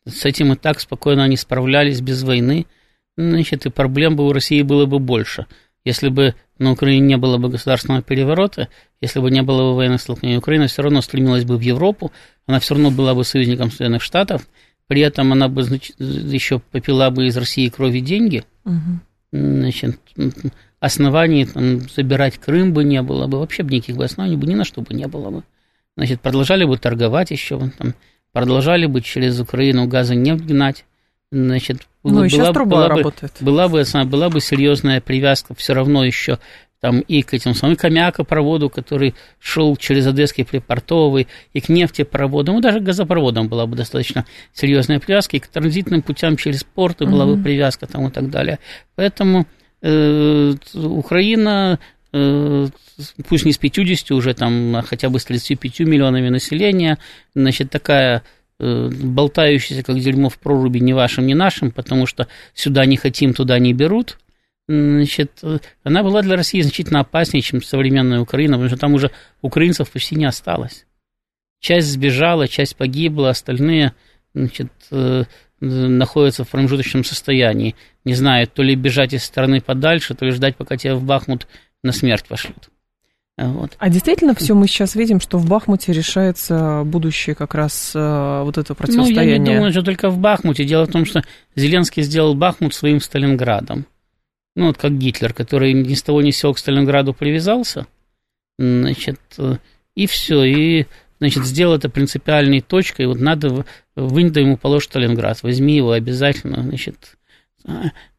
С 0.08 0.24
этим 0.24 0.54
и 0.54 0.56
так 0.56 0.80
спокойно 0.80 1.26
они 1.26 1.36
справлялись 1.36 2.00
без 2.00 2.24
войны 2.24 2.66
значит, 3.18 3.66
и 3.66 3.70
проблем 3.70 4.16
бы 4.16 4.28
у 4.28 4.34
России 4.34 4.62
было 4.62 4.86
бы 4.86 5.00
больше. 5.00 5.46
Если 5.84 6.10
бы 6.10 6.34
на 6.58 6.72
Украине 6.72 7.06
не 7.06 7.18
было 7.18 7.38
бы 7.38 7.50
государственного 7.50 8.02
переворота, 8.02 8.70
если 9.02 9.20
бы 9.20 9.30
не 9.30 9.44
было 9.44 9.70
бы 9.70 9.76
военных 9.76 10.02
столкновений, 10.02 10.40
Украина 10.40 10.68
все 10.68 10.82
равно 10.82 11.02
стремилась 11.02 11.46
бы 11.46 11.58
в 11.58 11.62
Европу, 11.62 12.12
она 12.48 12.60
все 12.60 12.74
равно 12.74 12.92
была 12.92 13.14
бы 13.14 13.24
союзником 13.24 13.70
Соединенных 13.70 14.02
Штатов, 14.02 14.48
при 14.88 15.02
этом 15.02 15.32
она 15.32 15.48
бы 15.48 15.64
значит, 15.64 15.96
еще 16.00 16.60
попила 16.60 17.10
бы 17.10 17.28
из 17.28 17.38
России 17.38 17.70
крови 17.70 18.00
деньги, 18.00 18.44
угу. 18.64 19.00
значит, 19.32 20.00
оснований 20.80 21.46
там, 21.46 21.82
забирать 21.82 22.38
Крым 22.38 22.74
бы 22.74 22.84
не 22.84 23.02
было 23.02 23.28
бы, 23.28 23.40
вообще 23.40 23.64
бы 23.64 23.72
никаких 23.74 23.98
бы 23.98 24.06
оснований 24.06 24.38
бы 24.38 24.48
ни 24.48 24.56
на 24.56 24.64
что 24.64 24.82
бы 24.82 24.94
не 24.94 25.08
было 25.08 25.30
бы. 25.30 25.44
Значит, 25.98 26.22
продолжали 26.22 26.66
бы 26.66 26.78
торговать 26.78 27.32
еще, 27.32 27.72
там, 27.78 27.96
продолжали 28.32 28.86
бы 28.86 29.02
через 29.02 29.40
Украину 29.40 29.88
газы 29.88 30.16
нефть 30.16 30.44
гнать, 30.44 30.86
значит, 31.32 31.88
Ну, 32.12 32.24
и 32.24 32.30
сейчас 32.30 32.54
труба 32.54 32.78
была 32.78 32.88
работает. 32.90 33.34
Бы, 33.40 33.46
была, 33.46 33.68
бы, 33.68 33.84
была 34.06 34.30
бы 34.30 34.42
серьезная 34.42 35.02
привязка 35.02 35.56
все 35.56 35.74
равно 35.74 36.06
еще 36.06 36.40
там 36.86 37.00
и 37.00 37.24
к 37.24 37.34
этим 37.34 37.56
самым 37.56 37.78
камякопроводу, 37.78 38.70
который 38.70 39.16
шел 39.40 39.76
через 39.76 40.06
Одесский 40.06 40.46
припортовый, 40.46 41.28
и 41.52 41.60
к 41.60 41.70
нефтепроводам, 41.70 42.56
ну, 42.56 42.62
даже 42.62 42.80
к 42.80 42.84
газопроводам 42.84 43.48
была 43.48 43.66
бы 43.66 43.76
достаточно 43.76 44.26
серьезная 44.54 45.00
привязка, 45.00 45.38
и 45.38 45.40
к 45.40 45.48
транзитным 45.48 46.04
путям 46.04 46.38
через 46.38 46.64
порты 46.64 47.08
была 47.08 47.26
mm-hmm. 47.26 47.36
бы 47.38 47.44
привязка 47.44 47.88
там 47.88 48.08
и 48.08 48.12
так 48.12 48.30
далее. 48.30 48.60
Поэтому 48.96 49.48
э, 49.82 50.54
Украина 50.76 51.80
э, 52.14 52.68
пусть 53.28 53.46
не 53.46 53.52
с 53.52 53.58
50 53.58 54.12
уже 54.12 54.36
там, 54.36 54.76
а 54.76 54.82
хотя 54.84 55.10
бы 55.10 55.20
с 55.20 55.26
35 55.26 55.80
миллионами 55.82 56.30
населения, 56.30 57.00
значит, 57.34 57.72
такая 57.72 58.22
э, 58.60 58.90
болтающаяся, 58.90 59.84
как 59.84 60.00
дерьмо 60.00 60.30
в 60.30 60.38
проруби, 60.38 60.80
ни 60.80 60.94
вашим, 60.94 61.26
ни 61.26 61.34
нашим, 61.34 61.72
потому 61.72 62.06
что 62.06 62.28
сюда 62.54 62.86
не 62.86 62.98
хотим, 62.98 63.34
туда 63.34 63.60
не 63.60 63.74
берут, 63.74 64.18
значит, 64.68 65.44
она 65.84 66.04
была 66.04 66.22
для 66.22 66.36
России 66.36 66.62
значительно 66.62 67.02
опаснее, 67.02 67.42
чем 67.42 67.62
современная 67.62 68.20
Украина, 68.20 68.54
потому 68.54 68.70
что 68.70 68.80
там 68.80 68.94
уже 68.94 69.12
украинцев 69.42 69.90
почти 69.92 70.16
не 70.16 70.26
осталось. 70.26 70.86
Часть 71.60 71.88
сбежала, 71.88 72.48
часть 72.48 72.76
погибла, 72.76 73.30
остальные 73.30 73.94
значит, 74.34 74.72
э, 74.92 75.24
находятся 75.60 76.44
в 76.44 76.50
промежуточном 76.50 77.04
состоянии. 77.04 77.76
Не 78.04 78.14
знаю, 78.14 78.48
то 78.48 78.62
ли 78.62 78.76
бежать 78.76 79.14
из 79.14 79.24
страны 79.24 79.62
подальше, 79.62 80.14
то 80.14 80.26
ли 80.26 80.32
ждать, 80.32 80.58
пока 80.58 80.78
тебя 80.78 80.96
в 80.96 81.04
Бахмут 81.04 81.48
на 81.84 81.92
смерть 81.92 82.26
пошлют. 82.28 82.70
Вот. 83.38 83.76
А 83.80 83.90
действительно 83.90 84.34
все 84.34 84.54
мы 84.54 84.68
сейчас 84.68 84.96
видим, 84.96 85.20
что 85.20 85.38
в 85.38 85.48
Бахмуте 85.48 85.92
решается 85.92 86.84
будущее 86.86 87.36
как 87.36 87.54
раз 87.54 87.92
э, 87.94 88.42
вот 88.44 88.58
это 88.58 88.76
противостояние? 88.76 89.40
Ну, 89.40 89.46
я 89.46 89.52
не 89.52 89.56
думаю, 89.56 89.72
что 89.72 89.84
только 89.84 90.10
в 90.10 90.20
Бахмуте. 90.20 90.64
Дело 90.64 90.86
в 90.86 90.92
том, 90.92 91.06
что 91.06 91.22
Зеленский 91.56 92.04
сделал 92.04 92.34
Бахмут 92.34 92.74
своим 92.74 93.02
Сталинградом 93.02 93.86
ну 94.56 94.68
вот 94.68 94.78
как 94.78 94.98
Гитлер, 94.98 95.34
который 95.34 95.74
ни 95.74 95.94
с 95.94 96.02
того 96.02 96.22
ни 96.22 96.32
с 96.32 96.38
сего 96.38 96.54
к 96.54 96.60
Сталинграду 96.60 97.14
привязался, 97.14 97.88
значит, 98.58 99.20
и 99.96 100.08
все, 100.08 100.44
и, 100.44 100.86
значит, 101.20 101.46
сделал 101.46 101.76
это 101.76 101.90
принципиальной 101.90 102.62
точкой, 102.62 103.08
вот 103.08 103.20
надо, 103.20 103.66
вынь 103.96 104.32
да 104.32 104.40
ему 104.40 104.58
положь 104.58 104.86
Сталинград, 104.86 105.44
возьми 105.44 105.76
его 105.76 105.92
обязательно, 105.92 106.64
значит, 106.64 107.18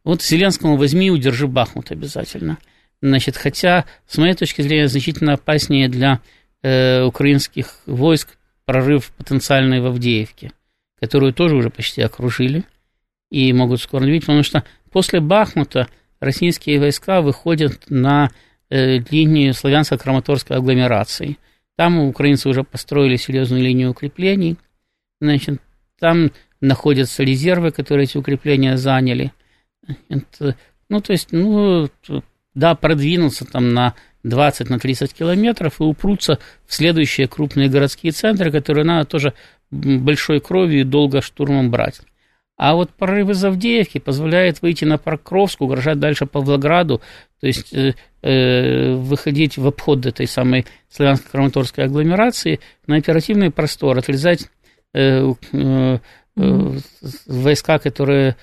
вот 0.03 0.21
Зеленскому 0.21 0.77
возьми 0.77 1.07
и 1.07 1.11
удержи 1.11 1.47
Бахмут 1.47 1.91
обязательно. 1.91 2.57
Значит, 3.01 3.37
хотя, 3.37 3.85
с 4.07 4.17
моей 4.17 4.33
точки 4.33 4.61
зрения, 4.61 4.87
значительно 4.87 5.33
опаснее 5.33 5.87
для 5.87 6.21
э, 6.63 7.03
украинских 7.03 7.79
войск 7.85 8.37
прорыв 8.65 9.11
потенциальный 9.17 9.81
в 9.81 9.85
Авдеевке, 9.85 10.51
которую 10.99 11.33
тоже 11.33 11.55
уже 11.55 11.69
почти 11.69 12.01
окружили 12.01 12.63
и 13.29 13.53
могут 13.53 13.81
скоро 13.81 14.03
видеть, 14.05 14.23
потому 14.23 14.43
что 14.43 14.63
после 14.91 15.19
Бахмута 15.19 15.87
российские 16.19 16.79
войска 16.79 17.21
выходят 17.21 17.89
на 17.89 18.31
э, 18.69 18.97
линию 19.11 19.53
славянско-краматорской 19.53 20.57
агломерации. 20.57 21.37
Там 21.75 21.99
украинцы 21.99 22.49
уже 22.49 22.63
построили 22.63 23.15
серьезную 23.15 23.61
линию 23.61 23.91
укреплений. 23.91 24.57
Значит, 25.21 25.61
там 25.99 26.31
находятся 26.61 27.23
резервы, 27.23 27.71
которые 27.71 28.05
эти 28.05 28.17
укрепления 28.17 28.77
заняли. 28.77 29.31
Ну, 30.89 31.01
то 31.01 31.11
есть, 31.11 31.31
ну, 31.31 31.87
да, 32.57 32.73
продвинуться 32.73 33.45
там 33.45 33.73
на 33.73 33.93
20-30 34.25 34.67
на 34.69 35.07
километров 35.07 35.79
и 35.79 35.83
упрутся 35.83 36.39
в 36.65 36.73
следующие 36.73 37.27
крупные 37.27 37.69
городские 37.69 38.11
центры, 38.11 38.51
которые 38.51 38.83
надо 38.83 39.05
тоже 39.05 39.33
большой 39.69 40.39
кровью 40.39 40.81
и 40.81 40.83
долго 40.83 41.21
штурмом 41.21 41.69
брать. 41.69 42.01
А 42.57 42.73
вот 42.73 42.89
прорыв 42.89 43.29
из 43.29 43.45
Авдеевки 43.45 43.99
позволяет 43.99 44.63
выйти 44.63 44.85
на 44.85 44.97
Покровск, 44.97 45.61
угрожать 45.61 45.99
дальше 45.99 46.25
Павлограду, 46.25 47.01
то 47.39 47.45
есть 47.45 47.71
э, 47.71 47.93
э, 48.23 48.95
выходить 48.95 49.57
в 49.57 49.67
обход 49.67 50.07
этой 50.07 50.25
самой 50.25 50.65
славянско-краматорской 50.89 51.83
агломерации 51.83 52.59
на 52.87 52.95
оперативный 52.95 53.51
простор, 53.51 53.99
отрезать 53.99 54.49
э, 54.95 55.31
э, 55.53 55.99
э, 56.37 56.79
войска, 57.27 57.77
которые 57.77 58.35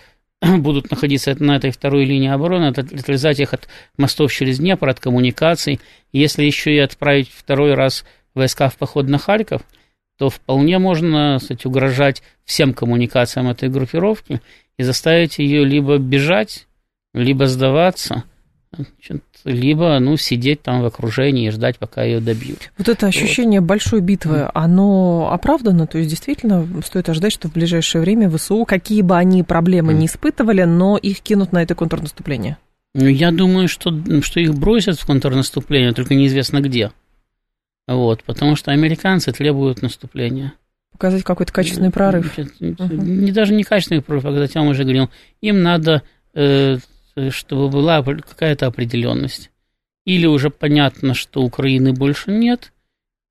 будут 0.59 0.91
находиться 0.91 1.35
на 1.43 1.57
этой 1.57 1.71
второй 1.71 2.05
линии 2.05 2.29
обороны, 2.29 2.67
отрезать 2.67 3.41
их 3.41 3.55
от 3.55 3.69
мостов 3.97 4.33
через 4.33 4.59
Днепр, 4.59 4.89
от 4.89 5.01
коммуникаций. 5.01 5.81
Если 6.13 6.45
еще 6.45 6.75
и 6.75 6.79
отправить 6.79 7.31
второй 7.31 7.75
раз 7.75 8.05
войска 8.35 8.69
в 8.69 8.77
поход 8.77 9.09
на 9.09 9.19
Харьков– 9.19 9.63
то 10.19 10.31
вполне 10.31 10.79
можно, 10.79 11.39
кстати, 11.41 11.67
угрожать 11.67 12.23
всем 12.45 12.73
коммуникациям 12.73 13.49
этой 13.49 13.69
группировки 13.69 14.41
и 14.77 14.83
заставить 14.83 15.39
ее 15.39 15.65
либо 15.65 15.99
бежать, 15.99 16.67
либо 17.13 17.47
сдаваться, 17.47 18.25
либо 19.45 19.99
ну, 19.99 20.17
сидеть 20.17 20.63
там 20.63 20.83
в 20.83 20.87
окружении 20.87 21.49
и 21.49 21.51
ждать, 21.51 21.79
пока 21.79 22.03
ее 22.03 22.21
добьют. 22.21 22.71
Вот 22.79 22.89
это 22.89 23.07
ощущение 23.07 23.61
вот. 23.61 23.69
большой 23.69 24.01
битвы, 24.01 24.51
оно 24.55 25.31
оправдано? 25.33 25.87
То 25.87 25.99
есть 25.99 26.11
действительно 26.11 26.67
стоит 26.85 27.09
ожидать, 27.09 27.33
что 27.33 27.49
в 27.49 27.53
ближайшее 27.53 28.03
время 28.03 28.31
ВСУ, 28.31 28.65
какие 28.65 29.03
бы 29.03 29.17
они 29.17 29.43
проблемы 29.43 29.93
mm. 29.93 29.97
не 29.97 30.07
испытывали, 30.07 30.65
но 30.65 30.97
их 30.97 31.21
кинут 31.21 31.53
на 31.53 31.63
это 31.63 31.75
контрнаступление? 31.75 32.59
Ну, 32.95 33.09
я 33.09 33.33
думаю, 33.33 33.69
что, 33.69 33.93
что 34.23 34.41
их 34.41 34.55
бросят 34.55 34.99
в 35.01 35.07
контрнаступление, 35.07 35.93
только 35.93 36.15
неизвестно 36.15 36.61
где. 36.61 36.93
Вот, 37.87 38.23
потому 38.25 38.57
что 38.57 38.71
американцы 38.71 39.33
требуют 39.33 39.83
наступления. 39.83 40.55
Показать 40.93 41.25
какой-то 41.25 41.53
качественный 41.53 41.91
прорыв. 41.91 42.39
Не 42.61 43.33
даже 43.33 43.53
не 43.53 43.65
качественный 43.65 44.01
прорыв, 44.01 44.25
а 44.25 44.29
когда 44.29 44.47
я 44.61 44.63
уже 44.63 44.85
говорил, 44.85 45.11
им 45.41 45.63
надо, 45.63 46.03
э, 46.35 46.79
чтобы 47.31 47.69
была 47.69 48.03
какая-то 48.03 48.67
определенность. 48.67 49.51
Или 50.05 50.27
уже 50.27 50.51
понятно, 50.51 51.15
что 51.15 51.43
Украины 51.43 51.93
больше 51.93 52.31
нет, 52.31 52.73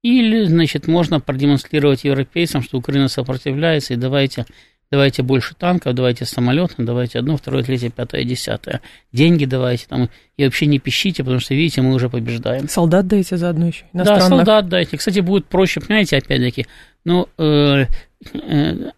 или, 0.03 0.43
значит, 0.45 0.87
можно 0.87 1.19
продемонстрировать 1.19 2.03
европейцам, 2.03 2.61
что 2.61 2.77
Украина 2.77 3.07
сопротивляется, 3.07 3.93
и 3.93 3.97
давайте 3.97 4.45
давайте 4.93 5.23
больше 5.23 5.55
танков, 5.55 5.95
давайте 5.95 6.23
самолеты, 6.23 6.75
давайте 6.77 7.17
одно, 7.17 7.35
второе, 7.35 7.63
третье, 7.63 7.89
пятое, 7.89 8.23
десятое. 8.25 8.79
Деньги 9.11 9.45
давайте 9.45 9.87
там, 9.87 10.09
и 10.37 10.43
вообще 10.43 10.67
не 10.67 10.77
пищите, 10.77 11.23
потому 11.23 11.39
что, 11.39 11.55
видите, 11.55 11.81
мы 11.81 11.95
уже 11.95 12.09
побеждаем. 12.09 12.69
Солдат 12.69 13.07
дайте 13.07 13.37
заодно 13.37 13.67
еще, 13.67 13.85
Да, 13.93 14.19
солдат 14.19 14.69
дайте. 14.69 14.95
Кстати, 14.97 15.19
будет 15.21 15.47
проще, 15.47 15.81
понимаете, 15.81 16.17
опять-таки, 16.17 16.67
ну, 17.05 17.27
э, 17.39 17.85
э, 18.33 18.91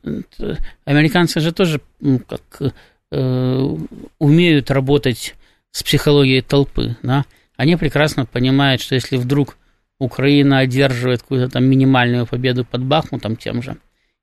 американцы 0.84 1.40
же 1.40 1.54
тоже 1.54 1.80
как 2.28 2.74
э, 3.12 3.76
умеют 4.20 4.72
работать 4.72 5.36
с 5.72 5.84
психологией 5.84 6.41
толпы, 6.41 6.95
да, 7.03 7.26
они 7.58 7.76
прекрасно 7.76 8.26
понимают, 8.26 8.82
что 8.82 8.95
если 8.95 9.18
вдруг 9.18 9.58
Украина 9.99 10.60
одерживает 10.60 11.22
какую-то 11.22 11.49
там 11.49 11.66
минимальную 11.66 12.26
победу 12.26 12.66
под 12.66 12.84
Бахмутом 12.84 13.36
тем 13.36 13.62
же, 13.62 13.78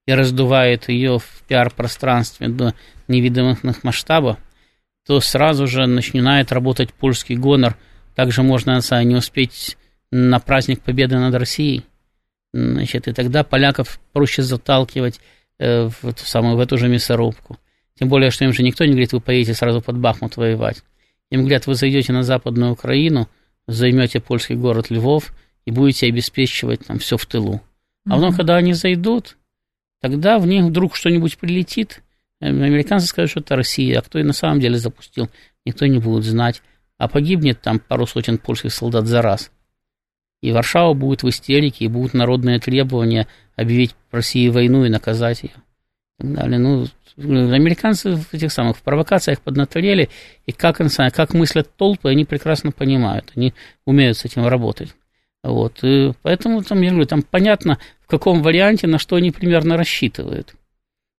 и 0.06 0.12
раздувает 0.12 0.88
ее 0.88 1.18
в 1.18 1.42
пиар-пространстве 1.46 2.48
до 2.48 2.74
невидимых 3.08 3.62
масштабов, 3.84 4.36
то 5.06 5.20
сразу 5.20 5.66
же 5.66 5.86
начинает 5.86 6.52
работать 6.52 6.92
польский 6.92 7.36
гонор. 7.36 7.76
Также 8.14 8.42
можно 8.42 8.80
не 9.04 9.14
успеть 9.14 9.76
на 10.10 10.38
праздник 10.38 10.80
Победы 10.80 11.18
над 11.18 11.34
Россией. 11.34 11.84
Значит, 12.52 13.08
и 13.08 13.12
тогда 13.12 13.44
поляков 13.44 13.98
проще 14.12 14.42
заталкивать 14.42 15.20
э, 15.58 15.88
в, 15.88 16.06
эту 16.06 16.24
самую, 16.24 16.56
в 16.56 16.60
эту 16.60 16.76
же 16.76 16.88
мясорубку. 16.88 17.58
Тем 18.02 18.08
более, 18.08 18.32
что 18.32 18.44
им 18.44 18.52
же 18.52 18.64
никто 18.64 18.84
не 18.84 18.90
говорит, 18.90 19.12
вы 19.12 19.20
поедете 19.20 19.54
сразу 19.54 19.80
под 19.80 19.96
Бахмут 19.96 20.36
воевать. 20.36 20.82
Им 21.30 21.42
говорят, 21.42 21.68
вы 21.68 21.76
зайдете 21.76 22.12
на 22.12 22.24
Западную 22.24 22.72
Украину, 22.72 23.28
займете 23.68 24.18
польский 24.18 24.56
город 24.56 24.90
Львов 24.90 25.32
и 25.66 25.70
будете 25.70 26.08
обеспечивать 26.08 26.84
там 26.84 26.98
все 26.98 27.16
в 27.16 27.24
тылу. 27.26 27.62
А 28.04 28.14
потом, 28.14 28.30
mm-hmm. 28.30 28.36
когда 28.36 28.56
они 28.56 28.72
зайдут, 28.72 29.36
тогда 30.00 30.40
в 30.40 30.48
них 30.48 30.64
вдруг 30.64 30.96
что-нибудь 30.96 31.38
прилетит, 31.38 32.02
э, 32.40 32.48
американцы 32.48 33.06
скажут, 33.06 33.30
что 33.30 33.38
это 33.38 33.54
Россия, 33.54 34.00
а 34.00 34.02
кто 34.02 34.18
и 34.18 34.24
на 34.24 34.32
самом 34.32 34.58
деле 34.58 34.78
запустил, 34.78 35.30
никто 35.64 35.86
не 35.86 36.00
будет 36.00 36.24
знать, 36.24 36.60
а 36.98 37.06
погибнет 37.06 37.60
там 37.60 37.78
пару 37.78 38.08
сотен 38.08 38.36
польских 38.36 38.72
солдат 38.72 39.06
за 39.06 39.22
раз. 39.22 39.52
И 40.40 40.50
Варшава 40.50 40.92
будет 40.92 41.22
в 41.22 41.28
истерике, 41.28 41.84
и 41.84 41.88
будут 41.88 42.14
народные 42.14 42.58
требования 42.58 43.28
объявить 43.54 43.94
России 44.10 44.48
войну 44.48 44.84
и 44.84 44.88
наказать 44.88 45.44
ее. 45.44 45.52
Так 46.18 46.32
далее. 46.32 46.58
Ну, 46.58 46.86
американцы 47.16 48.16
в 48.16 48.32
этих 48.32 48.52
самых 48.52 48.78
провокациях 48.78 49.40
поднаторели, 49.40 50.08
и 50.46 50.52
как, 50.52 50.80
как 51.14 51.34
мыслят 51.34 51.74
толпы, 51.76 52.08
они 52.08 52.24
прекрасно 52.24 52.72
понимают, 52.72 53.32
они 53.36 53.54
умеют 53.84 54.18
с 54.18 54.24
этим 54.24 54.46
работать. 54.46 54.94
Вот, 55.42 55.82
и 55.82 56.12
поэтому 56.22 56.62
там, 56.62 56.80
я 56.82 56.90
говорю, 56.90 57.06
там 57.06 57.22
понятно, 57.22 57.78
в 58.00 58.06
каком 58.06 58.42
варианте, 58.42 58.86
на 58.86 58.98
что 58.98 59.16
они 59.16 59.32
примерно 59.32 59.76
рассчитывают. 59.76 60.54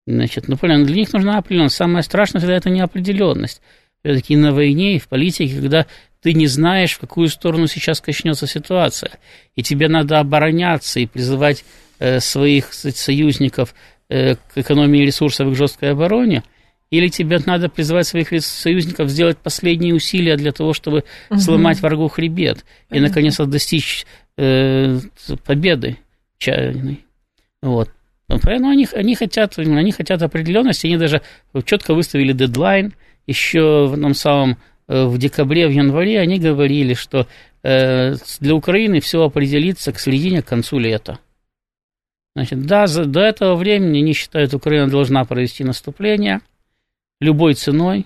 Значит, 0.08 0.48
ну, 0.48 0.58
понятно, 0.58 0.86
для 0.86 0.96
них 0.96 1.14
нужна 1.14 1.38
определенность. 1.38 1.76
Самое 1.76 2.04
страшное 2.04 2.40
всегда 2.40 2.56
это 2.56 2.70
неопределенность. 2.70 3.62
Все-таки 4.04 4.36
на 4.36 4.54
войне 4.54 4.96
и 4.96 5.00
в 5.00 5.08
политике, 5.08 5.56
когда 5.56 5.86
ты 6.22 6.34
не 6.34 6.48
знаешь, 6.48 6.94
в 6.94 7.00
какую 7.00 7.28
сторону 7.30 7.68
сейчас 7.68 8.02
качнется 8.02 8.48
ситуация, 8.48 9.12
и 9.56 9.64
тебе 9.64 9.88
надо 9.88 10.20
обороняться 10.20 11.00
и 11.00 11.06
призывать 11.06 11.64
э, 12.00 12.20
своих 12.20 12.74
союзников 12.74 13.74
э, 14.10 14.36
к 14.36 14.58
экономии 14.58 15.06
ресурсов 15.06 15.48
и 15.48 15.54
к 15.54 15.58
жесткой 15.58 15.92
обороне, 15.92 16.44
или 16.90 17.08
тебе 17.08 17.40
надо 17.46 17.70
призывать 17.70 18.06
своих 18.06 18.30
союзников 18.44 19.10
сделать 19.10 19.38
последние 19.38 19.96
усилия 19.96 20.36
для 20.38 20.52
того, 20.52 20.74
чтобы 20.74 21.04
угу. 21.30 21.40
сломать 21.40 21.82
врагу 21.82 22.08
хребет 22.08 22.66
и, 22.92 23.00
наконец-то, 23.00 23.46
достичь 23.46 24.06
э, 24.38 25.00
победы 25.44 25.98
чайной. 26.38 27.06
Вот. 27.64 27.90
Поэтому 28.28 28.70
они, 28.70 28.88
они, 28.94 29.16
хотят, 29.16 29.58
они 29.58 29.92
хотят 29.92 30.22
определенности, 30.22 30.88
они 30.88 30.98
даже 30.98 31.22
четко 31.66 31.94
выставили 31.94 32.34
дедлайн. 32.34 32.94
Еще 33.26 33.88
в 33.88 34.00
том 34.00 34.14
самом 34.14 34.58
э, 34.88 35.06
в 35.06 35.18
декабре, 35.18 35.68
в 35.68 35.72
январе 35.72 36.20
они 36.20 36.40
говорили, 36.40 36.94
что 36.94 37.28
э, 37.64 38.16
для 38.40 38.54
Украины 38.54 39.00
все 39.00 39.24
определится 39.24 39.92
к 39.94 40.00
середине, 40.00 40.42
к 40.42 40.48
концу 40.48 40.78
лета. 40.78 41.20
Значит, 42.36 42.66
да, 42.66 42.88
за, 42.88 43.06
до 43.06 43.20
этого 43.20 43.56
времени 43.56 44.00
они 44.00 44.14
считают, 44.14 44.54
Украина 44.54 44.90
должна 44.90 45.24
провести 45.26 45.64
наступление– 45.64 46.42
любой 47.24 47.56
ценой, 47.56 48.06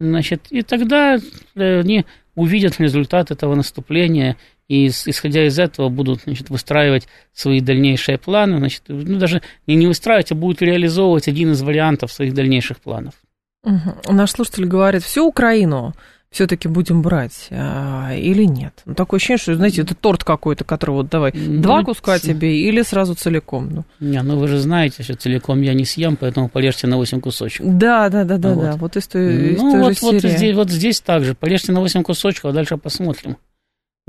значит, 0.00 0.46
и 0.50 0.62
тогда 0.62 1.18
э, 1.54 1.80
они 1.80 2.04
увидят 2.34 2.80
результат 2.80 3.30
этого 3.30 3.54
наступления 3.54 4.36
и, 4.66 4.88
исходя 4.88 5.46
из 5.46 5.58
этого, 5.58 5.88
будут 5.88 6.22
значит, 6.22 6.50
выстраивать 6.50 7.06
свои 7.32 7.60
дальнейшие 7.60 8.18
планы, 8.18 8.58
значит, 8.58 8.82
ну, 8.88 9.18
даже 9.18 9.42
не, 9.66 9.76
не 9.76 9.86
выстраивать, 9.86 10.32
а 10.32 10.34
будут 10.34 10.62
реализовывать 10.62 11.28
один 11.28 11.52
из 11.52 11.62
вариантов 11.62 12.10
своих 12.10 12.34
дальнейших 12.34 12.80
планов. 12.80 13.14
Угу. 13.62 14.12
Наш 14.12 14.30
слушатель 14.32 14.64
говорит, 14.64 15.02
всю 15.02 15.26
Украину 15.26 15.94
все-таки 16.34 16.66
будем 16.66 17.00
брать 17.00 17.46
а, 17.50 18.12
или 18.12 18.42
нет? 18.42 18.82
Ну, 18.86 18.94
такое 18.94 19.18
ощущение, 19.18 19.38
что, 19.38 19.54
знаете, 19.54 19.82
это 19.82 19.94
торт 19.94 20.24
какой-то, 20.24 20.64
который 20.64 20.90
вот 20.90 21.08
давай 21.08 21.32
ну, 21.32 21.62
два 21.62 21.84
куска 21.84 22.18
тебе 22.18 22.60
или 22.60 22.82
сразу 22.82 23.14
целиком. 23.14 23.70
Ну. 23.70 23.84
Не, 24.00 24.20
ну 24.22 24.36
вы 24.36 24.48
же 24.48 24.58
знаете, 24.58 25.04
что 25.04 25.14
целиком 25.14 25.62
я 25.62 25.74
не 25.74 25.84
съем, 25.84 26.16
поэтому 26.16 26.48
полежьте 26.48 26.88
на 26.88 26.96
8 26.96 27.20
кусочков. 27.20 27.78
Да, 27.78 28.08
да, 28.08 28.24
да, 28.24 28.36
да, 28.36 28.54
вот. 28.54 28.64
да. 28.64 28.72
Вот 28.72 28.96
из 28.96 29.06
той, 29.06 29.52
из 29.52 29.58
ну, 29.58 29.70
той 29.70 29.80
вот, 29.80 29.98
же 29.98 30.06
вот, 30.06 30.14
здесь, 30.16 30.56
вот 30.56 30.70
здесь 30.70 31.00
также. 31.00 31.36
Полежьте 31.36 31.70
на 31.70 31.80
8 31.80 32.02
кусочков, 32.02 32.50
а 32.50 32.52
дальше 32.52 32.76
посмотрим. 32.78 33.36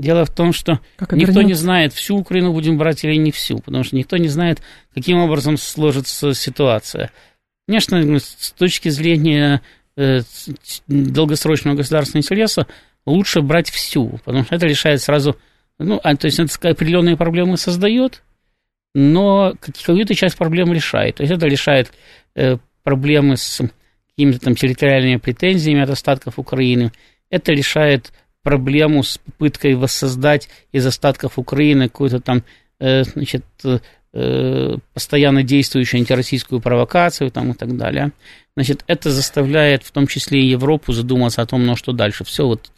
Дело 0.00 0.24
в 0.24 0.30
том, 0.30 0.52
что 0.52 0.80
никто 1.12 1.42
не 1.42 1.54
знает, 1.54 1.92
всю 1.92 2.16
Украину 2.16 2.52
будем 2.52 2.76
брать 2.76 3.04
или 3.04 3.14
не 3.14 3.30
всю, 3.30 3.60
потому 3.60 3.84
что 3.84 3.94
никто 3.94 4.16
не 4.16 4.28
знает, 4.28 4.60
каким 4.94 5.18
образом 5.18 5.56
сложится 5.56 6.34
ситуация. 6.34 7.12
Конечно, 7.68 8.18
с 8.18 8.52
точки 8.52 8.88
зрения 8.88 9.62
долгосрочного 10.86 11.76
государственного 11.76 12.22
интереса 12.22 12.66
лучше 13.06 13.40
брать 13.40 13.70
всю, 13.70 14.20
потому 14.24 14.44
что 14.44 14.54
это 14.54 14.66
решает 14.66 15.00
сразу, 15.00 15.36
ну, 15.78 16.00
а, 16.02 16.14
то 16.16 16.26
есть 16.26 16.38
это 16.38 16.70
определенные 16.70 17.16
проблемы 17.16 17.56
создает, 17.56 18.22
но 18.94 19.54
какую-то 19.60 20.14
часть 20.14 20.36
проблем 20.36 20.72
решает. 20.72 21.16
То 21.16 21.22
есть 21.22 21.32
это 21.32 21.46
решает 21.46 21.92
э, 22.34 22.56
проблемы 22.82 23.36
с 23.36 23.62
какими-то 24.10 24.40
там 24.40 24.54
территориальными 24.54 25.16
претензиями 25.16 25.82
от 25.82 25.90
остатков 25.90 26.38
Украины, 26.38 26.92
это 27.30 27.52
решает 27.52 28.12
проблему 28.42 29.02
с 29.02 29.18
попыткой 29.18 29.74
воссоздать 29.74 30.48
из 30.72 30.86
остатков 30.86 31.38
Украины 31.38 31.88
какую-то 31.88 32.20
там, 32.20 32.44
э, 32.80 33.04
значит, 33.04 33.44
Э, 33.64 33.78
постоянно 34.94 35.42
действующую 35.42 36.00
антироссийскую 36.00 36.60
провокацию 36.60 37.30
там, 37.30 37.52
и 37.52 37.54
так 37.54 37.76
далее. 37.76 38.12
Значит, 38.56 38.84
это 38.86 39.10
заставляет 39.10 39.82
в 39.82 39.92
том 39.92 40.06
числе 40.06 40.40
и 40.40 40.46
Европу 40.46 40.92
задуматься 40.92 41.42
о 41.42 41.46
том, 41.46 41.66
ну 41.66 41.76
что 41.76 41.92
дальше. 41.92 42.24
Все, 42.24 42.46
вот 42.46 42.70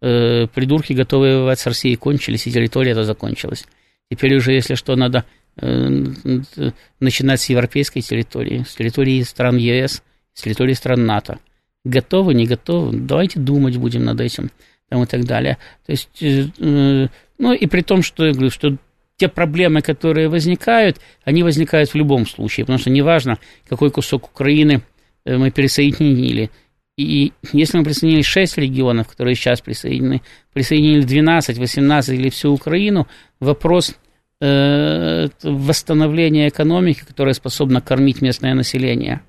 э, 0.00 0.46
придурки, 0.46 0.94
готовые 0.94 1.36
воевать 1.36 1.60
с 1.60 1.66
Россией, 1.66 1.96
кончились, 1.96 2.46
и 2.46 2.52
территория 2.52 2.92
это 2.92 3.04
закончилась. 3.04 3.66
Теперь 4.10 4.34
уже, 4.34 4.52
если 4.52 4.74
что, 4.74 4.96
надо 4.96 5.26
э, 5.56 5.68
начинать 7.00 7.40
с 7.40 7.50
европейской 7.50 8.00
территории, 8.00 8.64
с 8.66 8.74
территории 8.74 9.22
стран 9.22 9.58
ЕС, 9.58 10.02
с 10.32 10.42
территории 10.42 10.74
стран 10.74 11.04
НАТО. 11.04 11.38
Готовы, 11.84 12.32
не 12.32 12.46
готовы? 12.46 12.96
Давайте 12.96 13.38
думать 13.38 13.76
будем 13.76 14.04
над 14.04 14.20
этим 14.20 14.50
там, 14.88 15.02
и 15.02 15.06
так 15.06 15.24
далее. 15.24 15.58
То 15.84 15.92
есть, 15.92 16.22
э, 16.22 16.46
э 16.58 17.08
ну 17.38 17.52
и 17.52 17.66
при 17.66 17.82
том, 17.82 18.02
что 18.02 18.24
я 18.24 18.32
говорю, 18.32 18.50
что 18.50 18.76
те 19.22 19.28
проблемы, 19.28 19.82
которые 19.82 20.28
возникают, 20.28 20.98
они 21.22 21.44
возникают 21.44 21.90
в 21.90 21.94
любом 21.94 22.26
случае, 22.26 22.64
потому 22.64 22.80
что 22.80 22.90
неважно, 22.90 23.38
какой 23.68 23.92
кусок 23.92 24.24
Украины 24.24 24.82
э, 25.24 25.36
мы 25.36 25.52
присоединили. 25.52 26.50
И 26.96 27.32
если 27.52 27.78
мы 27.78 27.84
присоединили 27.84 28.22
6 28.22 28.58
регионов, 28.58 29.06
которые 29.06 29.36
сейчас 29.36 29.60
присоединены, 29.60 30.22
присоединили 30.52 31.02
12, 31.02 31.56
18 31.56 32.18
или 32.18 32.30
всю 32.30 32.52
Украину, 32.52 33.06
вопрос 33.38 33.94
э, 34.40 35.28
восстановления 35.44 36.48
экономики, 36.48 37.04
которая 37.06 37.34
способна 37.34 37.80
кормить 37.80 38.22
местное 38.22 38.54
население, 38.54 39.20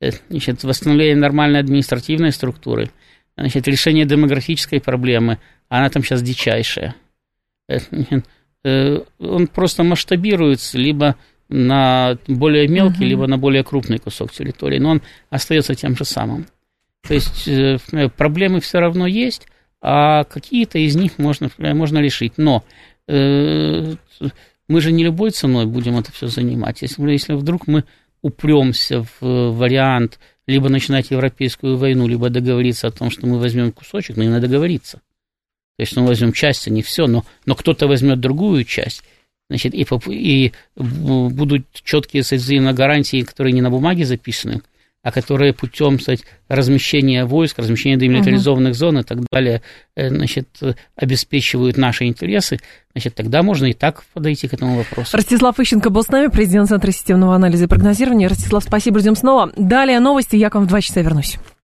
э, 0.00 0.12
значит, 0.30 0.64
восстановление 0.64 1.16
нормальной 1.16 1.60
административной 1.60 2.32
структуры, 2.32 2.90
значит, 3.36 3.68
решение 3.68 4.06
демографической 4.06 4.80
проблемы, 4.80 5.38
она 5.68 5.90
там 5.90 6.02
сейчас 6.02 6.22
дичайшая. 6.22 6.94
Э, 8.64 9.00
Э, 9.00 9.00
он 9.18 9.46
просто 9.46 9.82
масштабируется 9.82 10.78
либо 10.78 11.16
на 11.48 12.18
более 12.28 12.68
мелкий, 12.68 13.04
uh-huh. 13.04 13.08
либо 13.08 13.26
на 13.26 13.38
более 13.38 13.64
крупный 13.64 13.98
кусок 13.98 14.32
территории, 14.32 14.78
но 14.78 14.90
он 14.90 15.02
остается 15.30 15.74
тем 15.74 15.96
же 15.96 16.04
самым. 16.04 16.46
То 17.06 17.14
есть 17.14 17.48
э, 17.48 17.78
проблемы 18.16 18.60
все 18.60 18.78
равно 18.78 19.06
есть, 19.06 19.46
а 19.80 20.24
какие-то 20.24 20.78
из 20.78 20.94
них 20.94 21.18
можно, 21.18 21.50
можно 21.58 21.98
решить. 21.98 22.34
Но 22.36 22.62
э, 23.08 23.94
мы 24.68 24.80
же 24.80 24.92
не 24.92 25.04
любой 25.04 25.30
ценой 25.30 25.66
будем 25.66 25.98
это 25.98 26.12
все 26.12 26.26
занимать. 26.26 26.82
Если, 26.82 27.02
если 27.10 27.32
вдруг 27.32 27.66
мы 27.66 27.84
упремся 28.22 29.06
в 29.20 29.52
вариант 29.52 30.18
либо 30.46 30.68
начинать 30.68 31.10
европейскую 31.10 31.78
войну, 31.78 32.06
либо 32.06 32.28
договориться 32.28 32.88
о 32.88 32.90
том, 32.90 33.10
что 33.10 33.26
мы 33.26 33.38
возьмем 33.38 33.72
кусочек, 33.72 34.16
но 34.16 34.24
ну, 34.24 34.30
надо 34.30 34.46
договориться. 34.46 35.00
То 35.80 35.84
есть 35.84 35.96
мы 35.96 36.06
возьмем 36.06 36.34
часть, 36.34 36.68
а 36.68 36.70
не 36.70 36.82
все, 36.82 37.06
но, 37.06 37.24
но 37.46 37.54
кто-то 37.54 37.88
возьмет 37.88 38.20
другую 38.20 38.64
часть, 38.64 39.02
значит, 39.48 39.74
и, 39.74 39.86
и 40.10 40.52
будут 40.76 41.64
четкие 41.72 42.22
взаимно 42.22 42.74
гарантии, 42.74 43.22
которые 43.22 43.54
не 43.54 43.62
на 43.62 43.70
бумаге 43.70 44.04
записаны, 44.04 44.60
а 45.02 45.10
которые 45.10 45.54
путем, 45.54 45.96
кстати, 45.96 46.22
размещения 46.48 47.24
войск, 47.24 47.58
размещения 47.58 47.96
демилитаризованных 47.96 48.72
uh-huh. 48.72 48.76
зон 48.76 48.98
и 48.98 49.04
так 49.04 49.20
далее, 49.32 49.62
э, 49.96 50.10
значит, 50.10 50.48
обеспечивают 50.96 51.78
наши 51.78 52.04
интересы, 52.04 52.58
значит, 52.92 53.14
тогда 53.14 53.42
можно 53.42 53.64
и 53.64 53.72
так 53.72 54.04
подойти 54.12 54.48
к 54.48 54.52
этому 54.52 54.76
вопросу. 54.76 55.16
Ростислав 55.16 55.58
Ищенко 55.58 55.88
был 55.88 56.02
с 56.02 56.08
нами, 56.08 56.26
президент 56.26 56.68
Центра 56.68 56.90
системного 56.90 57.34
анализа 57.34 57.64
и 57.64 57.68
прогнозирования. 57.68 58.28
Ростислав, 58.28 58.64
спасибо, 58.64 59.00
ждем 59.00 59.16
снова. 59.16 59.50
Далее 59.56 59.98
новости, 59.98 60.36
я 60.36 60.50
к 60.50 60.56
вам 60.56 60.64
в 60.64 60.68
два 60.68 60.82
часа 60.82 61.00
вернусь. 61.00 61.38